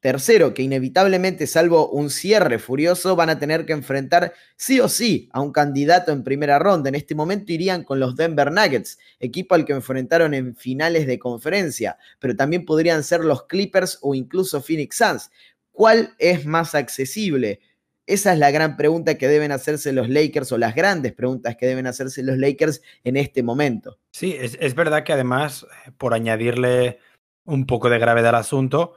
Tercero, 0.00 0.54
que 0.54 0.62
inevitablemente, 0.62 1.46
salvo 1.46 1.90
un 1.90 2.08
cierre 2.08 2.58
furioso, 2.58 3.16
van 3.16 3.28
a 3.28 3.38
tener 3.38 3.66
que 3.66 3.74
enfrentar 3.74 4.32
sí 4.56 4.80
o 4.80 4.88
sí 4.88 5.28
a 5.32 5.42
un 5.42 5.52
candidato 5.52 6.10
en 6.10 6.24
primera 6.24 6.58
ronda. 6.58 6.88
En 6.88 6.94
este 6.94 7.14
momento 7.14 7.52
irían 7.52 7.84
con 7.84 8.00
los 8.00 8.16
Denver 8.16 8.50
Nuggets, 8.50 8.98
equipo 9.18 9.54
al 9.54 9.66
que 9.66 9.74
enfrentaron 9.74 10.32
en 10.32 10.56
finales 10.56 11.06
de 11.06 11.18
conferencia, 11.18 11.98
pero 12.18 12.34
también 12.34 12.64
podrían 12.64 13.04
ser 13.04 13.20
los 13.20 13.44
Clippers 13.46 13.98
o 14.00 14.14
incluso 14.14 14.62
Phoenix 14.62 14.96
Suns. 14.96 15.30
¿Cuál 15.70 16.14
es 16.18 16.46
más 16.46 16.74
accesible? 16.74 17.60
Esa 18.06 18.32
es 18.32 18.38
la 18.38 18.50
gran 18.50 18.76
pregunta 18.76 19.16
que 19.16 19.28
deben 19.28 19.52
hacerse 19.52 19.92
los 19.92 20.08
Lakers 20.08 20.50
o 20.50 20.58
las 20.58 20.74
grandes 20.74 21.12
preguntas 21.12 21.56
que 21.56 21.66
deben 21.66 21.86
hacerse 21.86 22.22
los 22.22 22.38
Lakers 22.38 22.82
en 23.04 23.16
este 23.16 23.42
momento. 23.42 23.98
Sí, 24.12 24.34
es, 24.36 24.74
verdad 24.74 25.04
que 25.04 25.12
además, 25.12 25.64
eh, 25.86 25.92
por 25.96 26.12
añadirle 26.12 26.98
un 27.44 27.66
poco 27.66 27.88
de 27.88 27.98
gravedad 27.98 28.30
al 28.30 28.40
asunto, 28.40 28.94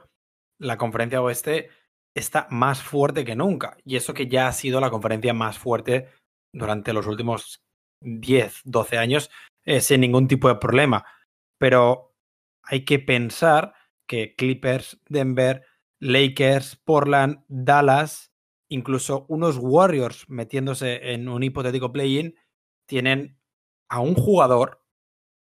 la 0.58 0.76
conferencia 0.76 1.22
oeste 1.22 1.70
está 2.14 2.46
más 2.50 2.82
fuerte 2.82 3.24
que 3.24 3.36
nunca. 3.36 3.76
Y 3.84 3.96
eso 3.96 4.14
que 4.14 4.28
ya 4.28 4.48
ha 4.48 4.52
sido 4.52 4.80
la 4.80 4.90
conferencia 4.90 5.34
más 5.34 5.58
fuerte 5.58 6.08
durante 6.52 6.92
los 6.92 7.06
últimos 7.06 7.64
10, 8.00 8.62
12 8.64 8.98
años 8.98 9.30
eh, 9.64 9.80
sin 9.80 10.00
ningún 10.00 10.28
tipo 10.28 10.48
de 10.48 10.56
problema. 10.56 11.04
Pero 11.58 12.14
hay 12.62 12.84
que 12.84 12.98
pensar 12.98 13.74
que 14.06 14.34
Clippers, 14.36 15.00
Denver, 15.08 15.64
Lakers, 15.98 16.76
Portland, 16.76 17.44
Dallas, 17.48 18.32
incluso 18.68 19.26
unos 19.28 19.58
Warriors 19.58 20.28
metiéndose 20.28 21.12
en 21.12 21.28
un 21.28 21.42
hipotético 21.42 21.92
play-in, 21.92 22.36
tienen 22.86 23.38
a 23.88 24.00
un 24.00 24.14
jugador, 24.14 24.82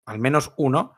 al 0.06 0.20
menos 0.20 0.54
uno, 0.58 0.94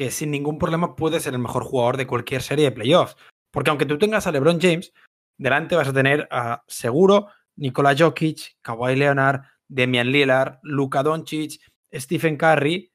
que 0.00 0.10
sin 0.10 0.30
ningún 0.30 0.58
problema 0.58 0.96
puede 0.96 1.20
ser 1.20 1.34
el 1.34 1.40
mejor 1.40 1.62
jugador 1.62 1.98
de 1.98 2.06
cualquier 2.06 2.40
serie 2.40 2.64
de 2.64 2.72
playoffs. 2.72 3.18
Porque 3.50 3.68
aunque 3.68 3.84
tú 3.84 3.98
tengas 3.98 4.26
a 4.26 4.32
LeBron 4.32 4.58
James, 4.58 4.94
delante 5.36 5.76
vas 5.76 5.88
a 5.88 5.92
tener 5.92 6.26
a 6.30 6.64
seguro 6.68 7.26
Nikola 7.56 7.94
Jokic, 7.94 8.56
Kawhi 8.62 8.96
Leonard, 8.96 9.42
Demian 9.68 10.10
Lillard, 10.10 10.58
Luka 10.62 11.02
Doncic, 11.02 11.60
Stephen 11.92 12.38
Curry, 12.38 12.90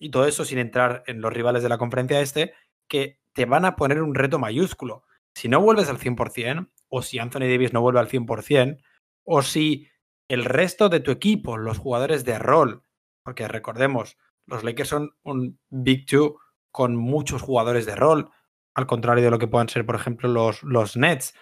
y 0.00 0.10
todo 0.10 0.26
eso 0.26 0.44
sin 0.44 0.58
entrar 0.58 1.04
en 1.06 1.20
los 1.20 1.32
rivales 1.32 1.62
de 1.62 1.68
la 1.68 1.78
conferencia 1.78 2.20
este, 2.20 2.54
que 2.88 3.20
te 3.32 3.44
van 3.44 3.64
a 3.64 3.76
poner 3.76 4.02
un 4.02 4.16
reto 4.16 4.40
mayúsculo. 4.40 5.04
Si 5.32 5.46
no 5.48 5.60
vuelves 5.60 5.88
al 5.88 6.00
100%, 6.00 6.68
o 6.88 7.02
si 7.02 7.20
Anthony 7.20 7.46
Davis 7.48 7.72
no 7.72 7.82
vuelve 7.82 8.00
al 8.00 8.08
100%, 8.08 8.82
o 9.22 9.42
si 9.42 9.88
el 10.26 10.44
resto 10.44 10.88
de 10.88 10.98
tu 10.98 11.12
equipo, 11.12 11.56
los 11.56 11.78
jugadores 11.78 12.24
de 12.24 12.36
rol, 12.40 12.82
porque 13.22 13.46
recordemos, 13.46 14.16
los 14.46 14.64
Lakers 14.64 14.88
son 14.88 15.10
un 15.22 15.58
Big 15.68 16.06
Two 16.06 16.38
con 16.70 16.96
muchos 16.96 17.42
jugadores 17.42 17.86
de 17.86 17.96
rol, 17.96 18.30
al 18.74 18.86
contrario 18.86 19.24
de 19.24 19.30
lo 19.30 19.38
que 19.38 19.48
puedan 19.48 19.68
ser, 19.68 19.86
por 19.86 19.94
ejemplo, 19.94 20.28
los, 20.28 20.62
los 20.62 20.96
Nets. 20.96 21.34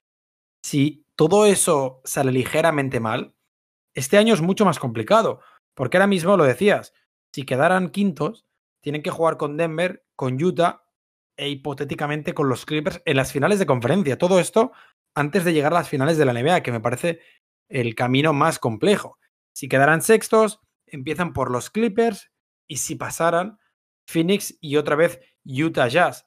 Si 0.62 1.04
todo 1.16 1.46
eso 1.46 2.00
sale 2.04 2.32
ligeramente 2.32 3.00
mal, 3.00 3.34
este 3.94 4.18
año 4.18 4.34
es 4.34 4.40
mucho 4.40 4.64
más 4.64 4.78
complicado, 4.78 5.40
porque 5.74 5.96
ahora 5.96 6.06
mismo 6.06 6.36
lo 6.36 6.44
decías, 6.44 6.92
si 7.32 7.44
quedaran 7.44 7.90
quintos, 7.90 8.46
tienen 8.80 9.02
que 9.02 9.10
jugar 9.10 9.36
con 9.36 9.56
Denver, 9.56 10.04
con 10.16 10.42
Utah 10.42 10.84
e 11.36 11.48
hipotéticamente 11.48 12.32
con 12.32 12.48
los 12.48 12.64
Clippers 12.64 13.02
en 13.04 13.16
las 13.16 13.32
finales 13.32 13.58
de 13.58 13.66
conferencia. 13.66 14.18
Todo 14.18 14.38
esto 14.38 14.72
antes 15.14 15.44
de 15.44 15.52
llegar 15.52 15.72
a 15.72 15.78
las 15.78 15.88
finales 15.88 16.18
de 16.18 16.24
la 16.24 16.32
NBA, 16.32 16.62
que 16.62 16.72
me 16.72 16.80
parece 16.80 17.20
el 17.68 17.94
camino 17.94 18.32
más 18.32 18.58
complejo. 18.58 19.18
Si 19.52 19.68
quedaran 19.68 20.02
sextos, 20.02 20.60
empiezan 20.86 21.32
por 21.32 21.50
los 21.50 21.70
Clippers 21.70 22.30
y 22.66 22.76
si 22.76 22.96
pasaran, 22.96 23.58
Phoenix 24.06 24.56
y 24.60 24.76
otra 24.76 24.96
vez 24.96 25.20
Utah 25.44 25.88
Jazz. 25.88 26.26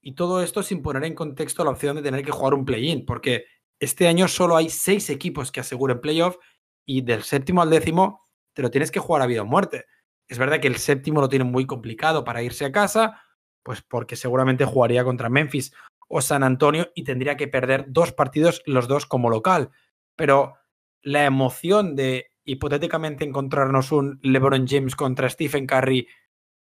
Y 0.00 0.14
todo 0.14 0.42
esto 0.42 0.62
sin 0.62 0.82
poner 0.82 1.04
en 1.04 1.14
contexto 1.14 1.64
la 1.64 1.70
opción 1.70 1.96
de 1.96 2.02
tener 2.02 2.24
que 2.24 2.30
jugar 2.30 2.54
un 2.54 2.64
play-in, 2.64 3.04
porque 3.04 3.46
este 3.80 4.06
año 4.08 4.28
solo 4.28 4.56
hay 4.56 4.70
seis 4.70 5.10
equipos 5.10 5.52
que 5.52 5.60
aseguren 5.60 6.00
playoff 6.00 6.36
y 6.84 7.02
del 7.02 7.22
séptimo 7.22 7.62
al 7.62 7.70
décimo 7.70 8.28
te 8.54 8.62
lo 8.62 8.70
tienes 8.70 8.90
que 8.90 8.98
jugar 8.98 9.22
a 9.22 9.26
vida 9.26 9.42
o 9.42 9.46
muerte. 9.46 9.86
Es 10.26 10.38
verdad 10.38 10.60
que 10.60 10.68
el 10.68 10.76
séptimo 10.76 11.20
lo 11.20 11.28
tiene 11.28 11.44
muy 11.44 11.66
complicado 11.66 12.24
para 12.24 12.42
irse 12.42 12.64
a 12.64 12.72
casa, 12.72 13.22
pues 13.62 13.82
porque 13.82 14.16
seguramente 14.16 14.64
jugaría 14.64 15.04
contra 15.04 15.28
Memphis 15.28 15.72
o 16.08 16.20
San 16.20 16.42
Antonio 16.42 16.90
y 16.94 17.04
tendría 17.04 17.36
que 17.36 17.48
perder 17.48 17.84
dos 17.88 18.12
partidos, 18.12 18.62
los 18.66 18.88
dos 18.88 19.06
como 19.06 19.30
local. 19.30 19.70
Pero 20.16 20.54
la 21.02 21.24
emoción 21.24 21.94
de 21.94 22.27
hipotéticamente 22.48 23.26
encontrarnos 23.26 23.92
un 23.92 24.20
LeBron 24.22 24.66
James 24.66 24.96
contra 24.96 25.28
Stephen 25.28 25.66
Curry 25.66 26.08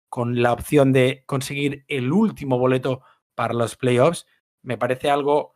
con 0.09 0.43
la 0.43 0.53
opción 0.53 0.93
de 0.93 1.24
conseguir 1.26 1.85
el 1.89 2.11
último 2.11 2.59
boleto 2.59 3.03
para 3.35 3.53
los 3.53 3.76
playoffs, 3.76 4.26
me 4.62 4.78
parece 4.78 5.11
algo 5.11 5.53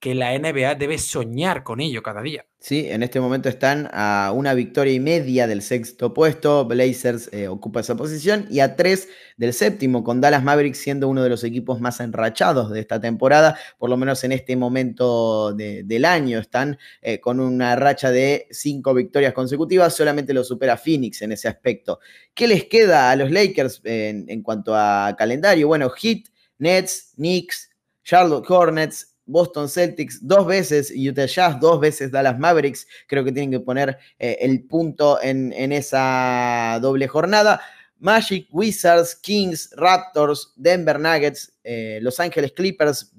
que 0.00 0.14
la 0.14 0.38
NBA 0.38 0.76
debe 0.76 0.98
soñar 0.98 1.64
con 1.64 1.80
ello 1.80 2.02
cada 2.02 2.22
día. 2.22 2.46
Sí, 2.60 2.86
en 2.88 3.02
este 3.02 3.20
momento 3.20 3.48
están 3.48 3.88
a 3.92 4.32
una 4.34 4.52
victoria 4.54 4.92
y 4.92 5.00
media 5.00 5.46
del 5.46 5.62
sexto 5.62 6.12
puesto, 6.12 6.64
Blazers 6.64 7.28
eh, 7.32 7.46
ocupa 7.46 7.80
esa 7.80 7.96
posición, 7.96 8.46
y 8.50 8.60
a 8.60 8.76
tres 8.76 9.08
del 9.36 9.52
séptimo, 9.52 10.02
con 10.02 10.20
Dallas 10.20 10.42
Mavericks 10.42 10.78
siendo 10.78 11.08
uno 11.08 11.22
de 11.22 11.30
los 11.30 11.44
equipos 11.44 11.80
más 11.80 12.00
enrachados 12.00 12.70
de 12.70 12.80
esta 12.80 13.00
temporada, 13.00 13.56
por 13.78 13.90
lo 13.90 13.96
menos 13.96 14.22
en 14.24 14.32
este 14.32 14.56
momento 14.56 15.52
del 15.52 16.04
año. 16.04 16.38
Están 16.38 16.78
eh, 17.00 17.20
con 17.20 17.38
una 17.40 17.76
racha 17.76 18.10
de 18.10 18.46
cinco 18.50 18.94
victorias 18.94 19.32
consecutivas, 19.32 19.94
solamente 19.94 20.34
lo 20.34 20.42
supera 20.42 20.76
Phoenix 20.76 21.22
en 21.22 21.32
ese 21.32 21.48
aspecto. 21.48 22.00
¿Qué 22.34 22.48
les 22.48 22.64
queda 22.64 23.10
a 23.10 23.16
los 23.16 23.30
Lakers 23.30 23.80
en, 23.84 24.26
en 24.28 24.42
cuanto 24.42 24.74
a 24.74 25.14
calendario? 25.16 25.68
Bueno, 25.68 25.90
Heat, 25.90 26.24
Nets, 26.58 27.12
Knicks, 27.16 27.70
Charlotte 28.02 28.48
Hornets, 28.48 29.17
Boston 29.28 29.68
Celtics 29.68 30.26
dos 30.26 30.46
veces, 30.46 30.92
Utah 30.94 31.26
Jazz 31.26 31.60
dos 31.60 31.78
veces, 31.78 32.10
Dallas 32.10 32.38
Mavericks. 32.38 32.86
Creo 33.06 33.22
que 33.22 33.30
tienen 33.30 33.50
que 33.50 33.60
poner 33.60 33.98
eh, 34.18 34.38
el 34.40 34.64
punto 34.64 35.22
en, 35.22 35.52
esa 35.72 36.78
doble 36.82 37.06
jornada. 37.06 37.60
Magic, 37.98 38.48
Wizards, 38.50 39.14
Kings, 39.16 39.70
Raptors, 39.76 40.52
Denver 40.56 40.98
Nuggets, 40.98 41.52
eh, 41.62 41.98
Los 42.02 42.18
Ángeles 42.18 42.52
Clippers, 42.52 43.12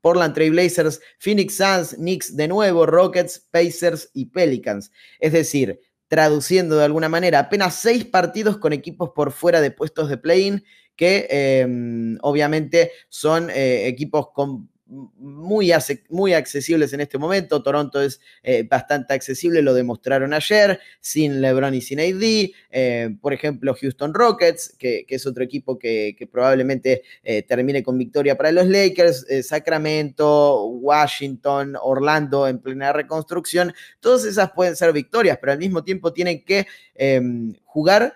Portland 0.00 0.34
Trail 0.34 0.50
Blazers, 0.50 1.00
Phoenix 1.18 1.56
Suns, 1.56 1.94
Knicks 1.94 2.36
de 2.36 2.46
nuevo, 2.46 2.84
Rockets, 2.84 3.38
Pacers 3.50 4.10
y 4.12 4.26
Pelicans. 4.26 4.92
Es 5.18 5.32
decir, 5.32 5.80
traduciendo 6.08 6.76
de 6.76 6.84
alguna 6.84 7.08
manera, 7.08 7.38
apenas 7.38 7.76
seis 7.76 8.04
partidos 8.04 8.58
con 8.58 8.72
equipos 8.72 9.10
por 9.14 9.32
fuera 9.32 9.60
de 9.60 9.70
puestos 9.70 10.08
de 10.10 10.18
play-in 10.18 10.62
que 10.96 11.26
em, 11.30 12.18
obviamente 12.22 12.92
son 13.08 13.50
eh, 13.50 13.86
equipos 13.86 14.28
con 14.32 14.70
muy, 14.86 15.72
muy 16.10 16.34
accesibles 16.34 16.92
en 16.92 17.00
este 17.00 17.18
momento. 17.18 17.62
Toronto 17.62 18.00
es 18.00 18.20
eh, 18.42 18.66
bastante 18.68 19.14
accesible, 19.14 19.62
lo 19.62 19.74
demostraron 19.74 20.34
ayer, 20.34 20.80
sin 21.00 21.40
LeBron 21.40 21.74
y 21.74 21.80
sin 21.80 22.00
AD. 22.00 22.50
Eh, 22.70 23.16
por 23.20 23.32
ejemplo, 23.32 23.74
Houston 23.80 24.12
Rockets, 24.12 24.74
que, 24.78 25.06
es 25.08 25.26
otro 25.26 25.44
equipo 25.44 25.78
que, 25.78 26.16
probablemente 26.30 27.02
eh, 27.22 27.42
termine 27.42 27.82
con 27.82 27.96
victoria 27.96 28.36
para 28.36 28.52
los 28.52 28.66
Lakers. 28.66 29.26
Sacramento, 29.42 30.64
Washington, 30.66 31.76
Orlando 31.80 32.46
en 32.48 32.58
plena 32.58 32.92
reconstrucción. 32.92 33.72
Todas 34.00 34.24
esas 34.24 34.50
pueden 34.52 34.76
ser 34.76 34.92
victorias, 34.92 35.38
pero 35.40 35.52
al 35.52 35.58
mismo 35.58 35.82
tiempo 35.84 36.12
tienen 36.12 36.44
que 36.44 36.66
em, 36.94 37.54
jugar 37.64 38.14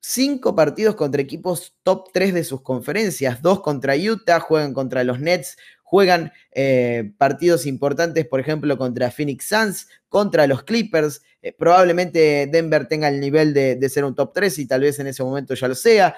cinco 0.00 0.54
partidos 0.54 0.94
contra 0.94 1.20
equipos 1.20 1.76
top 1.82 2.10
3 2.12 2.32
de 2.34 2.44
sus 2.44 2.62
conferencias, 2.62 3.42
dos 3.42 3.60
contra 3.60 3.94
Utah, 3.96 4.40
juegan 4.40 4.72
contra 4.72 5.04
los 5.04 5.20
Nets, 5.20 5.58
juegan 5.88 6.32
eh, 6.52 7.12
partidos 7.16 7.64
importantes, 7.64 8.26
por 8.26 8.40
ejemplo, 8.40 8.76
contra 8.76 9.10
Phoenix 9.10 9.48
Suns, 9.48 9.88
contra 10.10 10.46
los 10.46 10.62
Clippers. 10.64 11.22
Eh, 11.40 11.54
probablemente 11.58 12.46
Denver 12.46 12.86
tenga 12.86 13.08
el 13.08 13.20
nivel 13.20 13.54
de, 13.54 13.88
ser 13.88 14.04
un 14.04 14.14
top 14.14 14.34
3 14.34 14.58
y 14.58 14.66
tal 14.66 14.82
vez 14.82 14.98
en 14.98 15.06
ese 15.06 15.22
momento 15.22 15.54
ya 15.54 15.66
lo 15.66 15.74
sea. 15.74 16.14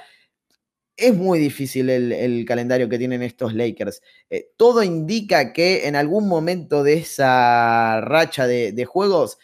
Es 0.97 1.15
muy 1.15 1.39
difícil 1.39 1.89
el, 1.89 2.45
calendario 2.45 2.89
que 2.89 2.99
tienen 2.99 3.23
estos 3.23 3.55
Lakers. 3.55 4.03
Eh, 4.29 4.51
todo 4.57 4.83
indica 4.83 5.53
que 5.53 5.87
en 5.87 5.95
algún 5.95 6.27
momento 6.27 6.83
de 6.83 6.95
esa 6.95 8.01
racha 8.01 8.49
de, 8.49 8.85
juegos, 8.85 9.39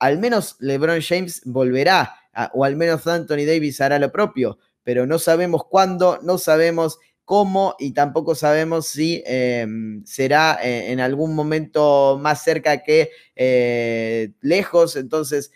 al 0.00 0.18
menos 0.18 0.56
LeBron 0.58 1.00
James 1.00 1.40
volverá, 1.44 2.16
o 2.52 2.64
al 2.64 2.74
menos 2.74 3.06
Anthony 3.06 3.46
Davis 3.46 3.80
hará 3.80 4.00
lo 4.00 4.10
propio, 4.10 4.58
pero 4.82 5.06
no 5.06 5.20
sabemos 5.20 5.62
cuándo, 5.70 6.18
no 6.22 6.36
sabemos 6.36 6.98
cómo 7.28 7.76
y 7.78 7.92
tampoco 7.92 8.34
sabemos 8.34 8.86
si 8.86 9.22
em, 9.26 10.02
será 10.06 10.58
eh, 10.62 10.92
en 10.92 10.98
algún 10.98 11.34
momento 11.34 12.18
más 12.18 12.42
cerca 12.42 12.82
que 12.82 13.10
eh, 13.36 14.32
lejos. 14.40 14.96
Entonces, 14.96 15.52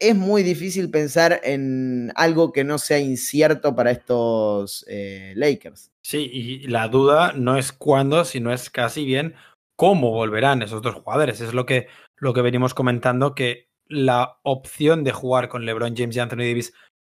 es 0.00 0.16
muy 0.16 0.42
difícil 0.42 0.90
pensar 0.90 1.40
en 1.44 2.10
algo 2.16 2.50
que 2.50 2.64
no 2.64 2.78
sea 2.78 2.98
incierto 2.98 3.76
para 3.76 3.92
estos 3.92 4.84
eh, 4.88 5.34
Lakers. 5.36 5.92
Sí, 6.02 6.28
y 6.32 6.66
la 6.66 6.88
duda 6.88 7.32
no 7.32 7.56
es 7.56 7.70
cuándo, 7.70 8.24
sino 8.24 8.52
es 8.52 8.68
casi 8.68 9.04
bien 9.04 9.36
cómo 9.76 10.10
volverán 10.10 10.62
esos 10.62 10.82
dos 10.82 10.96
jugadores. 10.96 11.40
Es 11.40 11.54
lo 11.54 11.64
que, 11.64 11.86
lo 12.16 12.34
que 12.34 12.42
venimos 12.42 12.74
comentando, 12.74 13.36
que 13.36 13.68
la 13.86 14.40
opción 14.42 15.04
de 15.04 15.12
jugar 15.12 15.48
con 15.48 15.64
LeBron 15.64 15.94
James 15.96 16.16
y 16.16 16.18
Anthony 16.18 16.38
Davis 16.38 16.74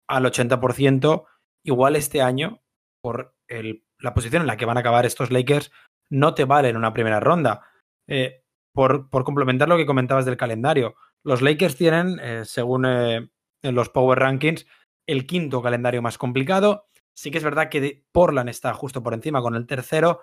al 0.06 0.26
80%, 0.26 1.24
igual 1.62 1.96
este 1.96 2.20
año, 2.20 2.60
por 3.00 3.33
la 3.48 4.14
posición 4.14 4.42
en 4.42 4.46
la 4.46 4.56
que 4.56 4.66
van 4.66 4.76
a 4.76 4.80
acabar 4.80 5.06
estos 5.06 5.30
Lakers 5.30 5.70
no 6.10 6.34
te 6.34 6.44
vale 6.44 6.68
en 6.68 6.76
una 6.76 6.92
primera 6.92 7.20
ronda. 7.20 7.62
Eh, 8.06 8.42
por, 8.72 9.08
por, 9.08 9.24
complementar 9.24 9.68
lo 9.68 9.76
que 9.76 9.86
comentabas 9.86 10.24
del 10.24 10.36
calendario, 10.36 10.96
los 11.22 11.42
Lakers 11.42 11.76
tienen, 11.76 12.18
eh, 12.20 12.44
según 12.44 12.84
eh, 12.86 13.28
los 13.62 13.88
Power 13.88 14.18
Rankings, 14.18 14.66
el 15.06 15.26
quinto 15.26 15.62
calendario 15.62 16.02
más 16.02 16.18
complicado. 16.18 16.88
Sí 17.16 17.30
que 17.30 17.38
es 17.38 17.44
verdad 17.44 17.68
que 17.68 18.04
Portland 18.12 18.48
está 18.48 18.74
justo 18.74 19.02
por 19.02 19.14
encima 19.14 19.40
con 19.40 19.54
el 19.54 19.66
tercero, 19.66 20.20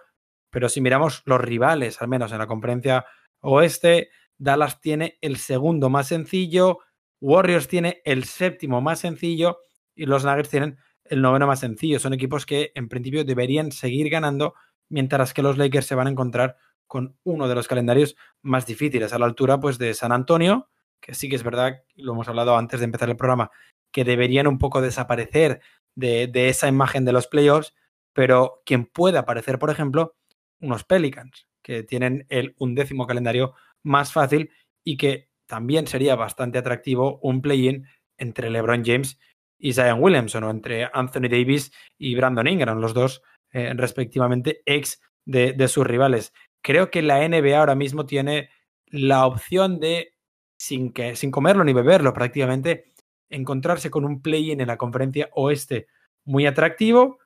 pero 0.50 0.70
si 0.70 0.82
miramos 0.82 1.24
los 1.26 1.40
rivales, 1.40 2.02
al 2.02 2.10
menos 2.10 2.32
en 2.32 2.40
la 2.40 2.48
conferencia 2.48 3.06
oeste, 3.40 4.10
Dallas 4.38 4.82
tiene 4.82 5.18
el 5.22 5.38
segundo 5.38 5.90
más 5.90 6.08
sencillo, 6.08 6.80
Warriors 7.22 7.68
tiene 7.68 8.02
el 8.04 8.26
séptimo 8.26 8.82
más 8.82 9.00
sencillo 9.00 9.60
y 9.96 10.06
los 10.06 10.26
Nuggets 10.26 10.50
tienen 10.50 10.78
el 11.12 11.22
noveno 11.22 11.45
más 11.45 11.59
sencillo. 11.59 11.99
Son 11.99 12.14
equipos 12.14 12.45
que 12.45 12.72
en 12.74 12.88
principio 12.88 13.26
deberían 13.26 13.72
seguir 13.72 14.09
ganando, 14.09 14.55
mientras 14.89 15.34
que 15.34 15.43
los 15.43 15.57
Lakers 15.57 15.86
se 15.86 15.95
van 15.95 16.07
a 16.07 16.09
encontrar 16.09 16.57
con 16.88 17.18
uno 17.24 17.47
de 17.47 17.55
los 17.55 17.68
calendarios 17.68 18.16
más 18.41 18.66
difíciles, 18.66 19.14
a 19.14 19.20
la 19.20 19.26
altura 19.26 19.59
pues 19.59 19.78
de 19.78 19.93
San 19.93 20.14
Antonio, 20.14 20.70
que 21.01 21.14
sí 21.14 21.30
que 21.30 21.36
es 21.36 21.43
verdad, 21.43 21.84
lo 21.95 22.14
hemos 22.14 22.30
hablado 22.30 22.57
antes 22.57 22.80
de 22.80 22.86
empezar 22.86 23.09
el 23.09 23.18
programa, 23.18 23.51
que 23.91 24.05
deberían 24.05 24.47
un 24.47 24.57
poco 24.57 24.82
desaparecer 24.82 25.62
de, 25.95 26.32
esa 26.34 26.70
imagen 26.70 27.03
de 27.03 27.12
los 27.12 27.28
playoffs, 27.28 27.74
pero 28.14 28.62
quien 28.66 28.86
puede 28.86 29.18
aparecer, 29.18 29.59
por 29.59 29.70
ejemplo, 29.70 30.16
unos 30.62 30.86
Pelicans, 30.86 31.47
que 31.62 31.84
tienen 31.84 32.26
el 32.30 32.55
undécimo 32.57 33.05
calendario 33.05 33.53
más 33.84 34.14
fácil 34.14 34.51
y 34.84 34.95
que 34.95 35.30
también 35.45 35.88
sería 35.88 36.16
bastante 36.16 36.57
atractivo 36.57 37.20
un 37.22 37.41
play-in 37.41 37.86
entre 38.18 38.49
LeBron 38.49 38.84
James 38.86 39.20
y 39.62 39.74
Zion 39.74 40.01
Williamson 40.01 40.43
o 40.43 40.49
entre 40.49 40.89
Anthony 40.91 41.30
Davis 41.30 41.72
y 41.97 42.16
Brandon 42.16 42.47
Ingram, 42.47 42.80
los 42.80 42.93
dos 42.93 43.22
eh, 43.51 43.74
respectivamente 43.76 44.64
ex 44.66 44.99
de, 45.24 45.53
de 45.53 45.68
sus 45.68 45.86
rivales. 45.86 46.34
Creo 46.62 46.89
que 46.89 47.01
la 47.01 47.28
NBA 47.28 47.57
ahora 47.57 47.76
mismo 47.76 48.05
tiene 48.05 48.49
la 48.88 49.26
opción 49.26 49.80
de, 49.80 50.16
sin, 50.57 50.91
que, 50.91 51.16
sin 51.16 51.32
comerlo 51.32 51.64
ni 51.64 51.74
beberlo 51.74 52.12
prácticamente, 52.14 52.91
encontrarse 53.30 53.91
con 53.91 54.03
un 54.03 54.22
play-in 54.22 54.62
en 54.62 54.68
la 54.68 54.78
conferencia 54.78 55.30
oeste 55.34 55.88
muy 56.26 56.45
atractivo, 56.47 57.20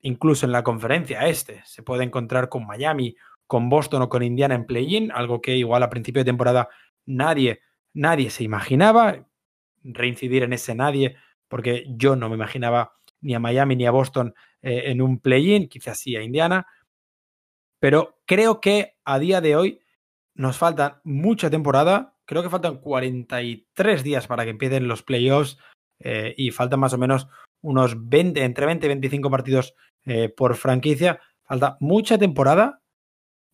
incluso 0.00 0.46
en 0.46 0.52
la 0.52 0.64
conferencia 0.64 1.26
este. 1.26 1.62
Se 1.64 1.82
puede 1.82 2.04
encontrar 2.04 2.48
con 2.48 2.66
Miami, 2.66 3.16
con 3.46 3.68
Boston 3.68 4.02
o 4.02 4.08
con 4.08 4.22
Indiana 4.22 4.54
en 4.54 4.66
play-in, 4.66 5.12
algo 5.12 5.40
que 5.40 5.56
igual 5.56 5.82
a 5.84 5.90
principio 5.90 6.20
de 6.20 6.30
temporada 6.30 6.68
nadie, 7.06 7.60
nadie 7.94 8.30
se 8.30 8.44
imaginaba. 8.44 9.26
Reincidir 9.82 10.42
en 10.42 10.52
ese 10.52 10.74
nadie, 10.74 11.16
porque 11.50 11.84
yo 11.88 12.16
no 12.16 12.28
me 12.28 12.36
imaginaba 12.36 12.94
ni 13.20 13.34
a 13.34 13.40
Miami 13.40 13.76
ni 13.76 13.84
a 13.84 13.90
Boston 13.90 14.34
eh, 14.62 14.84
en 14.86 15.02
un 15.02 15.18
play-in, 15.18 15.68
quizás 15.68 15.98
sí 15.98 16.16
a 16.16 16.22
Indiana. 16.22 16.66
Pero 17.80 18.20
creo 18.24 18.60
que 18.60 18.96
a 19.04 19.18
día 19.18 19.40
de 19.40 19.56
hoy 19.56 19.80
nos 20.34 20.56
falta 20.56 21.00
mucha 21.04 21.50
temporada. 21.50 22.16
Creo 22.24 22.42
que 22.42 22.48
faltan 22.48 22.78
43 22.78 24.04
días 24.04 24.26
para 24.28 24.44
que 24.44 24.50
empiecen 24.50 24.86
los 24.86 25.02
playoffs 25.02 25.58
eh, 25.98 26.34
y 26.38 26.52
faltan 26.52 26.80
más 26.80 26.94
o 26.94 26.98
menos 26.98 27.26
unos 27.62 28.08
20, 28.08 28.44
entre 28.44 28.66
20 28.66 28.86
y 28.86 28.88
25 28.88 29.30
partidos 29.30 29.74
eh, 30.06 30.28
por 30.28 30.54
franquicia. 30.54 31.20
Falta 31.42 31.76
mucha 31.80 32.16
temporada, 32.16 32.80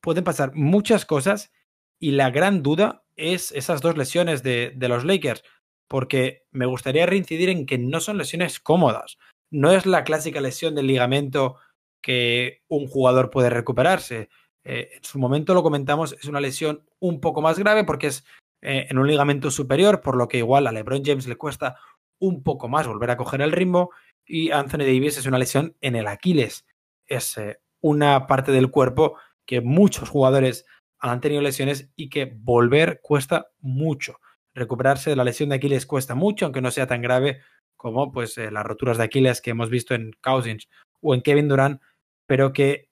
pueden 0.02 0.22
pasar 0.22 0.54
muchas 0.54 1.06
cosas 1.06 1.50
y 1.98 2.10
la 2.10 2.30
gran 2.30 2.62
duda 2.62 3.04
es 3.16 3.52
esas 3.52 3.80
dos 3.80 3.96
lesiones 3.96 4.42
de, 4.42 4.74
de 4.76 4.88
los 4.88 5.04
Lakers, 5.04 5.42
porque 5.88 6.44
me 6.50 6.66
gustaría 6.66 7.06
reincidir 7.06 7.48
en 7.48 7.66
que 7.66 7.78
no 7.78 8.00
son 8.00 8.18
lesiones 8.18 8.60
cómodas. 8.60 9.18
No 9.50 9.72
es 9.72 9.86
la 9.86 10.04
clásica 10.04 10.40
lesión 10.40 10.74
del 10.74 10.86
ligamento 10.86 11.56
que 12.02 12.62
un 12.68 12.86
jugador 12.86 13.30
puede 13.30 13.50
recuperarse. 13.50 14.28
Eh, 14.64 14.90
en 14.96 15.04
su 15.04 15.18
momento 15.18 15.54
lo 15.54 15.62
comentamos, 15.62 16.12
es 16.12 16.24
una 16.26 16.40
lesión 16.40 16.84
un 16.98 17.20
poco 17.20 17.40
más 17.40 17.58
grave 17.58 17.84
porque 17.84 18.08
es 18.08 18.24
eh, 18.62 18.86
en 18.90 18.98
un 18.98 19.06
ligamento 19.06 19.50
superior, 19.50 20.00
por 20.00 20.16
lo 20.16 20.28
que 20.28 20.38
igual 20.38 20.66
a 20.66 20.72
LeBron 20.72 21.04
James 21.04 21.26
le 21.26 21.36
cuesta 21.36 21.76
un 22.18 22.42
poco 22.42 22.68
más 22.68 22.86
volver 22.86 23.10
a 23.10 23.16
coger 23.16 23.42
el 23.42 23.52
ritmo 23.52 23.90
y 24.24 24.50
Anthony 24.50 24.78
Davis 24.78 25.18
es 25.18 25.26
una 25.26 25.38
lesión 25.38 25.76
en 25.80 25.94
el 25.96 26.08
Aquiles. 26.08 26.66
Es 27.06 27.38
eh, 27.38 27.60
una 27.80 28.26
parte 28.26 28.52
del 28.52 28.70
cuerpo 28.70 29.16
que 29.44 29.60
muchos 29.60 30.08
jugadores 30.08 30.66
han 30.98 31.20
tenido 31.20 31.42
lesiones 31.42 31.90
y 31.94 32.08
que 32.08 32.32
volver 32.36 33.00
cuesta 33.02 33.48
mucho. 33.60 34.18
Recuperarse 34.56 35.10
de 35.10 35.16
la 35.16 35.24
lesión 35.24 35.50
de 35.50 35.56
Aquiles 35.56 35.86
cuesta 35.86 36.14
mucho, 36.14 36.46
aunque 36.46 36.62
no 36.62 36.70
sea 36.70 36.86
tan 36.86 37.02
grave 37.02 37.40
como 37.76 38.10
pues 38.10 38.38
las 38.38 38.64
roturas 38.64 38.96
de 38.96 39.04
Aquiles 39.04 39.42
que 39.42 39.50
hemos 39.50 39.68
visto 39.68 39.94
en 39.94 40.12
Cousins 40.22 40.68
o 41.02 41.14
en 41.14 41.20
Kevin 41.20 41.46
Durant, 41.46 41.82
pero 42.26 42.54
que 42.54 42.88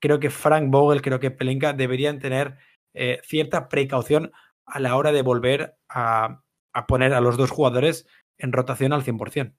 creo 0.00 0.20
que 0.20 0.30
Frank 0.30 0.70
Vogel, 0.70 1.02
creo 1.02 1.18
que 1.18 1.32
Pelinka 1.32 1.72
deberían 1.72 2.20
tener 2.20 2.58
eh, 2.94 3.20
cierta 3.24 3.68
precaución 3.68 4.30
a 4.66 4.78
la 4.78 4.96
hora 4.96 5.10
de 5.10 5.22
volver 5.22 5.76
a, 5.88 6.42
a, 6.72 6.86
poner 6.86 7.12
a 7.12 7.20
los 7.20 7.36
dos 7.36 7.50
jugadores 7.50 8.06
en 8.38 8.52
rotación 8.52 8.92
al 8.92 9.02
100%. 9.02 9.54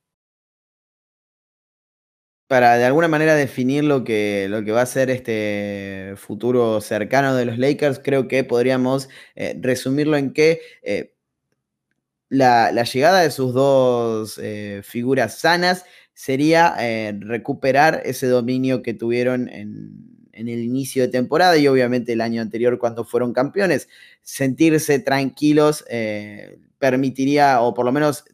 Para 2.50 2.80
de 2.80 2.86
alguna 2.86 3.08
manera 3.08 3.36
definir 3.36 3.84
lo 3.84 4.04
que, 4.04 4.47
lo 4.50 4.64
que 4.64 4.72
va 4.72 4.82
a 4.82 4.86
ser 4.88 5.12
este 5.12 6.16
futuro 6.18 6.82
cercano 6.82 7.36
de 7.36 7.45
los 7.45 7.60
Lakers, 7.60 8.02
creo 8.04 8.28
que 8.28 8.43
podríamos 8.43 9.08
eh, 9.36 9.56
resumirlo 9.62 10.18
en 10.18 10.34
que 10.34 10.60
eh, 10.82 11.14
la, 12.28 12.72
llegada 12.72 13.22
de 13.22 13.30
sus 13.30 13.54
dos 13.54 14.39
eh, 14.41 14.82
figuras 14.84 15.38
sanas 15.38 15.86
sería 16.16 16.76
recuperar 17.20 18.02
ese 18.04 18.26
dominio 18.26 18.82
que 18.82 18.95
tuvieron 18.95 19.47
en, 19.47 20.28
en, 20.32 20.47
el 20.47 20.64
inicio 20.64 21.04
de 21.04 21.10
temporada 21.10 21.56
y 21.56 21.68
obviamente 21.68 22.14
el 22.14 22.22
año 22.22 22.41
anterior 22.41 22.80
cuando 22.80 23.06
fueron 23.06 23.32
campeones. 23.32 23.89
Sentirse 24.24 24.97
tranquilos 24.97 25.86
permitiría, 26.80 27.62
o 27.62 27.76
por 27.76 27.86
lo 27.86 27.91
menos, 27.91 28.26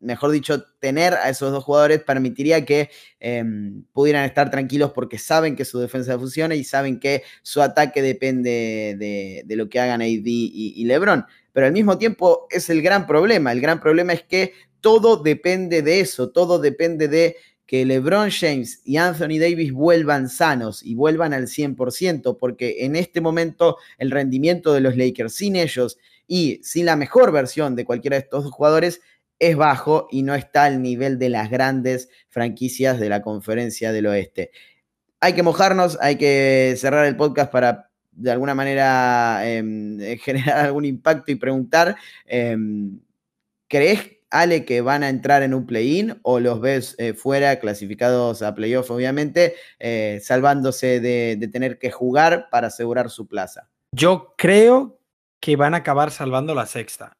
mejor 0.00 0.30
dicho, 0.32 0.64
tener 0.80 1.14
a 1.14 1.28
esos 1.28 1.52
dos 1.52 1.64
jugadores 1.64 2.02
permitiría 2.02 2.64
que 2.64 2.90
eh, 3.20 3.44
pudieran 3.92 4.24
estar 4.24 4.50
tranquilos 4.50 4.92
porque 4.92 5.18
saben 5.18 5.56
que 5.56 5.64
su 5.64 5.78
defensa 5.78 6.18
funciona 6.18 6.54
y 6.54 6.64
saben 6.64 6.98
que 6.98 7.22
su 7.42 7.62
ataque 7.62 8.02
depende 8.02 8.96
de, 8.98 9.42
de 9.44 9.56
lo 9.56 9.68
que 9.68 9.80
hagan 9.80 10.02
AD 10.02 10.06
y, 10.24 10.74
y 10.76 10.84
LeBron 10.84 11.24
pero 11.52 11.66
al 11.66 11.72
mismo 11.72 11.98
tiempo 11.98 12.46
es 12.50 12.70
el 12.70 12.82
gran 12.82 13.06
problema. 13.06 13.52
El 13.52 13.60
gran 13.60 13.80
problema 13.80 14.12
es 14.12 14.22
que 14.22 14.52
todo 14.80 15.16
depende 15.16 15.82
de 15.82 16.00
eso, 16.00 16.30
todo 16.30 16.58
depende 16.58 17.08
de 17.08 17.36
que 17.66 17.84
LeBron 17.84 18.30
James 18.30 18.80
y 18.84 18.96
Anthony 18.96 19.38
Davis 19.38 19.72
vuelvan 19.72 20.28
sanos 20.28 20.82
y 20.82 20.94
vuelvan 20.94 21.32
al 21.32 21.46
100%, 21.46 22.36
porque 22.38 22.84
en 22.84 22.96
este 22.96 23.20
momento 23.20 23.76
el 23.98 24.10
rendimiento 24.10 24.72
de 24.72 24.80
los 24.80 24.96
Lakers 24.96 25.34
sin 25.34 25.54
ellos 25.54 25.98
y 26.26 26.60
sin 26.64 26.86
la 26.86 26.96
mejor 26.96 27.30
versión 27.30 27.76
de 27.76 27.84
cualquiera 27.84 28.16
de 28.16 28.22
estos 28.22 28.44
dos 28.44 28.52
jugadores 28.52 29.00
es 29.40 29.56
bajo 29.56 30.06
y 30.10 30.22
no 30.22 30.36
está 30.36 30.64
al 30.64 30.80
nivel 30.80 31.18
de 31.18 31.30
las 31.30 31.50
grandes 31.50 32.08
franquicias 32.28 33.00
de 33.00 33.08
la 33.08 33.22
conferencia 33.22 33.90
del 33.90 34.06
oeste. 34.06 34.52
Hay 35.18 35.32
que 35.32 35.42
mojarnos, 35.42 35.98
hay 36.00 36.16
que 36.16 36.74
cerrar 36.78 37.06
el 37.06 37.16
podcast 37.16 37.50
para 37.50 37.90
de 38.12 38.30
alguna 38.30 38.54
manera 38.54 39.40
eh, 39.42 40.18
generar 40.22 40.66
algún 40.66 40.84
impacto 40.84 41.32
y 41.32 41.34
preguntar, 41.34 41.96
eh, 42.26 42.56
¿crees 43.66 44.20
Ale, 44.30 44.64
que 44.64 44.80
van 44.80 45.02
a 45.02 45.08
entrar 45.08 45.42
en 45.42 45.54
un 45.54 45.66
play-in 45.66 46.20
o 46.22 46.38
los 46.38 46.60
ves 46.60 46.94
eh, 46.98 47.14
fuera, 47.14 47.58
clasificados 47.58 48.42
a 48.42 48.54
playoff, 48.54 48.90
obviamente, 48.90 49.56
eh, 49.80 50.20
salvándose 50.22 51.00
de, 51.00 51.48
tener 51.52 51.78
que 51.78 51.90
jugar 51.90 52.48
para 52.48 52.68
asegurar 52.68 53.10
su 53.10 53.26
plaza? 53.26 53.68
Yo 53.92 54.34
creo 54.38 55.00
que 55.40 55.56
van 55.56 55.74
a 55.74 55.78
acabar 55.78 56.12
salvando 56.12 56.54
la 56.54 56.66
sexta. 56.66 57.12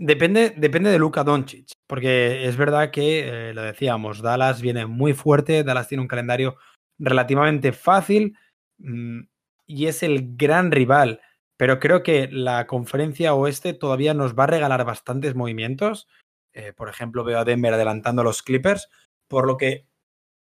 Depende, 0.00 0.54
depende 0.56 0.90
de 0.90 0.98
Luka 0.98 1.24
Doncic, 1.24 1.72
porque 1.88 2.46
es 2.46 2.56
verdad 2.56 2.92
que, 2.92 3.50
eh, 3.50 3.54
lo 3.54 3.62
decíamos, 3.62 4.22
Dallas 4.22 4.62
viene 4.62 4.86
muy 4.86 5.12
fuerte, 5.12 5.64
Dallas 5.64 5.88
tiene 5.88 6.02
un 6.02 6.08
calendario 6.08 6.56
relativamente 7.00 7.72
fácil 7.72 8.36
mmm, 8.78 9.22
y 9.66 9.86
es 9.86 10.04
el 10.04 10.36
gran 10.36 10.70
rival, 10.70 11.20
pero 11.56 11.80
creo 11.80 12.04
que 12.04 12.28
la 12.30 12.68
conferencia 12.68 13.34
oeste 13.34 13.74
todavía 13.74 14.14
nos 14.14 14.34
va 14.36 14.44
a 14.44 14.46
regalar 14.46 14.84
bastantes 14.84 15.34
movimientos. 15.34 16.06
Eh, 16.52 16.72
por 16.72 16.88
ejemplo, 16.88 17.24
veo 17.24 17.40
a 17.40 17.44
Denver 17.44 17.74
adelantando 17.74 18.22
a 18.22 18.24
los 18.24 18.42
Clippers, 18.42 18.88
por 19.26 19.46
lo 19.48 19.56
que 19.56 19.86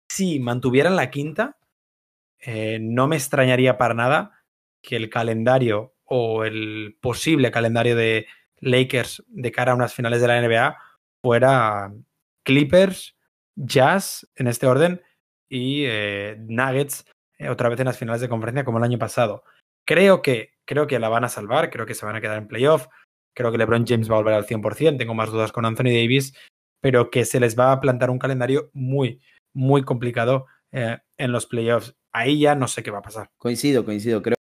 si 0.09 0.39
mantuvieran 0.39 0.95
la 0.95 1.11
quinta, 1.11 1.57
eh, 2.39 2.79
no 2.81 3.07
me 3.07 3.17
extrañaría 3.17 3.77
para 3.77 3.93
nada 3.93 4.43
que 4.81 4.95
el 4.95 5.09
calendario 5.09 5.95
o 6.05 6.45
el 6.45 6.97
posible 7.01 7.51
calendario 7.51 7.95
de 7.95 8.27
Lakers 8.63 9.23
de 9.27 9.51
cara 9.51 9.73
a 9.73 9.75
unas 9.75 9.93
finales 9.93 10.21
de 10.21 10.27
la 10.27 10.41
NBA 10.41 10.77
fuera 11.23 11.93
Clippers, 12.43 13.15
Jazz 13.55 14.27
en 14.35 14.47
este 14.47 14.67
orden 14.67 15.01
y 15.49 15.83
eh, 15.85 16.35
Nuggets 16.39 17.05
eh, 17.37 17.49
otra 17.49 17.69
vez 17.69 17.79
en 17.79 17.85
las 17.85 17.97
finales 17.97 18.21
de 18.21 18.29
conferencia 18.29 18.65
como 18.65 18.77
el 18.77 18.83
año 18.83 18.97
pasado. 18.97 19.43
Creo 19.85 20.21
que, 20.21 20.53
creo 20.65 20.87
que 20.87 20.99
la 20.99 21.09
van 21.09 21.23
a 21.23 21.29
salvar, 21.29 21.69
creo 21.69 21.85
que 21.85 21.93
se 21.93 22.05
van 22.05 22.15
a 22.15 22.21
quedar 22.21 22.37
en 22.37 22.47
playoff. 22.47 22.87
Creo 23.35 23.51
que 23.51 23.57
LeBron 23.57 23.85
James 23.85 24.09
va 24.09 24.15
a 24.15 24.19
volver 24.19 24.35
al 24.35 24.45
100%, 24.45 24.97
tengo 24.97 25.13
más 25.13 25.31
dudas 25.31 25.51
con 25.51 25.65
Anthony 25.65 25.85
Davis, 25.85 26.33
pero 26.81 27.09
que 27.09 27.25
se 27.25 27.39
les 27.39 27.57
va 27.57 27.71
a 27.71 27.79
plantar 27.79 28.09
un 28.09 28.19
calendario 28.19 28.69
muy, 28.73 29.21
muy 29.53 29.83
complicado 29.83 30.45
eh, 30.71 30.99
en 31.17 31.31
los 31.31 31.47
playoffs. 31.47 31.95
Ahí 32.11 32.39
ya 32.39 32.55
no 32.55 32.67
sé 32.67 32.83
qué 32.83 32.91
va 32.91 32.99
a 32.99 33.03
pasar. 33.03 33.31
Coincido, 33.37 33.83
coincido. 33.83 34.21
Creo 34.21 34.35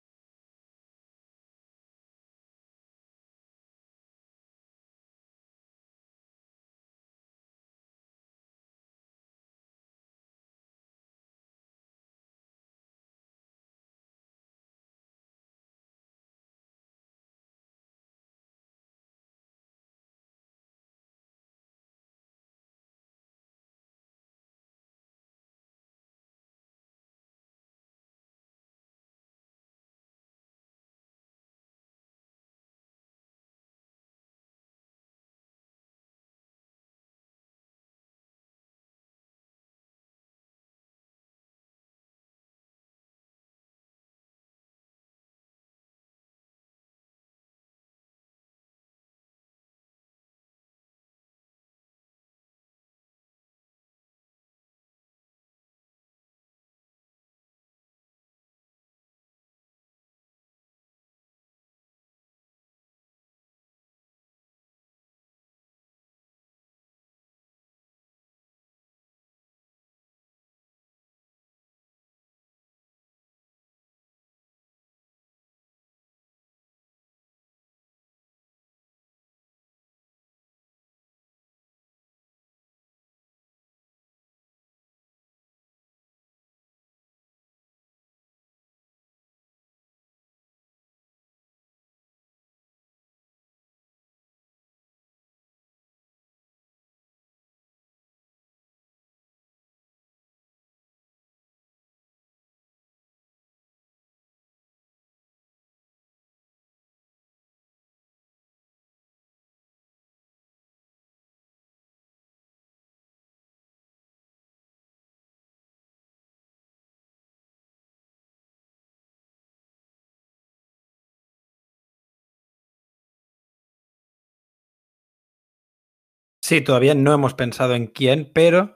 Sí, 126.51 126.63
todavía 126.63 126.97
no 126.97 127.15
hemos 127.15 127.35
pensado 127.35 127.77
en 127.77 127.87
quién, 127.87 128.29
pero 128.35 128.75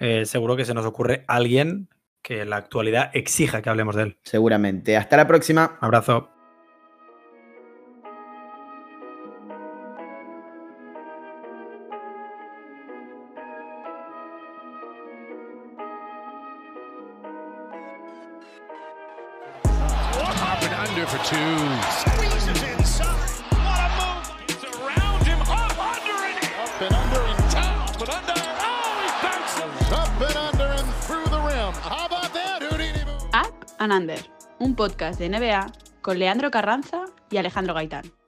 eh, 0.00 0.26
seguro 0.26 0.56
que 0.56 0.64
se 0.64 0.74
nos 0.74 0.84
ocurre 0.84 1.24
alguien 1.28 1.88
que 2.20 2.44
la 2.44 2.56
actualidad 2.56 3.12
exija 3.14 3.62
que 3.62 3.70
hablemos 3.70 3.94
de 3.94 4.02
él. 4.02 4.18
Seguramente. 4.24 4.96
Hasta 4.96 5.16
la 5.16 5.28
próxima. 5.28 5.78
Abrazo. 5.80 6.31
Un 34.62 34.76
podcast 34.76 35.18
de 35.18 35.28
NBA 35.28 35.72
con 36.02 36.20
Leandro 36.20 36.52
Carranza 36.52 37.04
y 37.30 37.38
Alejandro 37.38 37.74
Gaitán. 37.74 38.21